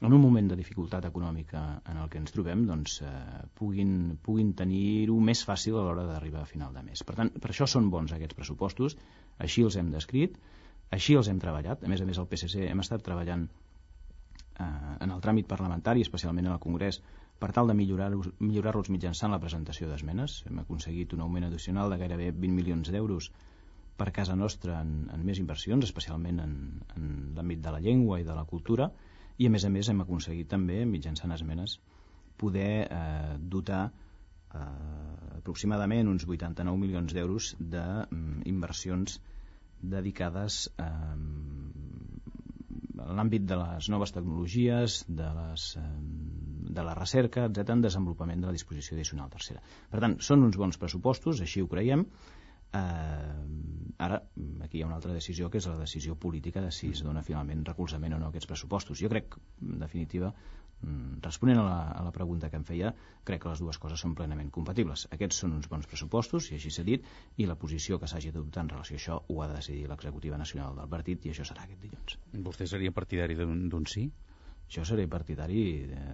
en 0.00 0.14
un 0.16 0.22
moment 0.22 0.48
de 0.48 0.56
dificultat 0.56 1.04
econòmica 1.04 1.60
en 1.92 1.98
el 2.00 2.08
que 2.08 2.20
ens 2.22 2.32
trobem 2.32 2.64
doncs, 2.68 3.00
eh, 3.04 3.10
puguin, 3.60 4.16
puguin 4.24 4.54
tenir-ho 4.56 5.18
més 5.20 5.44
fàcil 5.44 5.76
a 5.76 5.84
l'hora 5.84 6.06
d'arribar 6.08 6.46
a 6.46 6.48
final 6.48 6.72
de 6.72 6.86
mes. 6.86 7.04
Per 7.04 7.18
tant, 7.18 7.34
per 7.36 7.52
això 7.52 7.68
són 7.68 7.90
bons 7.92 8.16
aquests 8.16 8.38
pressupostos, 8.38 8.96
així 9.38 9.66
els 9.66 9.76
hem 9.76 9.92
descrit, 9.92 10.40
així 10.96 11.16
els 11.18 11.30
hem 11.30 11.40
treballat. 11.42 11.84
A 11.84 11.90
més 11.90 12.02
a 12.02 12.06
més, 12.08 12.18
el 12.18 12.28
PSC 12.30 12.66
hem 12.68 12.82
estat 12.82 13.04
treballant 13.06 13.46
eh, 13.46 14.64
en 14.64 15.10
el 15.10 15.22
tràmit 15.24 15.48
parlamentari, 15.50 16.02
especialment 16.06 16.48
en 16.48 16.56
el 16.56 16.62
Congrés, 16.62 17.00
per 17.40 17.52
tal 17.56 17.70
de 17.70 17.76
millorar-los 17.76 18.32
millorar, 18.40 18.74
mitjançant 18.92 19.32
la 19.32 19.40
presentació 19.40 19.88
d'esmenes. 19.88 20.42
Hem 20.50 20.60
aconseguit 20.64 21.14
un 21.16 21.22
augment 21.24 21.48
addicional 21.48 21.92
de 21.92 22.00
gairebé 22.02 22.32
20 22.32 22.58
milions 22.58 22.90
d'euros 22.92 23.30
per 24.00 24.10
casa 24.16 24.36
nostra 24.36 24.80
en, 24.84 25.08
en 25.12 25.24
més 25.24 25.40
inversions, 25.40 25.84
especialment 25.84 26.40
en, 26.44 26.52
en 26.96 27.08
l'àmbit 27.36 27.64
de 27.64 27.72
la 27.72 27.80
llengua 27.84 28.20
i 28.20 28.26
de 28.26 28.36
la 28.36 28.44
cultura, 28.48 28.90
i 29.40 29.48
a 29.48 29.52
més 29.52 29.64
a 29.64 29.72
més 29.72 29.88
hem 29.88 30.02
aconseguit 30.04 30.48
també, 30.52 30.82
mitjançant 30.88 31.32
esmenes, 31.32 31.78
poder 32.40 32.72
eh, 32.84 33.36
dotar 33.54 33.82
eh, 33.88 34.62
aproximadament 35.40 36.08
uns 36.12 36.26
89 36.28 36.80
milions 36.80 37.14
d'euros 37.16 37.54
d'inversions 37.60 39.20
dedicades 39.82 40.66
eh, 40.78 40.84
a 43.00 43.14
l'àmbit 43.16 43.46
de 43.48 43.56
les 43.60 43.88
noves 43.92 44.12
tecnologies, 44.16 45.00
de, 45.08 45.28
les, 45.38 45.66
eh, 45.80 45.86
de 46.78 46.84
la 46.86 46.96
recerca, 46.98 47.46
etc 47.48 47.74
en 47.76 47.86
desenvolupament 47.86 48.44
de 48.44 48.50
la 48.50 48.56
disposició 48.56 48.96
addicional 48.96 49.32
tercera. 49.32 49.62
Per 49.92 50.02
tant, 50.04 50.18
són 50.20 50.44
uns 50.46 50.58
bons 50.60 50.78
pressupostos, 50.80 51.40
així 51.46 51.64
ho 51.64 51.70
creiem, 51.70 52.04
Eh, 52.72 53.98
ara, 53.98 54.22
aquí 54.64 54.78
hi 54.78 54.82
ha 54.84 54.88
una 54.88 54.96
altra 55.00 55.12
decisió 55.12 55.50
que 55.50 55.58
és 55.58 55.66
la 55.66 55.78
decisió 55.80 56.14
política 56.24 56.62
de 56.62 56.70
si 56.74 56.92
es 56.94 57.02
dona 57.06 57.24
finalment 57.26 57.64
recolzament 57.66 58.14
o 58.16 58.20
no 58.22 58.28
a 58.28 58.32
aquests 58.32 58.48
pressupostos. 58.50 59.00
Jo 59.02 59.10
crec, 59.12 59.36
en 59.66 59.82
definitiva, 59.82 60.30
mm, 60.82 61.18
responent 61.26 61.58
a 61.58 61.66
la, 61.66 61.80
a 61.90 62.04
la 62.06 62.14
pregunta 62.14 62.50
que 62.50 62.60
em 62.60 62.64
feia, 62.64 62.94
crec 63.24 63.42
que 63.42 63.52
les 63.52 63.64
dues 63.64 63.82
coses 63.82 64.00
són 64.06 64.14
plenament 64.14 64.54
compatibles. 64.54 65.08
Aquests 65.18 65.42
són 65.44 65.58
uns 65.58 65.68
bons 65.72 65.90
pressupostos, 65.90 66.50
i 66.50 66.58
així 66.60 66.70
s'ha 66.70 66.86
dit, 66.86 67.06
i 67.36 67.50
la 67.50 67.58
posició 67.58 67.98
que 67.98 68.08
s'hagi 68.08 68.30
d'adoptar 68.30 68.64
en 68.66 68.74
relació 68.76 68.96
a 68.96 69.02
això 69.02 69.20
ho 69.26 69.42
ha 69.42 69.50
de 69.50 69.58
decidir 69.58 69.88
l'executiva 69.90 70.38
nacional 70.38 70.78
del 70.78 70.88
partit, 70.96 71.26
i 71.26 71.34
això 71.34 71.46
serà 71.50 71.66
aquest 71.66 71.82
dilluns. 71.82 72.18
Vostè 72.50 72.70
seria 72.70 72.94
partidari 72.94 73.36
d'un 73.36 73.86
sí? 73.86 74.10
Jo 74.70 74.84
seré 74.86 75.06
partidari 75.10 75.62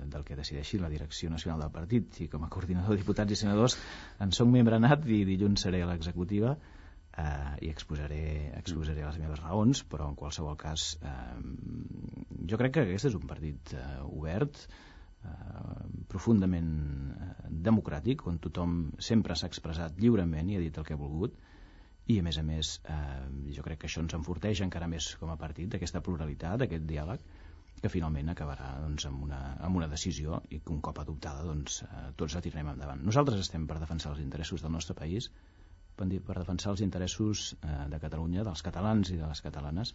del 0.08 0.24
que 0.24 0.36
decideixi 0.38 0.80
la 0.80 0.88
direcció 0.92 1.28
nacional 1.30 1.60
del 1.60 1.74
partit. 1.74 2.22
I 2.24 2.30
com 2.32 2.46
a 2.46 2.50
coordinador 2.52 2.94
de 2.94 3.02
diputats 3.02 3.32
i 3.32 3.38
senadors 3.42 3.76
en 4.22 4.32
soc 4.32 4.48
membre 4.52 4.80
nat 4.80 5.04
i 5.06 5.24
dilluns 5.28 5.66
seré 5.66 5.82
a 5.84 5.90
l'executiva 5.90 6.56
eh, 6.56 7.66
i 7.66 7.70
exposaré, 7.72 8.52
exposaré 8.56 9.04
les 9.04 9.20
meves 9.20 9.42
raons 9.44 9.82
però 9.90 10.08
en 10.10 10.18
qualsevol 10.18 10.56
cas 10.60 10.94
eh, 11.02 11.38
jo 12.50 12.60
crec 12.60 12.76
que 12.76 12.84
aquest 12.86 13.10
és 13.10 13.16
un 13.18 13.26
partit 13.28 13.74
eh, 13.76 13.84
obert 14.06 14.62
eh, 14.66 15.84
profundament 16.12 16.70
eh, 17.16 17.32
democràtic 17.68 18.26
on 18.30 18.40
tothom 18.42 18.78
sempre 19.10 19.36
s'ha 19.36 19.50
expressat 19.52 20.00
lliurement 20.00 20.52
i 20.52 20.58
ha 20.58 20.64
dit 20.64 20.78
el 20.78 20.88
que 20.88 20.96
ha 20.96 21.02
volgut. 21.02 21.36
I 22.06 22.20
a 22.20 22.22
més 22.22 22.36
a 22.38 22.44
més 22.46 22.76
eh, 22.86 23.24
jo 23.56 23.64
crec 23.66 23.80
que 23.82 23.88
això 23.90 24.04
ens 24.04 24.14
enforteix 24.14 24.62
encara 24.62 24.86
més 24.88 25.10
com 25.20 25.32
a 25.32 25.40
partit 25.40 25.74
aquesta 25.74 26.04
pluralitat, 26.06 26.62
aquest 26.62 26.86
diàleg 26.86 27.24
que 27.82 27.90
finalment 27.92 28.32
acabarà 28.32 28.70
doncs, 28.82 29.06
amb, 29.08 29.24
una, 29.26 29.40
amb 29.66 29.76
una 29.80 29.88
decisió 29.90 30.40
i 30.50 30.60
que 30.60 30.72
un 30.72 30.80
cop 30.84 31.00
adoptada 31.02 31.44
doncs, 31.46 31.82
eh, 31.84 32.06
tots 32.16 32.36
la 32.36 32.42
tirarem 32.44 32.72
endavant. 32.72 33.02
Nosaltres 33.04 33.42
estem 33.42 33.66
per 33.68 33.80
defensar 33.82 34.14
els 34.14 34.22
interessos 34.24 34.64
del 34.64 34.72
nostre 34.72 34.96
país, 34.98 35.28
per, 35.96 36.06
defensar 36.08 36.72
els 36.72 36.84
interessos 36.84 37.50
eh, 37.56 37.74
de 37.92 38.00
Catalunya, 38.00 38.44
dels 38.48 38.64
catalans 38.64 39.12
i 39.12 39.18
de 39.20 39.28
les 39.28 39.44
catalanes, 39.44 39.92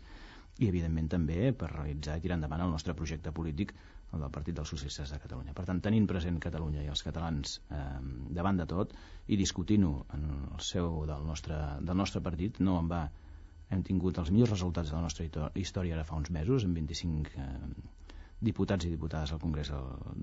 i 0.59 0.67
evidentment 0.67 1.07
també 1.09 1.51
per 1.57 1.71
realitzar 1.71 2.17
i 2.17 2.23
tirar 2.23 2.37
endavant 2.37 2.65
el 2.65 2.73
nostre 2.73 2.95
projecte 2.97 3.33
polític, 3.33 3.73
el 4.11 4.19
del 4.25 4.33
Partit 4.35 4.57
dels 4.57 4.71
Socialistes 4.73 5.13
de 5.13 5.19
Catalunya. 5.23 5.55
Per 5.57 5.65
tant, 5.65 5.79
tenint 5.81 6.07
present 6.09 6.39
Catalunya 6.43 6.83
i 6.83 6.91
els 6.91 7.03
catalans 7.05 7.59
eh, 7.71 7.81
davant 8.37 8.59
de 8.59 8.67
tot 8.67 8.93
i 9.27 9.39
discutint-ho 9.39 9.93
en 10.17 10.27
el 10.35 10.63
seu 10.67 11.03
del 11.09 11.25
nostre, 11.27 11.57
del 11.79 11.97
nostre 11.97 12.21
partit, 12.21 12.59
no 12.59 12.77
en 12.81 12.91
va 12.91 13.05
hem 13.71 13.81
tingut 13.87 14.19
els 14.21 14.31
millors 14.35 14.51
resultats 14.53 14.91
de 14.91 14.97
la 14.97 15.05
nostra 15.05 15.25
història 15.55 15.95
ara 15.97 16.07
fa 16.07 16.19
uns 16.19 16.31
mesos, 16.35 16.65
amb 16.67 16.77
25 16.77 17.37
eh, 17.39 17.47
diputats 18.41 18.87
i 18.87 18.91
diputades 18.91 19.31
al 19.31 19.39
Congrés 19.43 19.71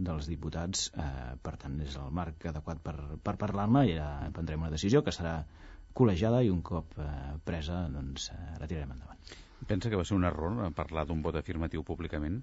dels 0.08 0.28
Diputats. 0.30 0.88
Eh, 0.92 1.34
per 1.42 1.54
tant, 1.62 1.78
és 1.84 1.96
el 1.96 2.12
marc 2.20 2.48
adequat 2.52 2.82
per, 2.84 2.96
per 3.24 3.36
parlar-ne 3.40 3.86
i 3.88 3.96
ja 3.96 4.10
prendrem 4.34 4.66
una 4.66 4.74
decisió 4.74 5.04
que 5.06 5.14
serà 5.14 5.38
col·legiada 5.98 6.42
i 6.44 6.52
un 6.52 6.60
cop 6.62 6.98
eh, 7.00 7.08
presa 7.44 7.84
doncs, 7.94 8.30
eh, 8.34 8.54
la 8.60 8.70
tirarem 8.70 8.94
endavant. 8.96 9.36
Pensa 9.68 9.90
que 9.90 9.98
va 9.98 10.06
ser 10.06 10.18
un 10.18 10.26
error 10.28 10.60
parlar 10.76 11.06
d'un 11.08 11.22
vot 11.24 11.36
afirmatiu 11.38 11.82
públicament? 11.86 12.42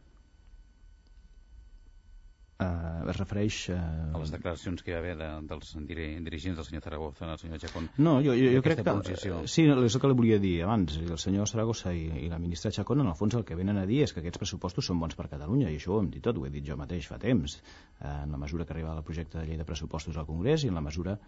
Eh, 2.60 3.10
es 3.10 3.18
refereix... 3.18 3.58
Eh... 3.74 3.78
A 4.16 4.22
les 4.22 4.32
declaracions 4.34 4.84
que 4.84 4.92
hi 4.92 4.96
va 4.96 5.02
haver 5.04 5.16
de, 5.20 5.30
dels 5.50 5.72
dirigents 5.88 6.60
del 6.60 6.68
senyor 6.68 6.84
Zaragoza, 6.86 7.30
el 7.32 7.40
senyor 7.42 7.62
Chacón. 7.64 7.90
No, 7.98 8.18
jo, 8.26 8.36
jo, 8.38 8.52
jo 8.56 8.64
crec 8.66 8.82
que... 8.82 8.96
Posició. 8.96 9.42
Sí, 9.52 9.66
és 9.72 9.98
el 9.98 10.04
que 10.04 10.12
li 10.12 10.18
volia 10.22 10.40
dir 10.42 10.56
abans. 10.68 10.98
El 11.02 11.18
senyor 11.22 11.50
Zaragoza 11.52 11.94
i, 11.96 12.06
i 12.26 12.30
la 12.32 12.40
ministra 12.42 12.72
Chacón, 12.76 13.04
en 13.04 13.12
el 13.12 13.18
fons, 13.20 13.38
el 13.40 13.48
que 13.48 13.58
venen 13.60 13.82
a 13.82 13.88
dir 13.90 14.04
és 14.06 14.16
que 14.16 14.24
aquests 14.24 14.42
pressupostos 14.44 14.92
són 14.92 15.02
bons 15.04 15.18
per 15.18 15.28
Catalunya, 15.32 15.72
i 15.72 15.80
això 15.80 15.96
ho 15.96 16.04
hem 16.04 16.12
dit 16.14 16.24
tot, 16.24 16.40
ho 16.40 16.48
he 16.48 16.54
dit 16.54 16.66
jo 16.68 16.80
mateix 16.80 17.10
fa 17.12 17.20
temps, 17.22 17.60
eh, 18.00 18.14
en 18.24 18.32
la 18.32 18.42
mesura 18.42 18.68
que 18.68 18.76
arriba 18.76 18.96
el 18.96 19.04
projecte 19.08 19.40
de 19.40 19.50
llei 19.50 19.60
de 19.60 19.68
pressupostos 19.68 20.18
al 20.18 20.30
Congrés 20.30 20.64
i 20.64 20.72
en 20.72 20.80
la 20.80 20.86
mesura 20.86 21.20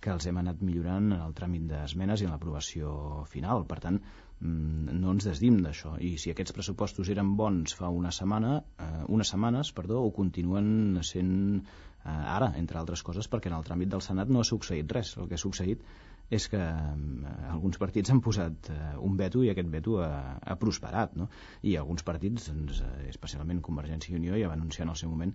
que 0.00 0.12
els 0.12 0.26
hem 0.28 0.36
anat 0.38 0.60
millorant 0.60 1.08
en 1.08 1.20
el 1.24 1.34
tràmit 1.36 1.64
d'esmenes 1.70 2.20
i 2.20 2.26
en 2.28 2.34
l'aprovació 2.34 3.24
final. 3.30 3.64
Per 3.66 3.78
tant, 3.80 3.96
no 4.40 5.12
ens 5.14 5.24
desdim 5.24 5.60
d'això. 5.64 5.94
I 6.02 6.16
si 6.20 6.32
aquests 6.32 6.52
pressupostos 6.56 7.08
eren 7.12 7.34
bons 7.36 7.74
fa 7.76 7.88
una 7.88 8.12
setmana, 8.12 8.58
eh, 8.78 9.04
unes 9.08 9.32
setmanes, 9.32 9.72
perdó, 9.72 10.02
ho 10.04 10.12
continuen 10.12 11.00
sent 11.02 11.32
eh, 11.56 12.10
ara, 12.10 12.52
entre 12.60 12.78
altres 12.78 13.02
coses, 13.02 13.30
perquè 13.32 13.48
en 13.48 13.56
el 13.56 13.64
tràmit 13.64 13.88
del 13.92 14.04
Senat 14.04 14.28
no 14.28 14.42
ha 14.42 14.48
succeït 14.50 14.92
res. 14.92 15.16
El 15.16 15.30
que 15.30 15.38
ha 15.38 15.44
succeït 15.44 15.82
és 16.28 16.48
que 16.52 16.60
eh, 16.60 17.34
alguns 17.48 17.80
partits 17.80 18.12
han 18.12 18.20
posat 18.20 18.70
eh, 18.74 18.94
un 19.08 19.16
veto 19.16 19.44
i 19.46 19.50
aquest 19.52 19.72
veto 19.72 20.00
ha, 20.04 20.36
ha 20.42 20.58
prosperat, 20.60 21.16
no? 21.16 21.30
I 21.62 21.76
alguns 21.80 22.04
partits, 22.04 22.50
doncs, 22.52 22.82
eh, 22.84 23.08
especialment 23.12 23.64
Convergència 23.64 24.12
i 24.12 24.20
Unió, 24.20 24.36
ja 24.36 24.50
va 24.52 24.58
anunciar 24.58 24.84
en 24.86 24.96
el 24.96 25.00
seu 25.00 25.12
moment 25.12 25.32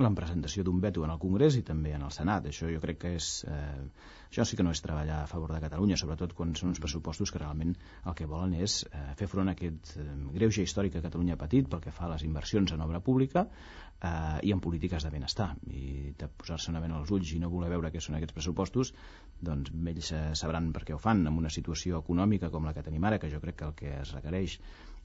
la 0.00 0.08
presentació 0.16 0.62
d'un 0.64 0.80
veto 0.80 1.02
en 1.04 1.10
el 1.12 1.18
Congrés 1.20 1.56
i 1.58 1.62
també 1.68 1.90
en 1.92 2.02
el 2.06 2.12
Senat. 2.14 2.46
Això 2.48 2.70
jo 2.72 2.80
crec 2.80 2.98
que 3.02 3.14
és... 3.18 3.44
Eh, 3.44 3.88
això 4.32 4.46
sí 4.48 4.56
que 4.56 4.64
no 4.64 4.70
és 4.72 4.80
treballar 4.80 5.18
a 5.20 5.26
favor 5.28 5.52
de 5.52 5.60
Catalunya, 5.60 5.98
sobretot 6.00 6.32
quan 6.32 6.54
són 6.56 6.70
uns 6.70 6.80
pressupostos 6.80 7.28
que 7.28 7.40
realment 7.42 7.74
el 8.08 8.14
que 8.16 8.24
volen 8.30 8.54
és 8.56 8.78
eh, 8.88 9.02
fer 9.18 9.28
front 9.28 9.52
a 9.52 9.52
aquest 9.52 9.92
eh, 10.00 10.06
greuge 10.32 10.64
històric 10.64 10.94
que 10.96 11.02
Catalunya 11.04 11.36
ha 11.36 11.42
patit 11.42 11.68
pel 11.68 11.82
que 11.84 11.92
fa 11.92 12.06
a 12.06 12.12
les 12.14 12.24
inversions 12.24 12.72
en 12.72 12.80
obra 12.80 13.02
pública 13.04 13.44
eh, 13.44 14.38
i 14.48 14.54
en 14.56 14.62
polítiques 14.64 15.04
de 15.04 15.10
benestar. 15.12 15.50
I 15.68 16.14
de 16.16 16.30
posar-se 16.40 16.72
una 16.72 16.80
vena 16.80 16.96
als 16.96 17.12
ulls 17.12 17.34
i 17.36 17.42
no 17.42 17.52
voler 17.52 17.68
veure 17.74 17.92
què 17.92 18.00
són 18.00 18.16
aquests 18.16 18.38
pressupostos, 18.38 18.94
doncs 19.44 19.76
ells 19.92 20.14
eh, 20.16 20.22
sabran 20.40 20.72
per 20.72 20.86
què 20.88 20.96
ho 20.96 21.02
fan 21.02 21.26
en 21.26 21.36
una 21.36 21.52
situació 21.52 22.00
econòmica 22.00 22.48
com 22.48 22.64
la 22.64 22.72
que 22.72 22.86
tenim 22.88 23.04
ara, 23.04 23.20
que 23.20 23.28
jo 23.28 23.44
crec 23.44 23.60
que 23.60 23.68
el 23.68 23.76
que 23.76 23.94
es 23.98 24.16
requereix 24.16 24.56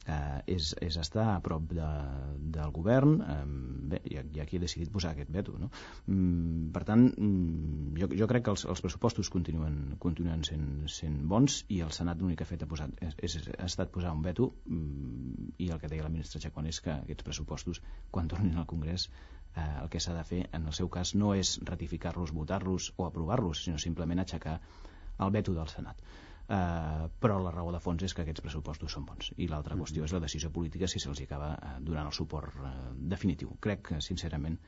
eh, 0.05 0.55
és, 0.55 0.71
és 0.83 0.97
estar 1.01 1.25
a 1.33 1.39
prop 1.43 1.67
de, 1.71 1.87
del 2.55 2.73
govern 2.75 3.17
eh, 3.21 3.37
bé, 3.93 3.99
hi 4.05 4.17
ha 4.19 4.45
qui 4.47 4.59
ha 4.59 4.63
decidit 4.63 4.91
posar 4.93 5.13
aquest 5.13 5.31
veto 5.33 5.55
no? 5.59 5.69
mm, 6.05 6.69
per 6.75 6.83
tant 6.87 7.07
mm, 7.09 7.95
jo, 8.01 8.09
jo 8.21 8.27
crec 8.31 8.45
que 8.47 8.53
els, 8.55 8.65
els 8.71 8.83
pressupostos 8.83 9.31
continuen, 9.33 9.79
continuen 10.03 10.43
sent, 10.47 10.67
sent 10.91 11.19
bons 11.33 11.61
i 11.73 11.81
el 11.85 11.93
Senat 11.97 12.21
l'únic 12.21 12.41
que 12.41 12.47
ha 12.47 12.51
fet 12.51 12.63
ha, 12.63 12.69
posat, 12.69 12.93
és, 13.03 13.17
és, 13.29 13.49
ha 13.57 13.69
estat 13.69 13.91
posar 13.93 14.13
un 14.15 14.23
veto 14.25 14.51
mm, 14.65 15.55
i 15.65 15.71
el 15.73 15.81
que 15.81 15.91
deia 15.91 16.05
la 16.05 16.13
ministra 16.13 16.41
Chacón 16.43 16.69
és 16.71 16.81
que 16.83 16.93
aquests 16.93 17.27
pressupostos 17.27 17.81
quan 18.11 18.29
tornin 18.31 18.57
al 18.57 18.69
Congrés 18.69 19.09
eh, 19.55 19.65
el 19.83 19.91
que 19.93 20.03
s'ha 20.03 20.15
de 20.17 20.27
fer 20.27 20.45
en 20.51 20.69
el 20.69 20.77
seu 20.77 20.91
cas 20.93 21.15
no 21.15 21.33
és 21.35 21.57
ratificar-los, 21.65 22.35
votar-los 22.35 22.93
o 22.97 23.09
aprovar-los 23.09 23.65
sinó 23.65 23.81
simplement 23.81 24.23
aixecar 24.23 24.59
el 25.19 25.33
veto 25.33 25.53
del 25.57 25.69
Senat 25.73 25.99
eh, 26.49 27.07
però 27.19 27.39
la 27.43 27.51
raó 27.51 27.71
de 27.71 27.81
fons 27.83 28.03
és 28.03 28.13
que 28.13 28.23
aquests 28.23 28.43
pressupostos 28.45 28.93
són 28.93 29.05
bons 29.05 29.31
i 29.37 29.47
l'altra 29.47 29.75
mm 29.75 29.79
-hmm. 29.79 29.83
qüestió 29.83 30.03
és 30.03 30.13
la 30.13 30.19
decisió 30.19 30.51
política 30.51 30.87
si 30.87 30.99
se'ls 30.99 31.21
acaba 31.21 31.53
eh, 31.53 31.79
donant 31.79 32.07
el 32.07 32.13
suport 32.13 32.53
eh, 32.55 32.71
definitiu 32.95 33.57
crec 33.59 33.87
que 33.87 34.01
sincerament 34.01 34.59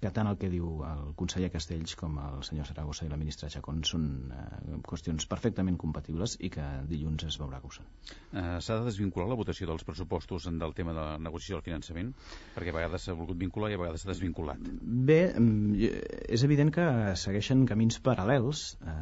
que 0.00 0.10
tant 0.14 0.28
el 0.30 0.36
que 0.38 0.50
diu 0.52 0.82
el 0.86 1.12
conseller 1.18 1.50
Castells 1.50 1.96
com 1.98 2.18
el 2.22 2.42
senyor 2.46 2.68
Saragossa 2.68 3.06
i 3.06 3.10
la 3.10 3.18
ministra 3.18 3.50
Chacón 3.50 3.80
són 3.88 4.04
eh, 4.34 4.76
qüestions 4.86 5.26
perfectament 5.30 5.78
compatibles 5.80 6.36
i 6.38 6.50
que 6.54 6.66
dilluns 6.90 7.26
es 7.26 7.38
veurà 7.40 7.58
que 7.62 7.70
ho 7.70 7.74
són. 7.74 7.88
Eh, 8.32 8.58
S'ha 8.62 8.78
de 8.78 8.86
desvincular 8.86 9.26
la 9.30 9.38
votació 9.40 9.66
dels 9.70 9.86
pressupostos 9.88 10.46
del 10.62 10.74
tema 10.78 10.94
de 10.94 11.00
la 11.00 11.18
negociació 11.18 11.58
del 11.58 11.66
finançament? 11.66 12.12
Perquè 12.54 12.74
a 12.74 12.78
vegades 12.78 13.08
s'ha 13.08 13.16
volgut 13.18 13.40
vincular 13.42 13.72
i 13.72 13.78
a 13.78 13.82
vegades 13.82 14.04
s'ha 14.04 14.12
desvinculat. 14.12 14.62
Bé, 15.10 15.20
mm, 15.34 15.90
és 16.38 16.46
evident 16.46 16.70
que 16.74 16.86
segueixen 17.18 17.66
camins 17.66 17.98
paral·lels 18.04 18.68
eh, 18.78 18.96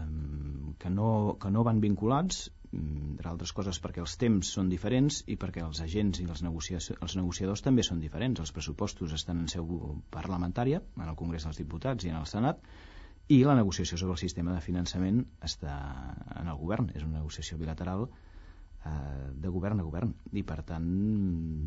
que, 0.81 0.93
no, 0.93 1.11
que 1.43 1.53
no 1.53 1.67
van 1.67 1.85
vinculats 1.85 2.47
entre 2.73 3.31
altres 3.31 3.53
coses 3.57 3.79
perquè 3.83 4.03
els 4.03 4.17
temps 4.21 4.51
són 4.59 4.69
diferents 4.73 5.23
i 5.31 5.37
perquè 5.41 5.63
els 5.65 5.81
agents 5.85 6.21
i 6.21 6.27
els, 6.27 6.43
els 6.43 7.17
negociadors 7.17 7.65
també 7.65 7.85
són 7.87 8.01
diferents. 8.03 8.41
Els 8.41 8.53
pressupostos 8.53 9.15
estan 9.17 9.45
en 9.45 9.49
seu 9.53 9.67
parlamentària, 10.11 10.83
en 10.97 11.09
el 11.09 11.17
Congrés 11.17 11.47
dels 11.47 11.61
Diputats 11.63 12.05
i 12.05 12.13
en 12.13 12.21
el 12.21 12.29
Senat, 12.31 12.63
i 13.29 13.43
la 13.43 13.57
negociació 13.59 13.99
sobre 13.99 14.15
el 14.15 14.23
sistema 14.23 14.55
de 14.55 14.63
finançament 14.63 15.25
està 15.43 15.75
en 16.39 16.49
el 16.53 16.59
govern. 16.61 16.93
És 16.95 17.03
una 17.03 17.19
negociació 17.19 17.59
bilateral 17.59 18.07
eh, 18.07 18.91
de 19.35 19.51
govern 19.51 19.83
a 19.83 19.87
govern 19.87 20.13
i 20.33 20.45
per 20.47 20.61
tant 20.69 20.87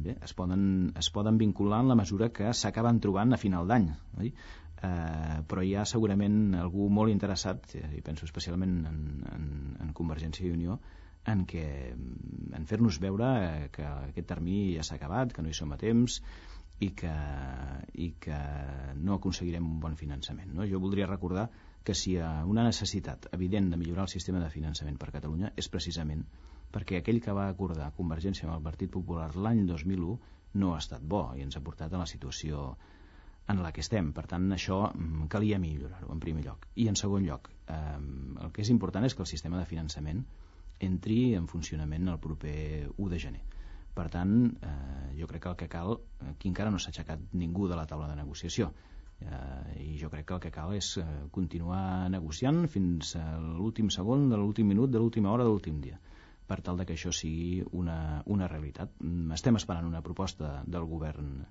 bé, 0.05 0.15
es, 0.23 0.33
poden, 0.37 0.63
es 0.99 1.11
poden 1.15 1.39
vincular 1.41 1.81
en 1.83 1.91
la 1.91 1.99
mesura 1.99 2.31
que 2.35 2.53
s'acaben 2.53 3.01
trobant 3.03 3.35
a 3.35 3.41
final 3.41 3.67
d'any 3.67 3.91
eh, 4.83 5.39
però 5.47 5.63
hi 5.65 5.75
ha 5.75 5.85
segurament 5.85 6.55
algú 6.59 6.89
molt 6.93 7.11
interessat 7.13 7.75
i 7.75 8.01
penso 8.05 8.27
especialment 8.27 8.79
en, 8.89 8.99
en, 9.33 9.49
en 9.85 9.93
Convergència 9.97 10.47
i 10.47 10.53
Unió 10.55 10.79
en, 11.27 11.45
que, 11.45 11.65
en 11.93 12.69
fer-nos 12.69 12.99
veure 13.03 13.31
que 13.75 13.85
aquest 13.85 14.29
termini 14.29 14.77
ja 14.77 14.85
s'ha 14.87 14.97
acabat, 14.99 15.33
que 15.35 15.43
no 15.43 15.51
hi 15.51 15.57
som 15.57 15.73
a 15.75 15.79
temps 15.81 16.21
i 16.79 16.91
que, 16.95 17.15
i 17.99 18.13
que 18.23 18.37
no 19.03 19.17
aconseguirem 19.17 19.65
un 19.67 19.81
bon 19.83 19.97
finançament. 19.99 20.53
No? 20.55 20.67
Jo 20.67 20.79
voldria 20.79 21.09
recordar 21.09 21.49
que 21.83 21.95
si 21.95 22.13
hi 22.13 22.21
ha 22.23 22.45
una 22.47 22.63
necessitat 22.63 23.27
evident 23.35 23.69
de 23.71 23.79
millorar 23.81 24.07
el 24.07 24.13
sistema 24.13 24.39
de 24.43 24.51
finançament 24.53 24.99
per 24.99 25.11
Catalunya 25.15 25.51
és 25.57 25.69
precisament 25.71 26.23
perquè 26.73 26.99
aquell 26.99 27.21
que 27.23 27.33
va 27.35 27.47
acordar 27.49 27.91
Convergència 27.97 28.47
amb 28.47 28.55
el 28.57 28.65
Partit 28.65 28.91
Popular 28.93 29.31
l'any 29.35 29.65
2001 29.67 30.17
no 30.61 30.73
ha 30.73 30.81
estat 30.81 31.03
bo 31.13 31.23
i 31.37 31.45
ens 31.45 31.57
ha 31.57 31.63
portat 31.65 31.93
a 31.93 32.01
la 32.01 32.09
situació 32.09 32.75
en 33.49 33.63
la 33.63 33.71
que 33.73 33.81
estem. 33.81 34.11
Per 34.15 34.25
tant, 34.29 34.45
això 34.53 34.79
mm, 34.89 35.27
calia 35.33 35.59
millorar-ho, 35.61 36.11
en 36.13 36.21
primer 36.23 36.45
lloc. 36.45 36.67
I 36.77 36.87
en 36.91 36.97
segon 36.99 37.25
lloc, 37.25 37.49
eh, 37.67 37.79
el 38.45 38.51
que 38.53 38.61
és 38.65 38.71
important 38.73 39.05
és 39.05 39.15
que 39.15 39.25
el 39.25 39.31
sistema 39.31 39.59
de 39.59 39.69
finançament 39.69 40.21
entri 40.89 41.33
en 41.35 41.47
funcionament 41.51 42.07
el 42.07 42.19
proper 42.23 42.59
1 42.95 43.09
de 43.13 43.19
gener. 43.25 43.41
Per 43.97 44.05
tant, 44.13 44.35
eh, 44.63 45.15
jo 45.19 45.27
crec 45.27 45.43
que 45.43 45.49
el 45.49 45.57
que 45.63 45.71
cal, 45.71 45.97
aquí 46.29 46.51
encara 46.51 46.71
no 46.71 46.79
s'ha 46.79 46.93
aixecat 46.93 47.33
ningú 47.33 47.67
de 47.67 47.75
la 47.79 47.87
taula 47.89 48.07
de 48.07 48.15
negociació, 48.19 48.69
eh, 49.19 49.81
i 49.83 49.97
jo 49.99 50.11
crec 50.13 50.29
que 50.29 50.37
el 50.37 50.43
que 50.45 50.53
cal 50.55 50.75
és 50.77 50.93
eh, 51.01 51.07
continuar 51.35 52.07
negociant 52.13 52.67
fins 52.71 53.15
a 53.19 53.25
l'últim 53.41 53.89
segon, 53.89 54.29
de 54.29 54.37
l'últim 54.37 54.69
minut, 54.71 54.93
de 54.93 55.01
l'última 55.01 55.33
hora, 55.33 55.43
de 55.43 55.51
l'últim 55.51 55.81
dia 55.81 55.99
per 56.49 56.63
tal 56.65 56.79
de 56.79 56.85
que 56.89 56.95
això 56.97 57.11
sigui 57.13 57.61
una, 57.77 58.23
una 58.25 58.47
realitat. 58.49 58.95
Estem 59.35 59.59
esperant 59.59 59.85
una 59.85 60.01
proposta 60.01 60.63
del 60.65 60.87
govern 60.89 61.43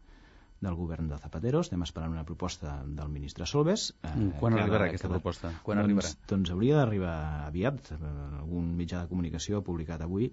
del 0.60 0.74
govern 0.74 1.08
de 1.08 1.18
Zapatero, 1.22 1.62
estem 1.62 1.82
esperant 1.86 2.12
una 2.14 2.24
proposta 2.26 2.80
del 2.84 3.08
ministre 3.12 3.46
Solves. 3.46 3.92
Eh, 4.02 4.10
mm, 4.10 4.36
Quan 4.40 4.58
arribarà 4.58 4.88
aquesta 4.88 5.10
proposta? 5.10 5.52
Quan 5.62 5.78
doncs, 5.78 5.86
arribarà? 5.86 6.12
Doncs 6.32 6.52
hauria 6.54 6.78
d'arribar 6.80 7.16
aviat. 7.46 7.92
Eh, 7.94 8.12
algun 8.42 8.72
mitjà 8.76 9.02
de 9.02 9.10
comunicació 9.12 9.58
ha 9.58 9.66
publicat 9.66 10.02
avui 10.02 10.32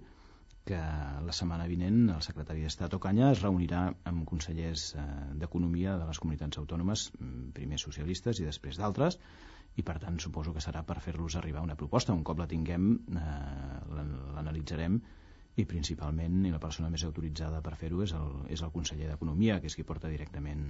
que 0.66 0.78
la 1.22 1.34
setmana 1.38 1.68
vinent 1.70 2.08
el 2.10 2.22
secretari 2.26 2.64
d'Estat 2.64 2.94
Ocanya 2.98 3.28
es 3.30 3.42
reunirà 3.44 3.82
amb 4.10 4.24
consellers 4.26 4.88
eh, 4.98 5.04
d'Economia 5.38 5.94
de 6.00 6.08
les 6.08 6.18
comunitats 6.18 6.58
autònomes, 6.58 7.12
mm, 7.20 7.52
primer 7.54 7.78
socialistes 7.78 8.40
i 8.42 8.48
després 8.48 8.80
d'altres, 8.82 9.20
i 9.76 9.84
per 9.86 10.00
tant 10.02 10.18
suposo 10.18 10.52
que 10.56 10.64
serà 10.64 10.82
per 10.82 10.98
fer-los 11.04 11.36
arribar 11.36 11.62
una 11.62 11.76
proposta. 11.76 12.16
Un 12.16 12.24
cop 12.24 12.40
la 12.42 12.48
tinguem 12.50 12.96
eh, 13.14 13.78
l'analitzarem 14.34 14.98
i 15.56 15.64
principalment 15.64 16.44
i 16.44 16.52
la 16.52 16.60
persona 16.62 16.90
més 16.92 17.04
autoritzada 17.08 17.62
per 17.64 17.76
fer-ho 17.80 18.02
és, 18.04 18.12
el, 18.16 18.30
és 18.52 18.62
el 18.62 18.72
conseller 18.74 19.08
d'Economia, 19.10 19.58
que 19.60 19.70
és 19.70 19.76
qui 19.76 19.86
porta 19.88 20.12
directament 20.12 20.68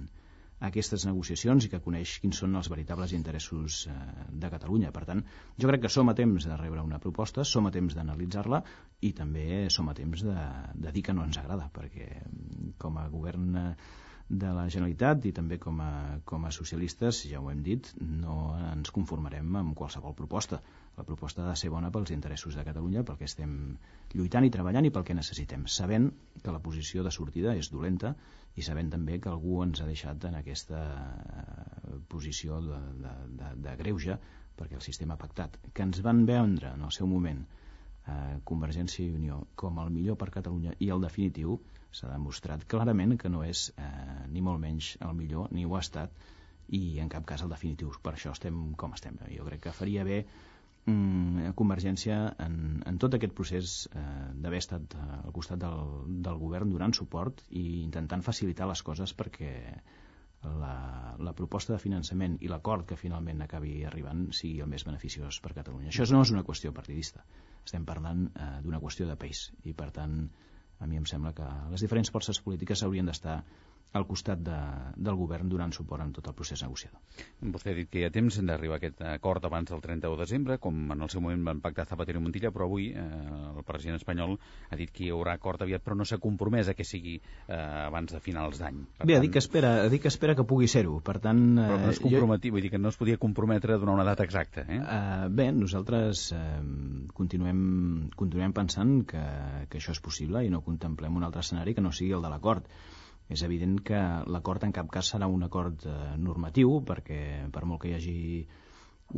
aquestes 0.67 1.05
negociacions 1.05 1.65
i 1.65 1.69
que 1.69 1.81
coneix 1.85 2.15
quins 2.21 2.39
són 2.41 2.55
els 2.57 2.69
veritables 2.73 3.13
interessos 3.13 3.83
eh, 3.91 3.97
de 4.31 4.49
Catalunya. 4.53 4.89
Per 4.95 5.03
tant, 5.09 5.21
jo 5.59 5.69
crec 5.69 5.83
que 5.85 5.93
som 5.93 6.09
a 6.09 6.15
temps 6.17 6.47
de 6.49 6.57
rebre 6.57 6.85
una 6.85 7.01
proposta, 7.03 7.45
som 7.45 7.69
a 7.69 7.73
temps 7.75 7.93
d'analitzar-la 7.97 8.63
i 9.05 9.13
també 9.13 9.67
som 9.73 9.91
a 9.91 9.95
temps 9.97 10.25
de, 10.25 10.47
de 10.87 10.95
dir 10.95 11.05
que 11.05 11.13
no 11.13 11.27
ens 11.27 11.37
agrada, 11.37 11.69
perquè 11.73 12.09
com 12.81 12.97
a 12.97 13.05
govern 13.13 13.53
eh, 13.61 13.69
de 14.27 14.49
la 14.51 14.65
Generalitat 14.67 15.29
i 15.29 15.31
també 15.31 15.59
com 15.61 15.77
a, 15.79 15.91
com 16.25 16.45
a 16.45 16.51
socialistes, 16.51 17.21
ja 17.29 17.39
ho 17.39 17.51
hem 17.51 17.61
dit, 17.63 17.93
no 18.01 18.57
ens 18.73 18.91
conformarem 18.95 19.55
amb 19.61 19.77
qualsevol 19.77 20.17
proposta. 20.17 20.59
La 20.97 21.05
proposta 21.05 21.43
ha 21.43 21.49
de 21.51 21.57
ser 21.59 21.69
bona 21.69 21.91
pels 21.93 22.09
interessos 22.13 22.55
de 22.57 22.63
Catalunya, 22.65 23.03
pel 23.05 23.19
que 23.19 23.27
estem 23.29 23.51
lluitant 24.15 24.47
i 24.47 24.49
treballant 24.53 24.87
i 24.87 24.91
pel 24.93 25.05
que 25.05 25.15
necessitem, 25.17 25.67
sabent 25.69 26.07
que 26.41 26.53
la 26.55 26.61
posició 26.67 27.03
de 27.05 27.13
sortida 27.13 27.53
és 27.59 27.69
dolenta 27.73 28.15
i 28.57 28.65
sabent 28.65 28.89
també 28.95 29.19
que 29.21 29.29
algú 29.29 29.59
ens 29.65 29.83
ha 29.83 29.89
deixat 29.89 30.25
en 30.29 30.39
aquesta 30.39 30.81
eh, 30.81 31.99
posició 32.09 32.57
de, 32.65 32.81
de, 33.03 33.13
de, 33.41 33.51
de 33.67 33.75
greuge 33.83 34.17
perquè 34.57 34.79
el 34.79 34.81
sistema 34.81 35.19
pactat, 35.21 35.59
que 35.73 35.85
ens 35.85 36.01
van 36.01 36.25
vendre 36.25 36.73
en 36.73 36.81
el 36.87 36.93
seu 36.95 37.05
moment 37.11 37.43
eh, 37.45 38.39
Convergència 38.51 39.05
i 39.05 39.13
Unió 39.13 39.43
com 39.55 39.77
el 39.83 39.93
millor 39.93 40.17
per 40.17 40.31
Catalunya 40.33 40.73
i 40.81 40.89
el 40.95 41.05
definitiu, 41.05 41.59
s'ha 41.93 42.09
demostrat 42.09 42.65
clarament 42.73 43.15
que 43.21 43.29
no 43.29 43.45
és 43.45 43.67
eh, 43.77 44.25
ni 44.33 44.41
molt 44.41 44.63
menys 44.65 44.95
el 45.05 45.13
millor, 45.21 45.53
ni 45.53 45.65
ho 45.65 45.77
ha 45.77 45.85
estat, 45.85 46.25
i 46.73 46.99
en 46.99 47.09
cap 47.13 47.25
cas 47.29 47.45
el 47.45 47.53
definitiu. 47.53 47.93
Per 48.03 48.13
això 48.15 48.33
estem 48.33 48.57
com 48.81 48.97
estem. 48.97 49.21
Jo 49.31 49.45
crec 49.47 49.67
que 49.67 49.75
faria 49.75 50.03
bé 50.07 50.23
mm, 50.87 51.53
Convergència 51.57 52.17
en, 52.43 52.57
en 52.85 52.97
tot 53.01 53.15
aquest 53.17 53.35
procés 53.37 53.75
eh, 53.91 54.01
d'haver 54.41 54.63
estat 54.63 54.95
eh, 54.97 55.05
al 55.19 55.35
costat 55.35 55.61
del, 55.61 55.85
del 56.25 56.41
govern 56.41 56.73
donant 56.73 56.95
suport 56.97 57.43
i 57.49 57.83
intentant 57.83 58.25
facilitar 58.25 58.67
les 58.69 58.83
coses 58.87 59.13
perquè 59.17 59.53
la, 60.43 61.15
la 61.19 61.33
proposta 61.33 61.73
de 61.73 61.79
finançament 61.81 62.37
i 62.45 62.49
l'acord 62.51 62.85
que 62.89 62.97
finalment 62.99 63.41
acabi 63.43 63.79
arribant 63.89 64.27
sigui 64.39 64.61
el 64.63 64.69
més 64.71 64.85
beneficiós 64.87 65.39
per 65.43 65.55
Catalunya. 65.57 65.89
Això 65.89 66.05
no 66.13 66.21
és 66.25 66.33
una 66.33 66.45
qüestió 66.47 66.73
partidista, 66.73 67.23
estem 67.65 67.85
parlant 67.85 68.27
eh, 68.29 68.51
d'una 68.65 68.81
qüestió 68.83 69.07
de 69.09 69.17
país 69.19 69.47
i 69.65 69.73
per 69.73 69.89
tant 69.95 70.19
a 70.79 70.85
mi 70.85 70.99
em 70.99 71.07
sembla 71.09 71.33
que 71.33 71.47
les 71.71 71.81
diferents 71.81 72.11
forces 72.13 72.39
polítiques 72.45 72.83
haurien 72.85 73.09
d'estar 73.09 73.39
al 73.97 74.07
costat 74.07 74.41
de, 74.45 74.57
del 74.95 75.17
govern 75.19 75.49
donant 75.49 75.73
suport 75.75 76.03
en 76.03 76.13
tot 76.15 76.27
el 76.29 76.35
procés 76.37 76.61
negociador. 76.63 77.01
Vostè 77.53 77.73
ha 77.73 77.77
dit 77.77 77.89
que 77.89 78.01
hi 78.01 78.05
ha 78.07 78.13
temps 78.13 78.39
d'arribar 78.39 78.77
a 78.77 78.81
aquest 78.81 79.01
acord 79.09 79.45
abans 79.47 79.71
del 79.71 79.81
31 79.83 80.15
de 80.15 80.23
desembre, 80.23 80.57
com 80.61 80.77
en 80.93 81.01
el 81.01 81.11
seu 81.13 81.23
moment 81.23 81.43
van 81.47 81.61
pactar 81.63 81.87
Zapatero 81.89 82.21
i 82.21 82.23
Montilla, 82.23 82.51
però 82.53 82.67
avui 82.67 82.89
eh, 82.91 83.03
el 83.03 83.63
president 83.67 83.99
espanyol 83.99 84.37
ha 84.69 84.79
dit 84.79 84.91
que 84.93 85.07
hi 85.07 85.11
haurà 85.13 85.35
acord 85.37 85.63
aviat, 85.65 85.83
però 85.85 85.97
no 85.97 86.05
s'ha 86.07 86.19
compromès 86.23 86.71
a 86.71 86.75
que 86.77 86.85
sigui 86.87 87.17
eh, 87.17 87.57
abans 87.57 88.13
de 88.13 88.21
finals 88.23 88.61
d'any. 88.61 88.81
Bé, 88.99 89.05
tant... 89.05 89.15
ha 89.17 89.23
dit 89.25 89.33
que 89.33 89.43
espera, 89.43 89.73
ha 89.85 89.91
dit 89.93 90.03
que, 90.03 90.11
espera 90.13 90.35
que 90.37 90.47
pugui 90.47 90.69
ser-ho, 90.71 90.99
per 91.05 91.17
tant... 91.23 91.43
Eh, 91.57 91.67
però 91.67 91.79
no 91.85 91.93
es 91.93 92.01
comprometi, 92.03 92.51
jo... 92.51 92.57
vull 92.57 92.67
dir 92.67 92.73
que 92.73 92.81
no 92.81 92.93
es 92.93 92.99
podia 92.99 93.21
comprometre 93.21 93.75
a 93.75 93.81
donar 93.81 93.97
una 93.97 94.07
data 94.07 94.25
exacta. 94.27 94.65
Eh? 94.67 94.79
Uh, 94.81 95.29
bé, 95.33 95.49
nosaltres 95.55 96.27
eh, 96.35 96.43
continuem, 97.17 97.63
continuem 98.17 98.53
pensant 98.55 98.99
que, 99.09 99.23
que 99.71 99.81
això 99.81 99.95
és 99.95 100.03
possible 100.03 100.43
i 100.45 100.53
no 100.53 100.63
contemplem 100.65 101.17
un 101.17 101.27
altre 101.27 101.43
escenari 101.45 101.75
que 101.77 101.83
no 101.83 101.93
sigui 101.95 102.15
el 102.17 102.25
de 102.25 102.31
l'acord 102.33 102.67
és 103.29 103.43
evident 103.43 103.75
que 103.83 103.99
l'acord 104.31 104.63
en 104.63 104.73
cap 104.75 104.89
cas 104.91 105.11
serà 105.13 105.27
un 105.27 105.43
acord 105.47 105.83
eh, 105.85 105.97
normatiu, 106.17 106.79
perquè 106.87 107.19
per 107.53 107.65
molt 107.65 107.83
que 107.83 107.91
hi 107.91 107.97
hagi 107.97 108.19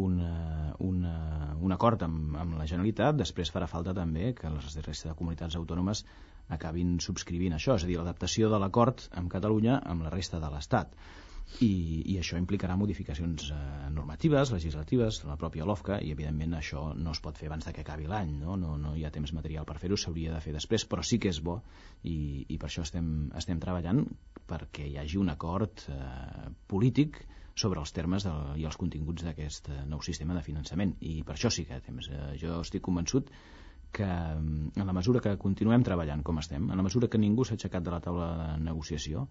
una, 0.06 0.74
una, 0.86 1.14
un 1.60 1.72
acord 1.74 2.04
amb, 2.06 2.36
amb 2.38 2.58
la 2.58 2.68
Generalitat, 2.70 3.18
després 3.18 3.54
farà 3.54 3.70
falta 3.70 3.94
també 3.98 4.34
que 4.38 4.52
les 4.54 4.76
resta 4.86 5.12
de 5.12 5.18
comunitats 5.18 5.58
autònomes 5.58 6.04
acabin 6.50 6.98
subscrivint 7.06 7.54
això, 7.58 7.78
és 7.78 7.86
a 7.86 7.90
dir, 7.90 7.98
l'adaptació 8.02 8.50
de 8.50 8.60
l'acord 8.62 9.06
amb 9.18 9.30
Catalunya 9.32 9.80
amb 9.86 10.06
la 10.06 10.14
resta 10.14 10.42
de 10.42 10.50
l'Estat 10.54 10.94
i, 11.60 11.70
i 12.14 12.16
això 12.22 12.38
implicarà 12.40 12.76
modificacions 12.80 13.50
eh, 13.52 13.58
normatives, 13.92 14.54
legislatives, 14.54 15.24
la 15.28 15.38
pròpia 15.40 15.66
LOFCA, 15.68 16.00
i 16.06 16.14
evidentment 16.14 16.54
això 16.56 16.84
no 16.96 17.16
es 17.16 17.22
pot 17.24 17.40
fer 17.40 17.50
abans 17.50 17.66
de 17.68 17.74
que 17.76 17.84
acabi 17.84 18.08
l'any, 18.08 18.36
no? 18.44 18.56
No, 18.60 18.78
no 18.80 18.94
hi 18.96 19.04
ha 19.06 19.12
temps 19.12 19.34
material 19.36 19.68
per 19.68 19.80
fer-ho, 19.82 19.98
s'hauria 19.98 20.36
de 20.36 20.44
fer 20.46 20.54
després, 20.56 20.86
però 20.88 21.04
sí 21.04 21.20
que 21.20 21.34
és 21.34 21.42
bo 21.44 21.60
i, 22.04 22.46
i 22.48 22.60
per 22.62 22.70
això 22.70 22.86
estem, 22.86 23.10
estem 23.36 23.60
treballant 23.60 24.06
perquè 24.50 24.88
hi 24.88 24.98
hagi 25.02 25.20
un 25.20 25.34
acord 25.34 25.84
eh, 25.92 26.50
polític 26.70 27.24
sobre 27.60 27.82
els 27.84 27.92
termes 27.92 28.24
de, 28.24 28.34
i 28.62 28.66
els 28.70 28.78
continguts 28.80 29.26
d'aquest 29.26 29.72
eh, 29.74 29.84
nou 29.90 30.04
sistema 30.06 30.38
de 30.38 30.46
finançament 30.46 30.96
i 31.02 31.20
per 31.28 31.36
això 31.36 31.52
sí 31.52 31.66
que 31.68 31.82
temps. 31.84 32.08
Eh, 32.14 32.36
jo 32.40 32.62
estic 32.64 32.86
convençut 32.86 33.34
que 33.92 34.06
en 34.06 34.86
la 34.86 34.94
mesura 34.94 35.20
que 35.20 35.34
continuem 35.42 35.84
treballant 35.84 36.22
com 36.24 36.38
estem, 36.40 36.70
en 36.70 36.78
la 36.78 36.86
mesura 36.86 37.10
que 37.10 37.18
ningú 37.18 37.44
s'ha 37.44 37.58
aixecat 37.58 37.84
de 37.84 37.94
la 37.94 38.00
taula 38.06 38.28
de 38.38 38.50
negociació, 38.64 39.26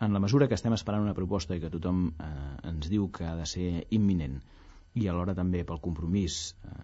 en 0.00 0.12
la 0.12 0.20
mesura 0.22 0.46
que 0.48 0.56
estem 0.58 0.74
esperant 0.76 1.02
una 1.02 1.16
proposta 1.16 1.56
i 1.56 1.62
que 1.62 1.70
tothom 1.72 2.06
eh, 2.10 2.30
ens 2.70 2.88
diu 2.92 3.08
que 3.10 3.26
ha 3.26 3.34
de 3.38 3.46
ser 3.50 3.68
imminent 3.98 4.38
i 4.98 5.08
alhora 5.10 5.34
també 5.38 5.64
pel 5.66 5.80
compromís 5.84 6.38
eh, 6.64 6.78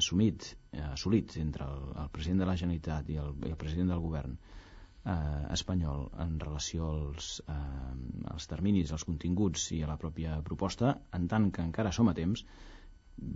assumit, 0.00 0.50
eh, 0.72 0.84
assolit 0.92 1.36
entre 1.40 1.66
el, 1.66 1.86
el 2.04 2.10
president 2.12 2.42
de 2.44 2.48
la 2.50 2.56
Generalitat 2.62 3.08
i 3.12 3.20
el, 3.22 3.32
i 3.46 3.52
el 3.52 3.60
president 3.60 3.92
del 3.92 4.02
govern 4.04 4.36
eh, 4.36 5.14
espanyol 5.56 6.08
en 6.24 6.36
relació 6.44 6.90
als, 6.92 7.30
eh, 7.48 8.32
als 8.34 8.48
terminis, 8.52 8.92
als 8.92 9.06
continguts 9.08 9.70
i 9.76 9.82
a 9.82 9.90
la 9.90 9.98
pròpia 10.00 10.40
proposta, 10.46 10.98
en 11.16 11.28
tant 11.28 11.50
que 11.54 11.64
encara 11.64 11.92
som 11.96 12.12
a 12.12 12.16
temps, 12.16 12.44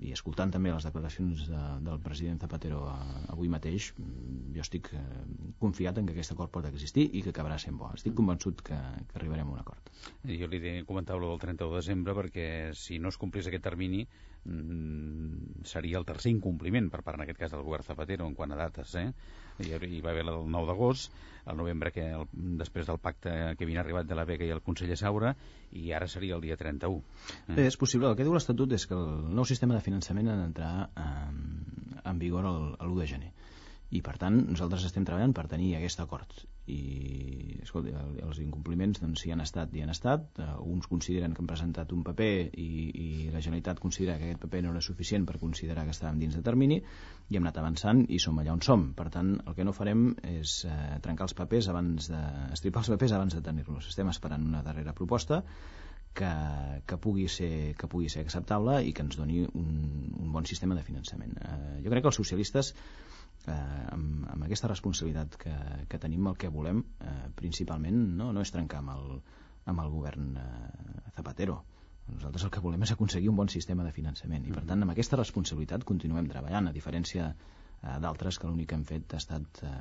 i 0.05 0.12
escoltant 0.16 0.53
també 0.53 0.72
les 0.72 0.85
declaracions 0.87 1.45
de, 1.49 1.62
del 1.85 2.01
president 2.05 2.41
Zapatero 2.41 2.80
avui 3.32 3.51
mateix, 3.53 3.91
jo 4.55 4.62
estic 4.64 4.91
eh, 4.97 5.03
confiat 5.61 5.99
en 6.01 6.09
que 6.09 6.14
aquest 6.14 6.35
acord 6.35 6.53
pot 6.55 6.68
existir 6.68 7.07
i 7.12 7.22
que 7.24 7.32
acabarà 7.35 7.59
sent 7.61 7.76
bo. 7.80 7.91
Estic 7.97 8.16
convençut 8.16 8.62
que, 8.64 8.78
que 9.11 9.18
arribarem 9.20 9.51
a 9.51 9.57
un 9.57 9.61
acord. 9.61 9.91
Jo 10.28 10.49
li 10.51 10.61
comentava 10.89 11.20
del 11.24 11.43
31 11.43 11.74
de 11.74 11.82
desembre 11.82 12.16
perquè 12.20 12.47
si 12.78 12.99
no 12.99 13.12
es 13.12 13.20
complís 13.20 13.49
aquest 13.51 13.66
termini 13.66 14.05
mm, 14.05 15.64
seria 15.68 16.01
el 16.01 16.09
tercer 16.09 16.32
incompliment 16.32 16.91
per 16.93 17.03
part, 17.03 17.18
en 17.18 17.26
aquest 17.26 17.43
cas, 17.45 17.57
del 17.57 17.66
govern 17.66 17.87
Zapatero 17.87 18.28
en 18.28 18.37
quant 18.39 18.57
a 18.57 18.61
dates, 18.64 18.97
eh? 19.01 19.11
Hi, 19.62 20.00
va 20.02 20.11
haver 20.11 20.24
el 20.26 20.50
9 20.50 20.66
d'agost, 20.66 21.14
el 21.46 21.57
novembre 21.57 21.92
que 21.92 22.07
el, 22.16 22.26
després 22.59 22.88
del 22.88 22.98
pacte 22.98 23.30
que 23.59 23.66
havien 23.66 23.80
arribat 23.82 24.09
de 24.09 24.16
la 24.18 24.24
Vega 24.28 24.46
i 24.46 24.52
el 24.55 24.62
conseller 24.64 24.96
Saura 24.96 25.34
i 25.76 25.92
ara 25.92 26.09
seria 26.09 26.38
el 26.38 26.42
dia 26.44 26.57
31 26.57 26.98
eh? 27.00 27.55
Bé, 27.55 27.66
és 27.68 27.76
possible, 27.76 28.09
el 28.09 28.16
que 28.16 28.26
diu 28.26 28.34
l'Estatut 28.34 28.72
és 28.72 28.86
que 28.88 28.96
el 28.96 29.34
nou 29.36 29.46
sistema 29.48 29.76
de 29.76 29.84
finançament 29.84 30.30
ha 30.32 30.38
d'entrar 30.40 30.72
en, 31.05 31.40
en 32.02 32.22
vigor 32.22 32.48
l'1 32.48 33.00
de 33.00 33.11
gener 33.14 33.34
i 33.95 34.01
per 34.03 34.16
tant 34.18 34.40
nosaltres 34.49 34.84
estem 34.88 35.05
treballant 35.07 35.32
per 35.36 35.45
tenir 35.51 35.74
aquest 35.76 36.01
acord. 36.03 36.32
I 36.66 37.59
escolta, 37.62 38.01
els 38.24 38.40
incompliments 38.42 38.99
doncs, 39.03 39.22
si 39.22 39.30
han 39.30 39.42
estat 39.45 39.74
i 39.76 39.84
han 39.84 39.92
estat. 39.92 40.40
Uh, 40.40 40.57
uns 40.74 40.88
consideren 40.90 41.34
que 41.34 41.45
han 41.45 41.51
presentat 41.51 41.92
un 41.95 42.03
paper 42.07 42.30
i, 42.59 42.66
i 43.05 43.07
la 43.30 43.42
Generalitat 43.45 43.82
considera 43.84 44.16
que 44.18 44.30
aquest 44.30 44.42
paper 44.47 44.64
no 44.64 44.72
era 44.74 44.82
suficient 44.82 45.28
per 45.28 45.38
considerar 45.42 45.86
que 45.86 45.95
estàvem 45.95 46.18
dins 46.24 46.34
de 46.34 46.42
termini 46.42 46.80
i 46.80 47.38
hem 47.38 47.47
anat 47.47 47.62
avançant 47.62 48.03
i 48.09 48.18
som 48.26 48.40
allà 48.42 48.57
on 48.57 48.64
som. 48.66 48.88
Per 48.99 49.07
tant 49.14 49.36
el 49.45 49.55
que 49.55 49.68
no 49.68 49.76
farem 49.76 50.09
és 50.34 50.59
uh, 50.66 50.99
trencar 51.05 51.28
els 51.28 51.38
papers 51.38 51.70
abans 51.70 52.11
de, 52.11 52.26
estripar 52.57 52.82
els 52.82 52.95
papers 52.97 53.14
abans 53.20 53.38
de 53.38 53.45
tenir-los. 53.47 53.92
Estem 53.95 54.11
esperant 54.11 54.51
una 54.51 54.64
darrera 54.66 54.97
proposta 54.97 55.45
que, 56.14 56.30
que, 56.86 56.97
pugui 56.97 57.28
ser, 57.28 57.74
que 57.78 57.90
pugui 57.90 58.09
ser 58.11 58.24
acceptable 58.24 58.80
i 58.86 58.92
que 58.95 59.05
ens 59.05 59.18
doni 59.18 59.42
un, 59.47 59.72
un 60.22 60.34
bon 60.34 60.47
sistema 60.51 60.78
de 60.78 60.86
finançament. 60.86 61.34
Eh, 61.38 61.82
jo 61.84 61.92
crec 61.92 62.07
que 62.07 62.12
els 62.12 62.20
socialistes 62.22 62.74
eh, 63.49 63.86
amb, 63.95 64.26
amb 64.32 64.47
aquesta 64.47 64.70
responsabilitat 64.70 65.38
que, 65.40 65.55
que 65.88 66.01
tenim 66.03 66.26
el 66.30 66.36
que 66.40 66.53
volem 66.53 66.82
eh, 67.01 67.14
principalment 67.36 68.01
no, 68.18 68.32
no 68.32 68.45
és 68.45 68.53
trencar 68.55 68.82
amb 68.82 68.95
el, 68.95 69.16
amb 69.72 69.84
el 69.84 69.90
govern 69.92 70.36
eh, 70.36 71.11
Zapatero. 71.16 71.62
Nosaltres 72.12 72.45
el 72.45 72.53
que 72.53 72.61
volem 72.61 72.82
és 72.84 72.92
aconseguir 72.92 73.30
un 73.32 73.38
bon 73.38 73.49
sistema 73.49 73.84
de 73.86 73.92
finançament 73.97 74.45
i, 74.45 74.53
per 74.53 74.64
tant, 74.68 74.82
amb 74.84 74.92
aquesta 74.92 75.16
responsabilitat 75.16 75.86
continuem 75.88 76.28
treballant, 76.28 76.68
a 76.68 76.74
diferència 76.74 77.30
eh, 77.30 77.97
d'altres 78.05 78.38
que 78.38 78.51
l'únic 78.51 78.68
que 78.70 78.76
han 78.76 78.84
fet 78.88 79.14
ha 79.16 79.20
estat 79.22 79.62
eh, 79.64 79.72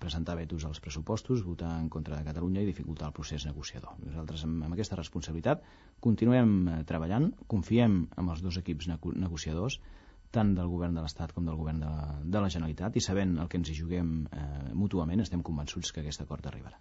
presentar 0.00 0.38
vetos 0.40 0.64
als 0.64 0.80
pressupostos, 0.80 1.44
votar 1.44 1.74
en 1.82 1.90
contra 1.92 2.16
de 2.16 2.24
Catalunya 2.24 2.64
i 2.64 2.70
dificultar 2.70 3.10
el 3.10 3.16
procés 3.16 3.44
negociador. 3.48 3.98
Nosaltres, 4.06 4.46
amb, 4.48 4.64
amb 4.64 4.78
aquesta 4.78 4.98
responsabilitat, 5.00 5.64
continuem 6.00 6.54
eh, 6.68 6.82
treballant, 6.88 7.32
confiem 7.46 8.02
en 8.16 8.32
els 8.32 8.44
dos 8.46 8.60
equips 8.62 8.88
negociadors 8.88 9.80
tant 10.34 10.52
del 10.54 10.68
govern 10.70 10.94
de 10.94 11.02
l'Estat 11.02 11.32
com 11.34 11.46
del 11.48 11.58
govern 11.58 11.80
de 11.82 11.90
la, 11.90 12.14
de 12.22 12.42
la 12.42 12.50
Generalitat 12.54 12.96
i 12.96 13.02
sabent 13.02 13.36
el 13.42 13.48
que 13.50 13.58
ens 13.58 13.70
hi 13.70 13.76
juguem 13.78 14.12
eh, 14.30 14.46
mútuament 14.82 15.22
estem 15.24 15.42
convençuts 15.46 15.90
que 15.90 16.04
aquest 16.04 16.22
acord 16.24 16.46
arribarà. 16.50 16.78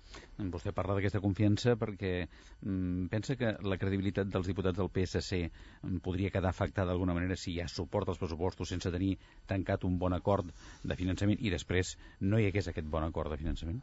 Vostè 0.54 0.74
parla 0.78 0.98
d'aquesta 0.98 1.22
confiança 1.24 1.76
perquè 1.82 2.14
mm, 2.26 3.10
pensa 3.14 3.38
que 3.40 3.56
la 3.74 3.80
credibilitat 3.82 4.30
dels 4.30 4.50
diputats 4.52 4.78
del 4.78 4.92
PSC 4.94 5.42
mm, 5.50 6.02
podria 6.06 6.34
quedar 6.36 6.54
afectada 6.54 6.92
d'alguna 6.92 7.18
manera 7.18 7.38
si 7.38 7.56
hi 7.56 7.62
ha 7.64 7.68
suport 7.68 8.10
als 8.10 8.22
pressupostos 8.22 8.70
sense 8.76 8.94
tenir 8.94 9.16
tancat 9.50 9.86
un 9.90 9.98
bon 10.02 10.14
acord 10.18 10.54
de 10.84 11.00
finançament 11.00 11.42
i 11.42 11.54
després 11.54 11.98
no 12.22 12.38
hi 12.38 12.52
hagués 12.52 12.70
aquest 12.70 12.88
bon 12.88 13.10
acord 13.10 13.34
de 13.34 13.42
finançament? 13.42 13.82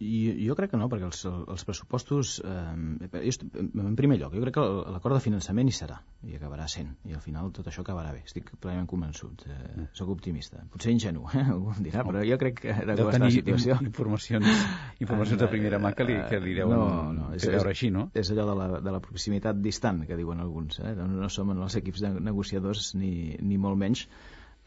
I 0.00 0.46
jo 0.46 0.54
crec 0.56 0.70
que 0.72 0.78
no, 0.80 0.86
perquè 0.88 1.04
els, 1.04 1.18
els 1.28 1.64
pressupostos, 1.68 2.38
eh, 2.40 3.20
en 3.20 3.96
primer 3.98 4.16
lloc, 4.16 4.32
jo 4.32 4.40
crec 4.46 4.54
que 4.56 4.64
l'acord 4.94 5.18
de 5.18 5.20
finançament 5.20 5.68
hi 5.68 5.74
serà, 5.76 5.98
i 6.24 6.38
acabarà 6.38 6.64
sent, 6.72 6.94
i 7.04 7.12
al 7.16 7.20
final 7.20 7.50
tot 7.52 7.68
això 7.68 7.84
acabarà 7.84 8.14
bé, 8.16 8.22
estic 8.24 8.48
plenament 8.62 8.88
convençut, 8.88 9.44
eh, 9.44 9.58
mm. 9.58 9.90
sóc 10.00 10.14
optimista, 10.16 10.64
potser 10.72 10.94
ingenu, 10.96 11.26
eh, 11.28 11.44
algú 11.52 11.74
em 11.76 11.84
dirà, 11.84 12.06
però 12.08 12.24
jo 12.24 12.40
crec 12.40 12.62
que 12.64 12.78
de 12.80 12.96
està 12.96 13.20
la 13.20 13.30
situació... 13.36 13.76
informacions, 13.90 14.64
informacions 15.04 15.44
de 15.44 15.52
primera 15.52 15.82
mà 15.84 15.92
que 15.92 16.08
li, 16.08 16.16
que 16.32 16.40
li 16.40 16.56
deuen 16.56 16.76
no, 16.80 16.90
no, 17.20 17.30
és, 17.36 17.44
veure 17.52 17.74
així, 17.74 17.92
no? 17.92 18.08
És 18.16 18.32
allò 18.32 18.48
de 18.54 18.56
la, 18.56 18.72
de 18.80 18.96
la 18.96 19.04
proximitat 19.04 19.60
distant, 19.60 20.06
que 20.08 20.16
diuen 20.16 20.40
alguns, 20.40 20.80
eh? 20.80 20.96
no, 20.96 21.12
no 21.12 21.28
som 21.28 21.52
en 21.52 21.60
els 21.60 21.76
equips 21.76 22.08
de 22.08 22.16
negociadors 22.24 22.94
ni, 22.96 23.36
ni 23.36 23.60
molt 23.60 23.76
menys, 23.84 24.08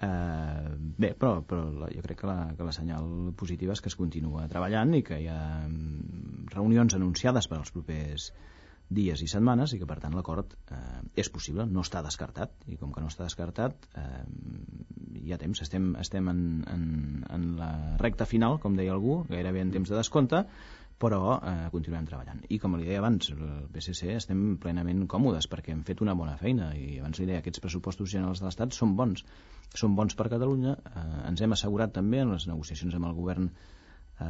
Eh, 0.02 0.70
bé, 0.98 1.14
però, 1.14 1.36
però 1.46 1.68
la, 1.70 1.90
jo 1.94 2.02
crec 2.02 2.24
que 2.24 2.28
la, 2.28 2.38
que 2.58 2.66
la 2.66 2.74
senyal 2.74 3.34
positiva 3.38 3.76
és 3.76 3.82
que 3.84 3.92
es 3.92 3.98
continua 4.00 4.48
treballant 4.50 4.96
i 4.98 5.04
que 5.06 5.20
hi 5.22 5.28
ha 5.30 5.44
mm, 5.68 6.50
reunions 6.56 6.98
anunciades 6.98 7.48
per 7.48 7.60
als 7.60 7.72
propers 7.76 8.32
dies 8.94 9.22
i 9.24 9.30
setmanes 9.30 9.74
i 9.74 9.80
que 9.82 9.88
per 9.90 10.00
tant 10.02 10.16
l'acord 10.18 10.58
eh, 10.74 11.02
és 11.24 11.30
possible, 11.34 11.66
no 11.70 11.86
està 11.86 12.02
descartat. 12.06 12.56
I 12.68 12.78
com 12.82 12.92
que 12.94 13.02
no 13.02 13.10
està 13.12 13.28
descartat 13.28 13.88
eh, 14.00 14.24
hi 15.24 15.34
ha 15.34 15.40
temps, 15.42 15.62
estem, 15.64 15.94
estem 16.02 16.30
en, 16.30 16.44
en, 16.74 16.86
en 17.30 17.50
la 17.60 17.74
recta 18.02 18.28
final 18.30 18.60
com 18.64 18.78
deia 18.78 18.96
algú, 18.98 19.22
gairebé 19.30 19.62
en 19.64 19.72
temps 19.78 19.94
de 19.94 20.00
descompte 20.00 20.44
però 21.02 21.38
eh, 21.40 21.54
continuem 21.74 22.06
treballant. 22.08 22.44
I 22.54 22.60
com 22.62 22.78
li 22.78 22.88
deia 22.88 23.02
abans, 23.02 23.30
el 23.34 23.68
PSC 23.74 24.14
estem 24.16 24.44
plenament 24.62 25.06
còmodes 25.12 25.50
perquè 25.52 25.74
hem 25.74 25.84
fet 25.88 26.04
una 26.06 26.16
bona 26.18 26.36
feina 26.40 26.72
i 26.78 27.00
abans 27.00 27.20
li 27.20 27.28
deia, 27.30 27.42
aquests 27.44 27.64
pressupostos 27.64 28.12
generals 28.14 28.42
de 28.42 28.48
l'Estat 28.48 28.76
són 28.78 28.96
bons, 29.00 29.26
són 29.76 29.98
bons 29.98 30.16
per 30.20 30.30
Catalunya, 30.34 30.78
eh, 30.78 31.06
ens 31.30 31.42
hem 31.44 31.56
assegurat 31.56 31.94
també 31.96 32.24
en 32.24 32.36
les 32.36 32.48
negociacions 32.50 32.96
amb 33.00 33.10
el 33.10 33.18
govern 33.18 33.50
eh, 33.50 34.28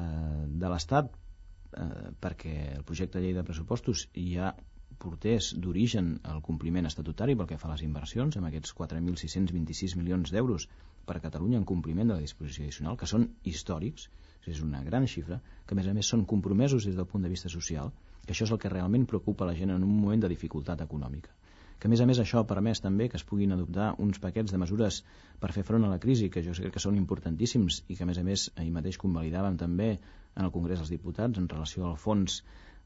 de 0.64 0.72
l'Estat 0.72 1.12
eh, 1.14 1.90
perquè 2.24 2.56
el 2.78 2.86
projecte 2.88 3.20
de 3.20 3.28
llei 3.28 3.38
de 3.38 3.46
pressupostos 3.48 4.08
ja 4.16 4.54
portés 5.00 5.52
d'origen 5.66 6.10
el 6.34 6.42
compliment 6.48 6.90
estatutari 6.90 7.36
pel 7.40 7.50
que 7.50 7.60
fa 7.62 7.70
a 7.70 7.74
les 7.74 7.84
inversions, 7.86 8.38
amb 8.38 8.50
aquests 8.50 8.74
4.626 8.80 9.96
milions 10.00 10.34
d'euros 10.34 10.68
per 11.06 11.18
a 11.18 11.24
Catalunya 11.24 11.60
en 11.62 11.68
compliment 11.72 12.12
de 12.12 12.18
la 12.18 12.26
disposició 12.26 12.66
addicional, 12.66 12.98
que 12.98 13.10
són 13.10 13.28
històrics, 13.44 14.10
és 14.48 14.62
una 14.64 14.84
gran 14.84 15.08
xifra, 15.08 15.40
que 15.66 15.76
a 15.76 15.80
més 15.80 15.88
a 15.88 15.94
més 15.98 16.10
són 16.14 16.26
compromesos 16.26 16.88
des 16.88 16.96
del 16.96 17.08
punt 17.08 17.24
de 17.24 17.32
vista 17.32 17.52
social, 17.52 17.92
que 18.26 18.36
això 18.36 18.48
és 18.48 18.54
el 18.56 18.60
que 18.60 18.72
realment 18.72 19.08
preocupa 19.08 19.48
la 19.48 19.56
gent 19.56 19.72
en 19.72 19.84
un 19.84 19.96
moment 20.02 20.24
de 20.24 20.32
dificultat 20.32 20.84
econòmica. 20.86 21.32
Que 21.80 21.90
a 21.90 21.92
més 21.92 22.00
a 22.00 22.06
més 22.08 22.20
això 22.22 22.40
ha 22.40 22.48
permès 22.48 22.80
també 22.80 23.10
que 23.12 23.18
es 23.20 23.26
puguin 23.28 23.52
adoptar 23.52 23.90
uns 24.00 24.20
paquets 24.24 24.54
de 24.54 24.60
mesures 24.62 25.02
per 25.40 25.52
fer 25.52 25.64
front 25.68 25.84
a 25.84 25.90
la 25.92 26.00
crisi, 26.00 26.30
que 26.32 26.44
jo 26.46 26.54
crec 26.56 26.76
que 26.76 26.84
són 26.84 27.00
importantíssims 27.00 27.82
i 27.88 27.98
que 27.98 28.06
a 28.06 28.08
més 28.08 28.20
a 28.22 28.24
més 28.28 28.46
ahir 28.56 28.72
mateix 28.72 29.00
convalidàvem 29.02 29.58
també 29.60 29.90
en 29.98 30.46
el 30.46 30.54
Congrés 30.54 30.80
dels 30.80 30.94
Diputats 30.94 31.42
en 31.42 31.50
relació 31.52 31.90
al 31.90 32.00
fons 32.00 32.42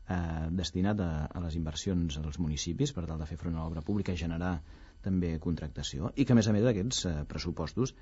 eh, 0.10 0.48
destinat 0.62 1.02
a, 1.04 1.12
a 1.28 1.44
les 1.44 1.56
inversions 1.60 2.20
als 2.24 2.40
municipis 2.40 2.94
per 2.96 3.06
tal 3.06 3.20
de 3.20 3.30
fer 3.30 3.40
front 3.40 3.56
a 3.56 3.64
l'obra 3.64 3.86
pública 3.86 4.14
i 4.14 4.22
generar 4.24 4.58
també 5.06 5.38
contractació 5.40 6.12
i 6.16 6.26
que 6.26 6.34
a 6.34 6.38
més 6.40 6.48
a 6.50 6.56
més 6.56 6.66
d'aquests 6.66 7.06
eh, 7.06 7.16
pressupostos 7.30 7.94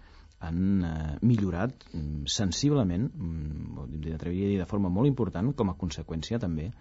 han 0.46 0.84
eh, 0.84 1.18
millorat 1.22 1.86
mm, 1.92 2.26
sensiblement, 2.32 3.08
mm, 3.08 3.78
m'atreviria 3.78 4.50
a 4.50 4.54
dir 4.54 4.60
de 4.62 4.70
forma 4.70 4.92
molt 4.92 5.08
important, 5.08 5.54
com 5.54 5.72
a 5.72 5.78
conseqüència 5.80 6.40
també 6.40 6.72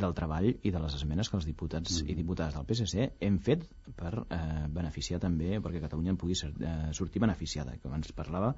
del 0.00 0.14
treball 0.14 0.46
i 0.52 0.70
de 0.70 0.80
les 0.82 0.94
esmenes 0.94 1.28
que 1.28 1.36
els 1.38 1.46
diputats 1.48 1.96
mm. 2.00 2.10
i 2.12 2.18
diputades 2.18 2.54
del 2.54 2.66
PSC 2.68 3.08
hem 3.26 3.40
fet 3.42 3.66
per 3.98 4.12
eh, 4.22 4.66
beneficiar 4.70 5.18
també, 5.22 5.58
perquè 5.58 5.82
Catalunya 5.82 6.14
en 6.14 6.20
pugui 6.20 6.38
ser, 6.38 6.52
eh, 6.60 6.92
sortir 6.96 7.22
beneficiada, 7.22 7.74
que 7.76 7.90
abans 7.90 8.12
parlava 8.14 8.54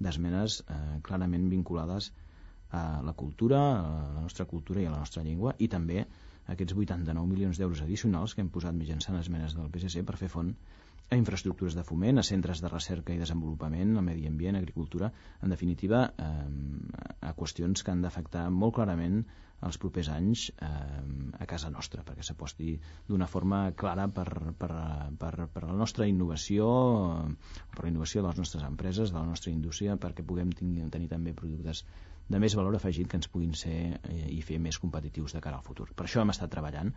d'esmenes 0.00 0.60
eh, 0.68 1.00
clarament 1.06 1.48
vinculades 1.48 2.10
a 2.10 2.23
la 3.06 3.14
cultura, 3.16 3.60
a 3.78 4.12
la 4.14 4.22
nostra 4.22 4.46
cultura 4.50 4.82
i 4.82 4.86
a 4.86 4.92
la 4.92 5.00
nostra 5.02 5.24
llengua, 5.26 5.54
i 5.58 5.68
també 5.68 6.04
aquests 6.54 6.76
89 6.76 7.28
milions 7.28 7.58
d'euros 7.60 7.82
addicionals 7.84 8.34
que 8.34 8.42
hem 8.44 8.50
posat 8.52 8.76
mitjançant 8.76 9.18
esmenes 9.20 9.54
del 9.56 9.70
PSC 9.72 10.04
per 10.08 10.18
fer 10.20 10.30
font 10.32 10.52
a 11.10 11.16
infraestructures 11.20 11.76
de 11.76 11.84
foment, 11.84 12.18
a 12.18 12.26
centres 12.26 12.60
de 12.64 12.68
recerca 12.72 13.14
i 13.14 13.20
desenvolupament, 13.20 13.96
al 13.96 14.04
medi 14.06 14.26
ambient, 14.28 14.56
agricultura, 14.56 15.10
en 15.42 15.52
definitiva, 15.52 16.04
eh, 16.18 17.08
a 17.20 17.32
qüestions 17.36 17.84
que 17.84 17.92
han 17.92 18.04
d'afectar 18.04 18.48
molt 18.50 18.76
clarament 18.78 19.22
els 19.64 19.78
propers 19.80 20.10
anys 20.12 20.48
eh, 20.52 20.68
a 21.40 21.46
casa 21.50 21.70
nostra, 21.72 22.04
perquè 22.06 22.24
s'aposti 22.26 22.74
d'una 23.08 23.28
forma 23.30 23.60
clara 23.82 24.06
per, 24.12 24.28
per, 24.58 24.70
per, 25.20 25.32
per 25.54 25.64
la 25.64 25.76
nostra 25.76 26.08
innovació, 26.10 26.68
per 27.74 27.86
la 27.86 27.92
innovació 27.92 28.22
de 28.22 28.30
les 28.30 28.42
nostres 28.42 28.66
empreses, 28.68 29.12
de 29.12 29.18
la 29.18 29.26
nostra 29.28 29.52
indústria, 29.52 29.98
perquè 30.00 30.26
puguem 30.26 30.52
tenir, 30.52 30.88
tenir 30.94 31.10
també 31.12 31.34
productes 31.36 31.84
de 32.28 32.40
més 32.40 32.54
valor 32.56 32.76
afegit 32.76 33.10
que 33.10 33.20
ens 33.20 33.28
puguin 33.28 33.52
ser 33.58 33.76
eh, 33.98 34.24
i 34.32 34.40
fer 34.42 34.60
més 34.62 34.80
competitius 34.80 35.36
de 35.36 35.44
cara 35.44 35.60
al 35.60 35.66
futur. 35.66 35.90
Per 35.92 36.06
això 36.08 36.22
hem 36.22 36.32
estat 36.32 36.52
treballant 36.52 36.94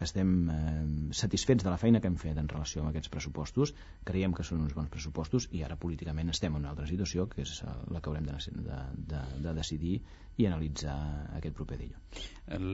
estem 0.00 0.30
eh, 0.48 1.12
satisfets 1.12 1.64
de 1.64 1.70
la 1.70 1.76
feina 1.76 2.00
que 2.00 2.08
hem 2.08 2.16
fet 2.20 2.38
en 2.40 2.48
relació 2.48 2.80
amb 2.80 2.90
aquests 2.90 3.12
pressupostos, 3.12 3.74
creiem 4.08 4.32
que 4.36 4.46
són 4.46 4.62
uns 4.64 4.72
bons 4.76 4.88
pressupostos 4.92 5.48
i 5.52 5.60
ara 5.66 5.76
políticament 5.76 6.32
estem 6.32 6.56
en 6.56 6.64
una 6.64 6.72
altra 6.72 6.88
situació 6.88 7.28
que 7.28 7.44
és 7.44 7.58
eh, 7.60 7.74
la 7.92 8.00
que 8.00 8.10
haurem 8.10 8.28
de, 8.30 8.38
de, 8.70 8.80
de, 9.12 9.22
de 9.44 9.54
decidir 9.60 9.98
i 10.38 10.46
analitzar 10.48 10.96
aquest 11.36 11.56
proper 11.56 11.76
dilluns. 11.80 12.26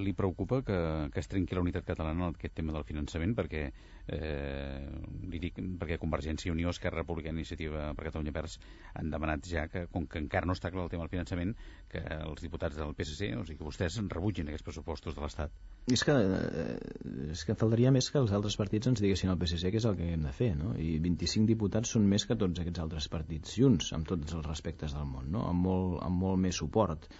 Li 0.06 0.12
preocupa 0.16 0.60
que, 0.66 0.76
que 1.12 1.20
es 1.22 1.28
trenqui 1.30 1.56
la 1.56 1.62
unitat 1.64 1.86
catalana 1.88 2.28
en 2.28 2.36
aquest 2.36 2.54
tema 2.56 2.74
del 2.76 2.86
finançament 2.88 3.34
perquè 3.36 3.62
eh, 3.66 4.86
li 5.26 5.40
dic 5.42 5.58
perquè 5.80 5.98
Convergència 6.02 6.50
i 6.50 6.54
Unió, 6.54 6.70
Esquerra 6.70 7.02
Republicana 7.02 7.40
i 7.40 7.42
Iniciativa 7.42 7.88
per 7.96 8.08
Catalunya 8.08 8.34
Verds 8.36 8.58
han 8.94 9.10
demanat 9.12 9.48
ja 9.50 9.66
que, 9.72 9.86
com 9.92 10.06
que 10.06 10.22
encara 10.22 10.48
no 10.48 10.56
està 10.56 10.70
clar 10.70 10.86
el 10.86 10.92
tema 10.92 11.06
del 11.06 11.12
finançament, 11.16 11.56
que 11.92 12.02
els 12.16 12.42
diputats 12.42 12.76
del 12.78 12.94
PSC, 12.98 13.30
o 13.38 13.44
sigui 13.46 13.60
que 13.60 13.68
vostès 13.68 13.98
rebutgin 14.12 14.50
aquests 14.50 14.66
pressupostos 14.66 15.16
de 15.16 15.22
l'Estat. 15.22 15.54
És 15.92 16.02
que, 16.06 16.16
eh, 16.16 17.30
és 17.36 17.44
que 17.46 17.54
faltaria 17.58 17.92
més 17.94 18.10
que 18.10 18.18
els 18.22 18.34
altres 18.36 18.58
partits 18.58 18.90
ens 18.90 19.02
diguessin 19.04 19.30
al 19.30 19.38
PSC 19.38 19.70
què 19.70 19.82
és 19.82 19.88
el 19.90 19.96
que 20.00 20.10
hem 20.16 20.26
de 20.26 20.34
fer, 20.34 20.52
no? 20.58 20.74
I 20.74 20.98
25 21.04 21.46
diputats 21.52 21.94
són 21.96 22.08
més 22.10 22.26
que 22.26 22.38
tots 22.42 22.62
aquests 22.62 22.84
altres 22.84 23.08
partits 23.12 23.56
junts, 23.62 23.92
amb 23.96 24.08
tots 24.08 24.34
els 24.34 24.46
respectes 24.46 24.96
del 24.98 25.06
món, 25.06 25.30
no? 25.30 25.46
Amb 25.50 25.68
molt, 25.70 25.98
amb 26.06 26.24
molt 26.26 26.42
més 26.42 26.62
suport 26.64 27.10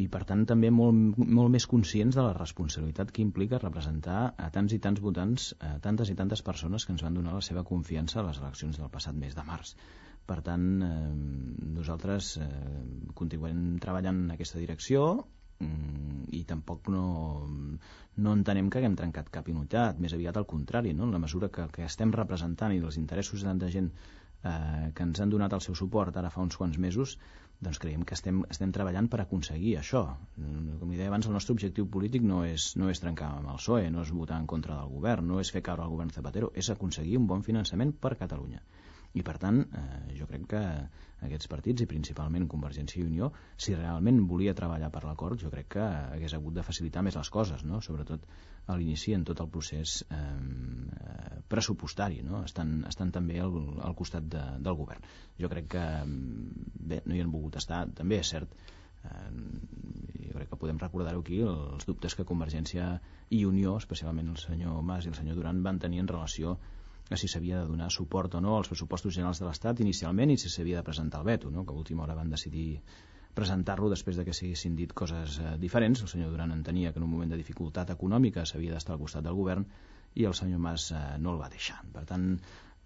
i 0.00 0.04
per 0.12 0.22
tant 0.28 0.44
també 0.50 0.70
molt, 0.74 1.18
molt 1.38 1.52
més 1.54 1.66
conscients 1.72 2.16
de 2.18 2.24
la 2.24 2.34
responsabilitat 2.36 3.12
que 3.14 3.22
implica 3.24 3.60
representar 3.62 4.20
a 4.46 4.48
tants 4.54 4.74
i 4.74 4.80
tants 4.86 5.02
votants, 5.04 5.48
a 5.60 5.74
tantes 5.84 6.12
i 6.12 6.16
tantes 6.20 6.42
persones 6.46 6.86
que 6.86 6.94
ens 6.94 7.04
van 7.06 7.18
donar 7.18 7.36
la 7.36 7.44
seva 7.48 7.64
confiança 7.72 8.20
a 8.20 8.26
les 8.28 8.40
eleccions 8.42 8.80
del 8.80 8.92
passat 8.94 9.18
mes 9.24 9.36
de 9.38 9.44
març. 9.50 9.74
Per 10.28 10.38
tant, 10.44 10.68
eh, 10.84 10.92
nosaltres 11.80 12.36
eh, 12.44 12.52
continuem 13.18 13.78
treballant 13.82 14.24
en 14.26 14.36
aquesta 14.36 14.60
direcció, 14.60 15.08
Mm, 15.58 16.28
i 16.38 16.44
tampoc 16.46 16.86
no, 16.94 17.04
no 18.24 18.34
entenem 18.38 18.68
que 18.70 18.78
haguem 18.78 18.94
trencat 18.98 19.30
cap 19.36 19.48
unitat, 19.50 19.98
més 20.04 20.14
aviat 20.14 20.36
al 20.38 20.46
contrari, 20.52 20.92
no? 20.94 21.08
en 21.08 21.16
la 21.16 21.18
mesura 21.24 21.48
que, 21.56 21.64
que 21.74 21.82
estem 21.86 22.12
representant 22.14 22.74
i 22.74 22.78
dels 22.84 22.98
interessos 23.00 23.42
de 23.42 23.48
tanta 23.48 23.70
gent 23.74 23.88
eh, 23.90 24.92
que 24.94 25.06
ens 25.08 25.18
han 25.24 25.34
donat 25.34 25.56
el 25.58 25.64
seu 25.66 25.74
suport 25.80 26.20
ara 26.20 26.30
fa 26.30 26.44
uns 26.46 26.60
quants 26.60 26.78
mesos, 26.84 27.16
doncs 27.58 27.82
creiem 27.82 28.04
que 28.06 28.14
estem, 28.14 28.44
estem 28.54 28.70
treballant 28.76 29.10
per 29.10 29.18
aconseguir 29.24 29.74
això. 29.80 30.04
Com 30.36 30.92
li 30.92 31.00
deia 31.00 31.10
abans, 31.10 31.26
el 31.26 31.34
nostre 31.34 31.56
objectiu 31.58 31.88
polític 31.96 32.22
no 32.22 32.44
és, 32.46 32.70
no 32.78 32.92
és 32.92 33.02
trencar 33.02 33.32
amb 33.40 33.50
el 33.50 33.58
PSOE, 33.58 33.90
no 33.90 34.06
és 34.06 34.14
votar 34.14 34.38
en 34.38 34.46
contra 34.52 34.78
del 34.78 34.94
govern, 34.94 35.26
no 35.32 35.42
és 35.42 35.50
fer 35.56 35.64
caure 35.66 35.82
el 35.88 35.96
govern 35.96 36.14
Zapatero, 36.14 36.52
és 36.54 36.70
aconseguir 36.70 37.18
un 37.18 37.26
bon 37.26 37.42
finançament 37.42 37.96
per 37.98 38.14
Catalunya. 38.22 38.62
I 39.16 39.22
per 39.24 39.38
tant, 39.40 39.62
eh, 39.62 40.14
jo 40.18 40.26
crec 40.28 40.44
que 40.50 40.62
aquests 41.26 41.48
partits, 41.50 41.82
i 41.82 41.88
principalment 41.90 42.46
Convergència 42.50 43.00
i 43.00 43.06
Unió, 43.06 43.30
si 43.56 43.74
realment 43.74 44.20
volia 44.30 44.54
treballar 44.54 44.90
per 44.94 45.02
l'acord, 45.06 45.40
jo 45.40 45.50
crec 45.50 45.70
que 45.76 45.86
hagués 45.86 46.36
hagut 46.36 46.58
de 46.58 46.66
facilitar 46.66 47.02
més 47.02 47.16
les 47.16 47.30
coses, 47.30 47.64
no? 47.64 47.80
sobretot 47.80 48.26
a 48.68 48.76
l'inici 48.76 49.14
en 49.16 49.24
tot 49.24 49.40
el 49.40 49.48
procés 49.48 50.02
eh, 50.12 51.40
pressupostari, 51.48 52.22
no? 52.22 52.44
estan, 52.44 52.82
estan 52.88 53.10
també 53.10 53.40
al, 53.40 53.56
al 53.82 53.96
costat 53.96 54.28
de, 54.28 54.44
del 54.60 54.76
govern. 54.78 55.06
Jo 55.40 55.50
crec 55.50 55.70
que 55.76 55.86
bé, 56.04 57.02
no 57.06 57.16
hi 57.16 57.24
han 57.24 57.32
volgut 57.32 57.56
estar, 57.62 57.86
també 57.96 58.20
és 58.20 58.36
cert, 58.36 58.52
Eh, 59.04 59.30
jo 60.26 60.34
crec 60.34 60.50
que 60.50 60.58
podem 60.60 60.80
recordar-ho 60.82 61.22
aquí, 61.22 61.38
els 61.46 61.86
dubtes 61.88 62.16
que 62.18 62.26
Convergència 62.28 62.88
i 63.34 63.44
Unió, 63.48 63.76
especialment 63.82 64.32
el 64.32 64.40
senyor 64.42 64.82
Mas 64.90 65.06
i 65.06 65.12
el 65.12 65.16
senyor 65.18 65.38
Duran, 65.38 65.62
van 65.66 65.78
tenir 65.84 66.02
en 66.02 66.10
relació 66.10 66.56
si 67.16 67.28
s'havia 67.28 67.62
de 67.62 67.68
donar 67.70 67.90
suport 67.90 68.34
o 68.34 68.40
no 68.44 68.56
als 68.56 68.68
pressupostos 68.68 69.14
generals 69.14 69.40
de 69.40 69.46
l'Estat 69.46 69.80
inicialment 69.80 70.34
i 70.34 70.36
si 70.36 70.50
s'havia 70.52 70.82
de 70.82 70.84
presentar 70.84 71.22
el 71.22 71.26
veto, 71.26 71.50
no? 71.50 71.64
que 71.64 71.72
a 71.72 71.80
última 71.80 72.04
hora 72.04 72.18
van 72.18 72.30
decidir 72.30 72.82
presentar-lo 73.38 73.88
després 73.88 74.18
de 74.18 74.24
que 74.26 74.34
s'haguessin 74.34 74.76
dit 74.76 74.92
coses 74.92 75.38
eh, 75.38 75.56
diferents. 75.62 76.02
El 76.02 76.10
senyor 76.12 76.32
Duran 76.34 76.52
entenia 76.52 76.92
que 76.92 76.98
en 76.98 77.06
un 77.06 77.12
moment 77.12 77.30
de 77.30 77.38
dificultat 77.40 77.92
econòmica 77.94 78.44
s'havia 78.44 78.74
d'estar 78.74 78.96
al 78.96 79.02
costat 79.04 79.24
del 79.24 79.38
govern 79.38 79.66
i 80.14 80.24
el 80.26 80.34
senyor 80.34 80.60
Mas 80.64 80.90
eh, 80.90 81.02
no 81.22 81.34
el 81.34 81.40
va 81.40 81.50
deixar. 81.52 81.78
Per 81.94 82.04
tant, 82.08 82.26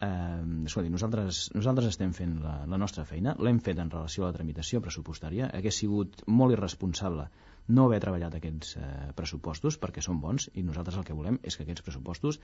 eh, 0.04 0.42
escolti, 0.68 0.92
nosaltres, 0.92 1.48
nosaltres 1.56 1.88
estem 1.94 2.12
fent 2.12 2.36
la, 2.44 2.58
la 2.68 2.80
nostra 2.84 3.06
feina, 3.08 3.36
l'hem 3.40 3.62
fet 3.64 3.80
en 3.80 3.90
relació 3.90 4.26
a 4.26 4.30
la 4.30 4.36
tramitació 4.36 4.82
pressupostària, 4.84 5.50
hagués 5.56 5.80
sigut 5.84 6.22
molt 6.26 6.58
irresponsable 6.58 7.30
no 7.68 7.86
haver 7.86 8.00
treballat 8.02 8.34
aquests 8.36 8.76
eh, 8.76 8.84
pressupostos 9.16 9.78
perquè 9.82 10.02
són 10.04 10.20
bons 10.20 10.48
i 10.54 10.64
nosaltres 10.66 10.98
el 10.98 11.06
que 11.08 11.16
volem 11.16 11.38
és 11.42 11.56
que 11.56 11.66
aquests 11.66 11.84
pressupostos 11.86 12.40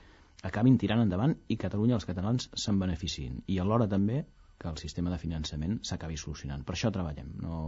acabin 0.47 0.77
tirant 0.77 1.03
endavant 1.03 1.35
i 1.47 1.57
Catalunya 1.59 1.97
els 1.99 2.07
catalans 2.07 2.49
se'n 2.55 2.79
beneficien 2.79 3.41
i 3.47 3.59
alhora 3.59 3.87
també 3.87 4.23
que 4.59 4.69
el 4.69 4.77
sistema 4.77 5.11
de 5.11 5.17
finançament 5.17 5.79
s'acabi 5.87 6.17
solucionant. 6.19 6.65
Per 6.67 6.75
això 6.75 6.91
treballem. 6.91 7.31
No, 7.39 7.59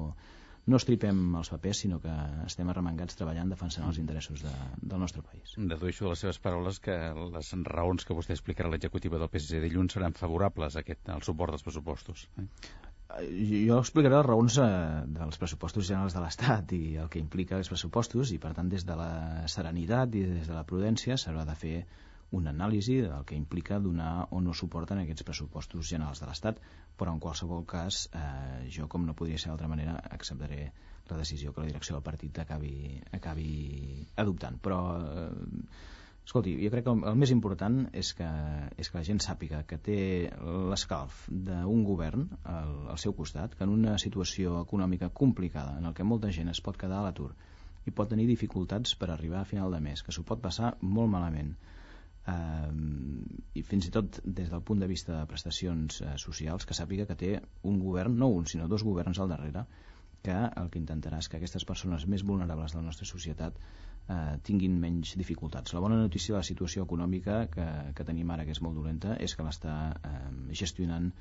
no 0.67 0.77
estripem 0.77 1.21
els 1.39 1.49
papers, 1.53 1.79
sinó 1.85 2.01
que 2.03 2.11
estem 2.45 2.69
arremangats 2.69 3.17
treballant 3.17 3.49
defensant 3.53 3.87
els 3.87 3.99
interessos 4.01 4.43
de, 4.43 4.51
del 4.81 4.99
nostre 4.99 5.23
país. 5.25 5.55
Dedueixo 5.55 6.05
de 6.05 6.11
les 6.13 6.23
seves 6.25 6.41
paraules 6.43 6.81
que 6.83 6.97
les 7.21 7.53
raons 7.71 8.05
que 8.05 8.17
vostè 8.17 8.35
explicarà 8.35 8.69
a 8.69 8.75
l'executiva 8.75 9.21
del 9.21 9.31
PSC 9.31 9.63
dilluns 9.63 9.97
seran 9.97 10.17
favorables 10.19 10.75
a 10.75 10.83
aquest, 10.83 11.07
al 11.09 11.23
suport 11.25 11.55
dels 11.55 11.65
pressupostos. 11.65 12.27
Eh? 12.37 12.47
Jo 13.19 13.79
explicaré 13.79 14.15
les 14.15 14.27
raons 14.27 14.57
eh, 14.61 14.67
dels 15.17 15.39
pressupostos 15.41 15.87
generals 15.87 16.15
de 16.15 16.21
l'Estat 16.23 16.71
i 16.77 16.83
el 17.01 17.09
que 17.11 17.19
implica 17.19 17.57
els 17.57 17.71
pressupostos 17.71 18.31
i 18.35 18.39
per 18.39 18.53
tant 18.57 18.69
des 18.71 18.85
de 18.87 18.95
la 18.99 19.47
serenitat 19.51 20.15
i 20.15 20.23
des 20.29 20.47
de 20.47 20.55
la 20.55 20.65
prudència 20.67 21.17
s'haurà 21.17 21.45
de 21.47 21.57
fer 21.63 21.75
una 22.31 22.53
anàlisi 22.55 23.01
del 23.03 23.25
que 23.27 23.35
implica 23.35 23.79
donar 23.79 24.27
o 24.31 24.39
no 24.41 24.53
suport 24.55 24.91
en 24.91 25.01
aquests 25.01 25.25
pressupostos 25.27 25.89
generals 25.89 26.21
de 26.23 26.29
l'Estat, 26.29 26.61
però 26.97 27.11
en 27.11 27.19
qualsevol 27.19 27.65
cas 27.67 28.05
eh, 28.15 28.69
jo, 28.71 28.87
com 28.87 29.05
no 29.05 29.15
podria 29.17 29.39
ser 29.41 29.51
d'altra 29.51 29.67
manera, 29.67 29.97
acceptaré 30.15 30.71
la 31.09 31.17
decisió 31.19 31.51
que 31.51 31.65
la 31.65 31.67
direcció 31.67 31.97
del 31.97 32.05
partit 32.05 32.39
acabi, 32.39 33.01
acabi 33.11 33.49
adoptant. 34.23 34.61
Però, 34.63 34.79
eh, 34.95 36.00
escolti, 36.25 36.53
jo 36.63 36.71
crec 36.73 36.85
que 36.85 36.93
el, 36.93 37.03
el 37.11 37.17
més 37.19 37.31
important 37.33 37.77
és 37.97 38.11
que, 38.17 38.27
és 38.77 38.89
que 38.89 38.99
la 38.99 39.05
gent 39.07 39.21
sàpiga 39.23 39.63
que 39.67 39.79
té 39.87 39.99
l'escalf 40.71 41.23
d'un 41.29 41.83
govern 41.87 42.27
al, 42.43 42.75
al 42.93 43.01
seu 43.03 43.15
costat, 43.17 43.55
que 43.57 43.65
en 43.67 43.73
una 43.73 43.97
situació 44.03 44.61
econòmica 44.61 45.09
complicada, 45.21 45.77
en 45.79 45.89
el 45.89 45.97
que 45.97 46.07
molta 46.07 46.31
gent 46.37 46.53
es 46.53 46.61
pot 46.61 46.77
quedar 46.77 47.01
a 47.01 47.07
l'atur 47.09 47.31
i 47.89 47.93
pot 47.97 48.11
tenir 48.11 48.27
dificultats 48.29 48.93
per 48.95 49.09
arribar 49.09 49.41
a 49.41 49.49
final 49.49 49.73
de 49.73 49.81
mes, 49.81 50.03
que 50.05 50.13
s'ho 50.13 50.23
pot 50.27 50.41
passar 50.41 50.75
molt 50.81 51.09
malament, 51.09 51.55
eh, 52.29 52.71
i 53.57 53.63
fins 53.65 53.87
i 53.87 53.93
tot 53.95 54.21
des 54.23 54.51
del 54.51 54.61
punt 54.61 54.83
de 54.83 54.89
vista 54.91 55.15
de 55.15 55.29
prestacions 55.29 56.01
eh, 56.01 56.17
socials 56.21 56.67
que 56.69 56.77
sàpiga 56.77 57.07
que 57.09 57.17
té 57.17 57.31
un 57.63 57.79
govern, 57.81 58.19
no 58.21 58.29
un 58.29 58.45
sinó 58.45 58.69
dos 58.69 58.85
governs 58.85 59.19
al 59.19 59.33
darrere 59.33 59.65
que 60.25 60.37
el 60.61 60.69
que 60.71 60.79
intentarà 60.81 61.19
és 61.23 61.29
que 61.29 61.39
aquestes 61.39 61.65
persones 61.65 62.05
més 62.13 62.23
vulnerables 62.31 62.73
de 62.73 62.79
la 62.79 62.85
nostra 62.87 63.07
societat 63.09 63.57
eh, 63.57 64.37
tinguin 64.47 64.77
menys 64.81 65.15
dificultats. 65.17 65.73
La 65.73 65.83
bona 65.83 65.97
notícia 66.01 66.35
de 66.35 66.41
la 66.41 66.47
situació 66.47 66.85
econòmica 66.87 67.45
que, 67.53 67.67
que 67.97 68.07
tenim 68.07 68.31
ara, 68.33 68.45
que 68.45 68.55
és 68.55 68.61
molt 68.61 68.77
dolenta, 68.77 69.17
és 69.27 69.35
que 69.35 69.45
l'està 69.47 69.77
eh, 69.93 70.17
gestionant 70.63 71.11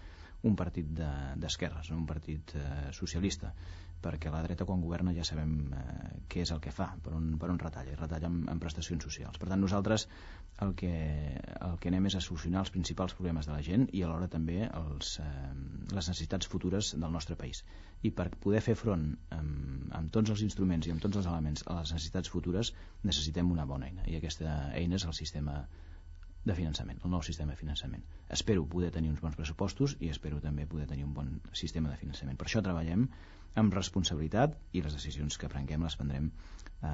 un 0.48 0.56
partit 0.56 0.88
d'esquerres, 0.96 1.90
de, 1.90 1.96
un 1.96 2.06
partit 2.08 2.54
eh, 2.56 2.66
socialista 2.96 3.52
perquè 4.00 4.30
la 4.32 4.40
dreta 4.42 4.64
quan 4.64 4.80
governa 4.80 5.12
ja 5.12 5.24
sabem 5.28 5.50
eh, 5.76 6.10
què 6.32 6.44
és 6.44 6.52
el 6.54 6.60
que 6.64 6.72
fa, 6.72 6.86
per 7.04 7.12
on, 7.16 7.34
per 7.40 7.50
on 7.52 7.58
retalla, 7.60 7.96
retalla 7.98 8.30
en, 8.30 8.38
en 8.48 8.62
prestacions 8.62 9.04
socials. 9.04 9.36
Per 9.40 9.48
tant, 9.50 9.60
nosaltres 9.60 10.06
el 10.64 10.72
que, 10.76 10.92
el 11.66 11.76
que 11.80 11.90
anem 11.92 12.08
és 12.08 12.16
a 12.16 12.22
solucionar 12.24 12.64
els 12.64 12.72
principals 12.72 13.14
problemes 13.18 13.48
de 13.48 13.52
la 13.52 13.60
gent 13.66 13.86
i 13.96 14.02
alhora 14.04 14.30
també 14.32 14.62
els, 14.68 15.12
eh, 15.20 15.52
les 15.92 16.10
necessitats 16.12 16.48
futures 16.48 16.94
del 16.96 17.12
nostre 17.12 17.36
país. 17.36 17.62
I 18.02 18.12
per 18.16 18.30
poder 18.40 18.64
fer 18.64 18.76
front 18.80 19.04
amb, 19.36 19.92
amb 20.00 20.12
tots 20.16 20.32
els 20.32 20.44
instruments 20.48 20.88
i 20.88 20.94
amb 20.94 21.04
tots 21.04 21.20
els 21.20 21.28
elements 21.28 21.66
a 21.66 21.76
les 21.82 21.92
necessitats 21.92 22.32
futures 22.32 22.72
necessitem 23.04 23.52
una 23.52 23.68
bona 23.68 23.92
eina 23.92 24.08
i 24.08 24.16
aquesta 24.16 24.56
eina 24.80 24.96
és 24.96 25.04
el 25.04 25.16
sistema 25.16 25.60
de 26.44 26.54
finançament, 26.56 27.00
el 27.04 27.12
nou 27.12 27.22
sistema 27.22 27.52
de 27.52 27.60
finançament. 27.60 28.04
Espero 28.32 28.64
poder 28.68 28.90
tenir 28.94 29.10
uns 29.12 29.20
bons 29.20 29.36
pressupostos 29.36 29.96
i 30.00 30.08
espero 30.08 30.40
també 30.40 30.66
poder 30.66 30.86
tenir 30.88 31.04
un 31.04 31.12
bon 31.14 31.34
sistema 31.52 31.90
de 31.90 31.98
finançament. 32.00 32.38
Per 32.40 32.48
això 32.48 32.62
treballem 32.64 33.08
amb 33.60 33.74
responsabilitat 33.74 34.56
i 34.72 34.82
les 34.84 34.94
decisions 34.94 35.36
que 35.36 35.50
prenguem 35.52 35.84
les 35.84 35.96
prendrem 35.98 36.30
eh, 36.30 36.90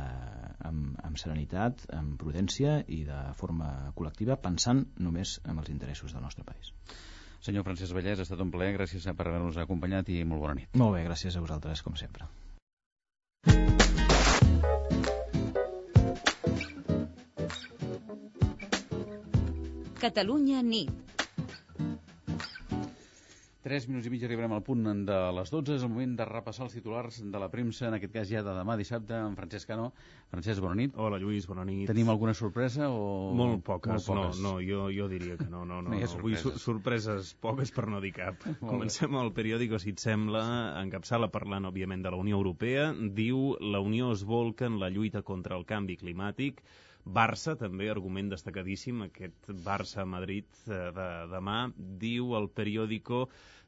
amb, 0.69 0.97
amb 1.05 1.21
serenitat, 1.21 1.87
amb 1.95 2.17
prudència 2.21 2.81
i 2.89 3.05
de 3.09 3.21
forma 3.39 3.93
col·lectiva, 3.99 4.39
pensant 4.41 4.87
només 4.99 5.39
en 5.45 5.61
els 5.63 5.71
interessos 5.71 6.17
del 6.17 6.25
nostre 6.27 6.47
país. 6.49 6.73
Senyor 7.47 7.67
Francesc 7.67 7.95
Vallès, 7.95 8.19
ha 8.19 8.27
estat 8.27 8.41
un 8.43 8.51
plaer, 8.51 8.73
gràcies 8.75 9.07
per 9.07 9.29
haver-nos 9.29 9.61
acompanyat 9.63 10.11
i 10.11 10.25
molt 10.25 10.43
bona 10.43 10.57
nit. 10.59 10.73
Molt 10.75 10.97
bé, 10.97 11.05
gràcies 11.07 11.37
a 11.37 11.45
vosaltres, 11.45 11.85
com 11.87 11.95
sempre. 12.01 12.27
Catalunya 20.01 20.61
nit. 20.63 20.93
3 23.67 23.89
minuts 23.91 24.07
i 24.07 24.11
mig 24.13 24.23
arribarem 24.23 24.53
al 24.55 24.61
punt 24.63 24.85
de 25.09 25.15
les 25.35 25.49
12. 25.51 25.75
És 25.75 25.83
el 25.83 25.91
moment 25.91 26.13
de 26.21 26.27
repassar 26.29 26.67
els 26.69 26.77
titulars 26.77 27.17
de 27.19 27.41
la 27.43 27.49
premsa, 27.51 27.89
en 27.89 27.97
aquest 27.97 28.13
cas 28.15 28.29
ja 28.31 28.43
de 28.47 28.53
demà 28.55 28.77
dissabte, 28.79 29.17
amb 29.19 29.41
Francesc 29.41 29.67
Cano. 29.73 29.89
Francesc, 30.31 30.61
bona 30.63 30.77
nit. 30.79 30.95
Hola, 30.95 31.19
Lluís, 31.19 31.49
bona 31.51 31.65
nit. 31.67 31.89
Tenim 31.91 32.13
alguna 32.13 32.37
sorpresa? 32.39 32.93
O... 32.95 33.33
Molt 33.35 33.65
poques, 33.67 33.91
Molt 33.97 34.07
poques. 34.07 34.39
no, 34.45 34.53
no 34.53 34.63
jo, 34.63 34.85
jo 34.95 35.09
diria 35.11 35.35
que 35.41 35.49
no. 35.51 35.65
no, 35.65 35.81
no, 35.83 35.91
no. 35.91 35.99
Avui 35.99 36.37
sorpreses. 36.37 36.63
sorpreses 36.69 37.35
poques 37.43 37.75
per 37.75 37.89
no 37.91 38.05
dir 38.05 38.13
cap. 38.21 38.47
Comencem 38.63 39.19
el 39.19 39.33
periòdico, 39.35 39.83
si 39.83 39.97
et 39.97 40.05
sembla, 40.05 40.45
encapçala 40.85 41.33
parlant, 41.35 41.67
òbviament, 41.73 42.07
de 42.07 42.15
la 42.15 42.21
Unió 42.23 42.39
Europea. 42.39 42.93
Diu, 43.19 43.57
la 43.75 43.83
Unió 43.83 44.13
es 44.15 44.23
volca 44.23 44.71
en 44.71 44.79
la 44.79 44.93
lluita 44.95 45.25
contra 45.27 45.59
el 45.59 45.67
canvi 45.67 45.99
climàtic 45.99 46.63
Barça, 47.07 47.53
també, 47.55 47.87
argument 47.87 48.33
destacadíssim, 48.33 49.05
aquest 49.05 49.51
Barça-Madrid 49.63 50.47
eh, 50.67 50.79
de 50.97 51.05
demà, 51.31 51.59
diu 52.01 52.33
el 52.35 52.49
periòdico, 52.51 53.21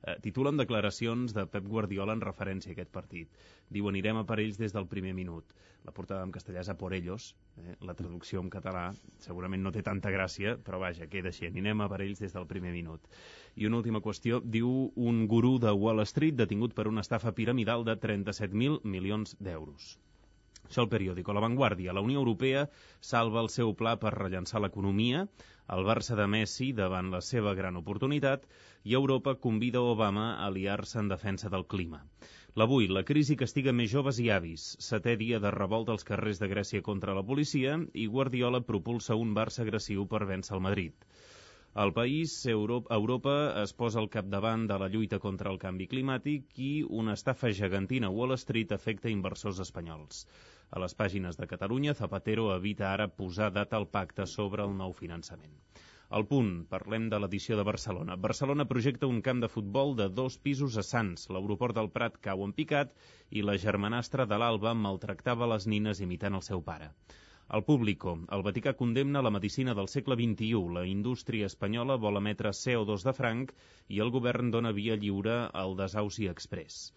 eh, 0.02 0.16
titulen 0.24 0.58
declaracions 0.58 1.36
de 1.36 1.44
Pep 1.52 1.68
Guardiola 1.70 2.16
en 2.18 2.24
referència 2.24 2.72
a 2.72 2.74
aquest 2.74 2.90
partit. 2.90 3.38
Diu, 3.70 3.86
anirem 3.86 4.18
a 4.18 4.24
per 4.26 4.40
ells 4.42 4.58
des 4.58 4.74
del 4.74 4.88
primer 4.90 5.14
minut. 5.14 5.54
La 5.86 5.94
portada 5.94 6.26
en 6.26 6.32
castellà 6.34 6.64
és 6.64 6.72
a 6.72 6.76
por 6.80 6.96
ellos, 6.98 7.28
eh, 7.62 7.76
la 7.86 7.94
traducció 7.94 8.42
en 8.42 8.50
català 8.50 8.88
segurament 9.22 9.62
no 9.62 9.70
té 9.70 9.86
tanta 9.86 10.10
gràcia, 10.10 10.56
però 10.58 10.82
vaja, 10.82 11.06
queda 11.06 11.30
així, 11.30 11.46
anirem 11.46 11.86
a 11.86 11.88
per 11.94 12.02
ells 12.08 12.18
des 12.24 12.34
del 12.34 12.50
primer 12.50 12.74
minut. 12.74 13.06
I 13.54 13.70
una 13.70 13.78
última 13.78 14.02
qüestió, 14.02 14.42
diu 14.42 14.90
un 14.96 15.22
gurú 15.30 15.60
de 15.62 15.70
Wall 15.70 16.02
Street 16.10 16.34
detingut 16.42 16.74
per 16.74 16.90
una 16.90 17.06
estafa 17.06 17.36
piramidal 17.38 17.86
de 17.86 17.94
37.000 18.02 18.82
milions 18.82 19.38
d'euros. 19.38 19.94
Això 20.68 20.82
el 20.84 20.90
periòdico 20.92 21.32
La 21.32 21.42
Vanguardia. 21.44 21.92
La 21.96 22.02
Unió 22.04 22.20
Europea 22.22 22.66
salva 23.10 23.40
el 23.44 23.48
seu 23.52 23.70
pla 23.82 23.94
per 24.00 24.12
rellençar 24.14 24.60
l'economia, 24.60 25.22
el 25.76 25.86
Barça 25.86 26.16
de 26.18 26.26
Messi 26.32 26.68
davant 26.76 27.08
la 27.14 27.20
seva 27.24 27.54
gran 27.56 27.78
oportunitat 27.80 28.44
i 28.84 28.96
Europa 28.98 29.34
convida 29.46 29.80
Obama 29.94 30.26
a 30.34 30.50
aliar-se 30.50 31.00
en 31.00 31.08
defensa 31.12 31.48
del 31.54 31.64
clima. 31.74 32.02
L'avui, 32.60 32.88
la 32.98 33.04
crisi 33.08 33.36
castiga 33.40 33.72
més 33.80 33.90
joves 33.94 34.20
i 34.24 34.28
avis. 34.36 34.68
Setè 34.90 35.16
dia 35.20 35.40
de 35.44 35.50
revolta 35.54 35.92
als 35.96 36.06
carrers 36.12 36.40
de 36.42 36.48
Grècia 36.52 36.84
contra 36.86 37.16
la 37.18 37.24
policia 37.32 37.76
i 38.04 38.06
Guardiola 38.14 38.60
propulsa 38.70 39.18
un 39.24 39.34
Barça 39.40 39.64
agressiu 39.64 40.06
per 40.14 40.24
vèncer 40.30 40.56
el 40.56 40.64
Madrid. 40.68 41.08
El 41.82 41.92
país, 41.96 42.32
Europa, 42.50 43.32
es 43.62 43.72
posa 43.80 44.00
al 44.02 44.08
capdavant 44.14 44.64
de 44.70 44.78
la 44.82 44.88
lluita 44.94 45.20
contra 45.24 45.52
el 45.52 45.60
canvi 45.64 45.86
climàtic 45.92 46.56
i 46.68 46.70
una 47.02 47.14
estafa 47.18 47.52
gegantina 47.58 48.08
a 48.08 48.16
Wall 48.16 48.34
Street 48.42 48.72
afecta 48.76 49.12
inversors 49.12 49.60
espanyols. 49.66 50.24
A 50.70 50.80
les 50.82 50.94
pàgines 51.00 51.38
de 51.40 51.46
Catalunya, 51.50 51.94
Zapatero 51.98 52.48
evita 52.54 52.88
ara 52.92 53.06
posar 53.20 53.52
data 53.52 53.78
al 53.78 53.86
pacte 53.98 54.26
sobre 54.32 54.64
el 54.68 54.74
nou 54.80 54.92
finançament. 55.02 55.54
Al 56.18 56.24
punt, 56.28 56.50
parlem 56.72 57.06
de 57.12 57.18
l'edició 57.20 57.56
de 57.58 57.64
Barcelona. 57.68 58.16
Barcelona 58.26 58.64
projecta 58.68 59.08
un 59.12 59.22
camp 59.28 59.40
de 59.44 59.50
futbol 59.54 59.94
de 59.96 60.06
dos 60.20 60.36
pisos 60.46 60.76
a 60.82 60.84
Sants. 60.90 61.26
L'aeroport 61.36 61.76
del 61.78 61.90
Prat 61.96 62.16
cau 62.26 62.44
en 62.46 62.54
picat 62.60 62.94
i 63.40 63.44
la 63.44 63.56
germanastra 63.64 64.24
de 64.30 64.38
l'Alba 64.42 64.72
maltractava 64.86 65.48
les 65.52 65.66
nines 65.74 66.00
imitant 66.06 66.38
el 66.40 66.44
seu 66.50 66.64
pare. 66.70 66.88
El 67.56 67.64
Público. 67.68 68.14
El 68.36 68.42
Vaticà 68.46 68.74
condemna 68.78 69.24
la 69.24 69.32
medicina 69.36 69.74
del 69.76 69.92
segle 69.92 70.16
XXI. 70.20 70.64
La 70.78 70.86
indústria 70.88 71.52
espanyola 71.52 72.00
vol 72.06 72.20
emetre 72.20 72.56
CO2 72.62 73.04
de 73.10 73.14
franc 73.20 73.54
i 73.88 74.00
el 74.04 74.12
govern 74.16 74.50
dona 74.56 74.72
via 74.80 74.96
lliure 75.04 75.38
al 75.62 75.76
desauci 75.78 76.28
express. 76.32 76.92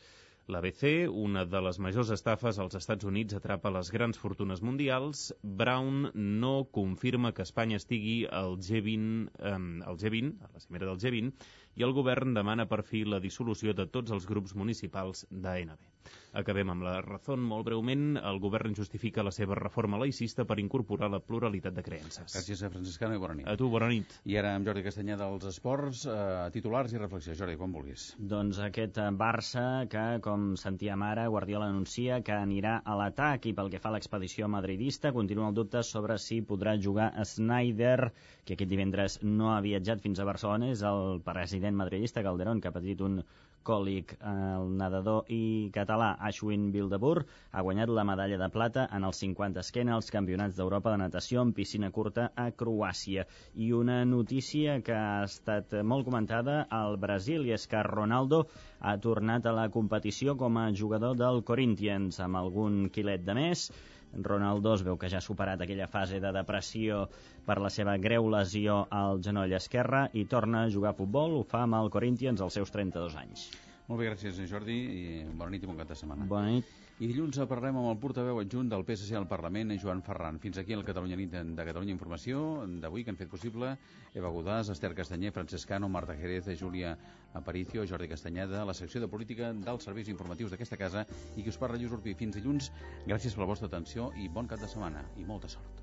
L'ABC, 0.49 1.07
una 1.23 1.43
de 1.45 1.59
les 1.61 1.77
majors 1.85 2.09
estafes 2.15 2.57
als 2.59 2.77
Estats 2.79 3.05
Units, 3.05 3.35
atrapa 3.37 3.71
les 3.75 3.91
grans 3.93 4.17
fortunes 4.17 4.63
mundials. 4.65 5.27
Brown 5.61 6.09
no 6.41 6.53
confirma 6.77 7.31
que 7.37 7.45
Espanya 7.45 7.77
estigui 7.77 8.15
al 8.25 8.57
G20, 8.57 9.29
eh, 9.37 9.53
al 9.91 9.99
G20, 10.01 10.33
a 10.41 10.49
la 10.53 10.63
cimera 10.65 10.89
del 10.89 10.99
G20, 11.03 11.45
i 11.75 11.87
el 11.87 11.95
govern 11.97 12.35
demana 12.37 12.67
per 12.73 12.81
fi 12.91 13.05
la 13.05 13.21
dissolució 13.23 13.77
de 13.77 13.87
tots 13.97 14.11
els 14.17 14.27
grups 14.33 14.57
municipals 14.63 15.25
d'ANB. 15.31 15.91
Acabem 16.39 16.69
amb 16.71 16.85
la 16.85 16.93
raó 17.03 17.35
molt 17.35 17.65
breument. 17.67 18.15
El 18.29 18.37
govern 18.39 18.75
justifica 18.75 19.23
la 19.27 19.33
seva 19.35 19.55
reforma 19.59 19.99
laicista 19.99 20.45
per 20.47 20.57
incorporar 20.63 21.09
la 21.11 21.19
pluralitat 21.19 21.75
de 21.75 21.83
creences. 21.83 22.31
Gràcies 22.31 22.61
a 22.63 22.69
Franciscano 22.71 23.17
i 23.17 23.19
bona 23.19 23.35
nit. 23.39 23.49
A 23.51 23.57
tu, 23.59 23.67
bona 23.73 23.89
nit. 23.91 24.15
I 24.31 24.37
ara 24.39 24.53
amb 24.55 24.67
Jordi 24.67 24.83
Castanyà 24.85 25.17
dels 25.19 25.49
esports, 25.49 26.05
eh, 26.07 26.47
titulars 26.55 26.95
i 26.95 27.01
reflexió. 27.01 27.35
Jordi, 27.41 27.57
quan 27.59 27.75
vulguis. 27.75 28.07
Doncs 28.33 28.61
aquest 28.63 29.01
Barça 29.19 29.65
que, 29.91 30.05
com 30.23 30.53
sentíem 30.59 31.03
ara, 31.03 31.27
Guardiola 31.27 31.67
anuncia 31.67 32.21
que 32.23 32.35
anirà 32.37 32.77
a 32.85 32.95
l'atac 32.95 33.49
i 33.51 33.53
pel 33.57 33.71
que 33.73 33.83
fa 33.83 33.91
a 33.91 33.95
l'expedició 33.97 34.47
madridista 34.47 35.11
continua 35.11 35.49
el 35.51 35.57
dubte 35.59 35.83
sobre 35.83 36.17
si 36.17 36.39
podrà 36.41 36.77
jugar 36.79 37.11
a 37.11 37.27
Snyder, 37.27 38.13
que 38.45 38.55
aquest 38.55 38.71
divendres 38.71 39.19
no 39.23 39.51
ha 39.51 39.59
viatjat 39.61 39.99
fins 40.01 40.19
a 40.19 40.25
Barcelona, 40.31 40.71
és 40.71 40.81
el 40.87 41.19
president 41.61 41.77
madridista 41.77 42.23
Calderón, 42.23 42.59
que 42.59 42.69
ha 42.69 42.73
patit 42.73 43.01
un 43.05 43.21
còlic. 43.61 44.15
El 44.25 44.71
nedador 44.79 45.27
i 45.29 45.69
català 45.75 46.15
Ashwin 46.17 46.71
Bildebur 46.73 47.21
ha 47.51 47.61
guanyat 47.61 47.91
la 47.93 48.05
medalla 48.09 48.39
de 48.41 48.47
plata 48.49 48.87
en 48.97 49.05
els 49.05 49.19
50 49.21 49.61
esquena 49.61 49.93
als 49.93 50.09
Campionats 50.09 50.57
d'Europa 50.57 50.95
de 50.95 51.03
natació 51.03 51.43
en 51.45 51.53
piscina 51.53 51.91
curta 51.91 52.31
a 52.35 52.47
Croàcia. 52.63 53.27
I 53.53 53.71
una 53.77 53.99
notícia 54.05 54.79
que 54.81 54.97
ha 54.97 55.23
estat 55.27 55.77
molt 55.83 56.09
comentada 56.09 56.65
al 56.81 56.97
Brasil 56.97 57.45
i 57.45 57.53
és 57.53 57.67
que 57.69 57.85
Ronaldo 57.85 58.47
ha 58.79 58.97
tornat 58.97 59.45
a 59.45 59.53
la 59.53 59.69
competició 59.69 60.33
com 60.35 60.57
a 60.57 60.71
jugador 60.73 61.13
del 61.21 61.43
Corinthians 61.45 62.17
amb 62.19 62.41
algun 62.41 62.87
quilet 62.89 63.21
de 63.29 63.37
més 63.37 63.69
Ronaldo 64.13 64.75
es 64.75 64.83
veu 64.83 64.97
que 64.99 65.09
ja 65.09 65.19
ha 65.21 65.25
superat 65.25 65.61
aquella 65.61 65.87
fase 65.87 66.19
de 66.19 66.31
depressió 66.35 67.05
per 67.45 67.57
la 67.63 67.71
seva 67.73 67.97
greu 67.97 68.29
lesió 68.29 68.85
al 68.91 69.21
genoll 69.23 69.53
esquerre 69.57 70.07
i 70.13 70.25
torna 70.25 70.65
a 70.65 70.69
jugar 70.69 70.91
a 70.91 70.97
futbol, 70.97 71.39
ho 71.39 71.43
fa 71.47 71.63
amb 71.65 71.79
el 71.79 71.89
Corinthians 71.93 72.41
als 72.41 72.59
seus 72.59 72.71
32 72.71 73.15
anys. 73.23 73.49
Molt 73.87 73.99
bé, 73.99 74.11
gràcies 74.11 74.37
Jordi 74.47 74.77
i 74.77 75.03
bona 75.33 75.51
nit 75.51 75.63
i 75.63 75.69
bon 75.69 75.79
cap 75.79 75.89
de 75.89 75.97
setmana. 75.99 76.27
Bona 76.27 76.51
nit. 76.53 76.67
I 77.01 77.07
dilluns 77.09 77.39
parlem 77.49 77.79
amb 77.79 77.89
el 77.89 77.95
portaveu 77.97 78.37
adjunt 78.37 78.67
del 78.69 78.83
PSC 78.85 79.15
al 79.17 79.25
Parlament, 79.25 79.71
Joan 79.81 80.03
Ferran. 80.05 80.35
Fins 80.43 80.59
aquí 80.61 80.75
el 80.75 80.83
Catalunya 80.85 81.17
Nit 81.17 81.33
de 81.33 81.65
Catalunya 81.65 81.95
Informació 81.95 82.43
d'avui 82.83 83.01
que 83.01 83.09
han 83.09 83.17
fet 83.17 83.31
possible 83.31 83.71
Eva 84.13 84.29
Godàs, 84.29 84.69
Esther 84.69 84.93
Castanyer, 84.93 85.33
Francescano, 85.33 85.89
Marta 85.89 86.13
Jerez, 86.13 86.51
Júlia 86.61 86.93
Aparicio, 87.33 87.87
Jordi 87.89 88.11
Castanyeda, 88.13 88.61
la 88.69 88.77
secció 88.77 89.01
de 89.01 89.09
política 89.09 89.49
dels 89.65 89.89
serveis 89.89 90.13
informatius 90.13 90.53
d'aquesta 90.53 90.77
casa 90.77 91.07
i 91.33 91.41
que 91.41 91.49
us 91.49 91.57
parla 91.57 91.81
Lluís 91.81 91.97
Urpí. 91.97 92.13
Fins 92.13 92.37
dilluns, 92.37 92.69
gràcies 93.09 93.33
per 93.33 93.47
la 93.47 93.53
vostra 93.55 93.71
atenció 93.71 94.11
i 94.21 94.29
bon 94.29 94.45
cap 94.45 94.61
de 94.61 94.69
setmana 94.69 95.01
i 95.17 95.25
molta 95.25 95.49
sort. 95.49 95.80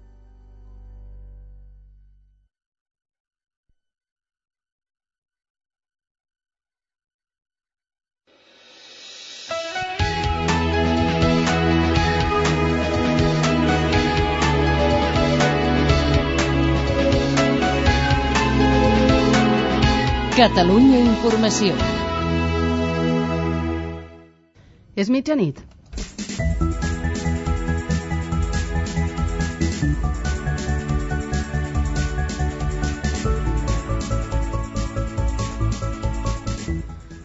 Catalunya 20.39 21.01
Informació. 21.03 21.74
És 24.95 25.09
mitjanit. 25.11 25.59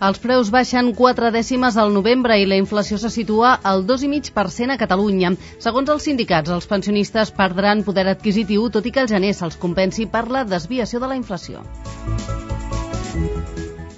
Els 0.02 0.18
preus 0.24 0.50
baixen 0.50 0.90
4 0.98 1.30
dècimes 1.36 1.78
al 1.78 1.94
novembre 1.94 2.40
i 2.42 2.48
la 2.50 2.58
inflació 2.58 2.98
se 2.98 3.14
situa 3.14 3.60
al 3.62 3.86
2,5% 3.86 4.74
a 4.74 4.80
Catalunya. 4.82 5.36
Segons 5.62 5.94
els 5.94 6.10
sindicats, 6.10 6.50
els 6.50 6.66
pensionistes 6.66 7.30
perdran 7.38 7.86
poder 7.86 8.08
adquisitiu, 8.10 8.72
tot 8.74 8.90
i 8.90 8.98
que 8.98 9.06
el 9.06 9.14
gener 9.14 9.36
se'ls 9.38 9.62
compensi 9.62 10.10
per 10.10 10.26
la 10.34 10.48
desviació 10.58 11.06
de 11.06 11.14
la 11.14 11.22
inflació. 11.22 11.62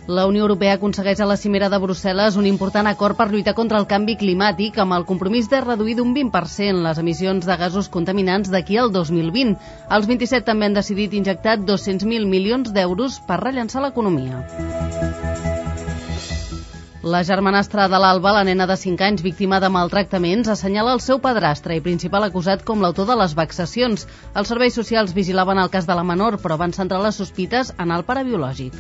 La 0.08 0.28
Unió 0.30 0.44
Europea 0.44 0.76
aconsegueix 0.78 1.20
a 1.24 1.26
la 1.26 1.38
cimera 1.42 1.68
de 1.74 1.80
Brussel·les 1.82 2.36
un 2.38 2.46
important 2.50 2.86
acord 2.92 3.18
per 3.18 3.26
lluitar 3.32 3.56
contra 3.58 3.80
el 3.82 3.88
canvi 3.90 4.16
climàtic 4.20 4.78
amb 4.84 4.94
el 4.98 5.06
compromís 5.10 5.50
de 5.50 5.64
reduir 5.64 5.96
d'un 5.98 6.14
20% 6.18 6.84
les 6.86 7.02
emissions 7.02 7.50
de 7.50 7.58
gasos 7.64 7.90
contaminants 7.96 8.54
d'aquí 8.54 8.78
al 8.78 8.94
2020. 8.94 9.58
Els 9.98 10.08
27 10.14 10.46
també 10.52 10.70
han 10.70 10.78
decidit 10.78 11.18
injectar 11.18 11.58
200.000 11.74 12.30
milions 12.38 12.72
d'euros 12.78 13.20
per 13.26 13.42
rellençar 13.42 13.82
l'economia. 13.82 14.46
La 17.06 17.20
germanastra 17.22 17.84
de 17.86 17.98
l'Alba, 18.02 18.32
la 18.34 18.44
nena 18.48 18.66
de 18.66 18.76
5 18.82 19.04
anys 19.06 19.22
víctima 19.22 19.60
de 19.62 19.68
maltractaments, 19.70 20.48
assenyala 20.50 20.96
el 20.98 21.02
seu 21.06 21.20
padrastre 21.22 21.76
i 21.78 21.84
principal 21.88 22.26
acusat 22.26 22.64
com 22.66 22.82
l'autor 22.82 23.06
de 23.06 23.18
les 23.20 23.36
vexacions. 23.38 24.08
Els 24.34 24.50
serveis 24.50 24.74
socials 24.74 25.14
vigilaven 25.14 25.62
el 25.62 25.70
cas 25.70 25.86
de 25.86 25.94
la 25.94 26.08
menor, 26.12 26.40
però 26.42 26.58
van 26.58 26.74
centrar 26.74 27.04
les 27.06 27.22
sospites 27.22 27.76
en 27.78 27.94
el 27.94 28.08
pare 28.10 28.26
biològic. 28.26 28.74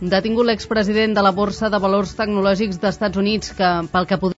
Detingut 0.00 0.44
l'expresident 0.48 1.14
de 1.16 1.22
la 1.24 1.30
Borsa 1.32 1.68
de 1.72 1.78
Valors 1.80 2.10
Tecnològics 2.16 2.80
d'Estats 2.80 3.16
Units 3.20 3.52
que, 3.56 3.68
pel 3.92 4.04
que 4.08 4.16
podria 4.16 4.34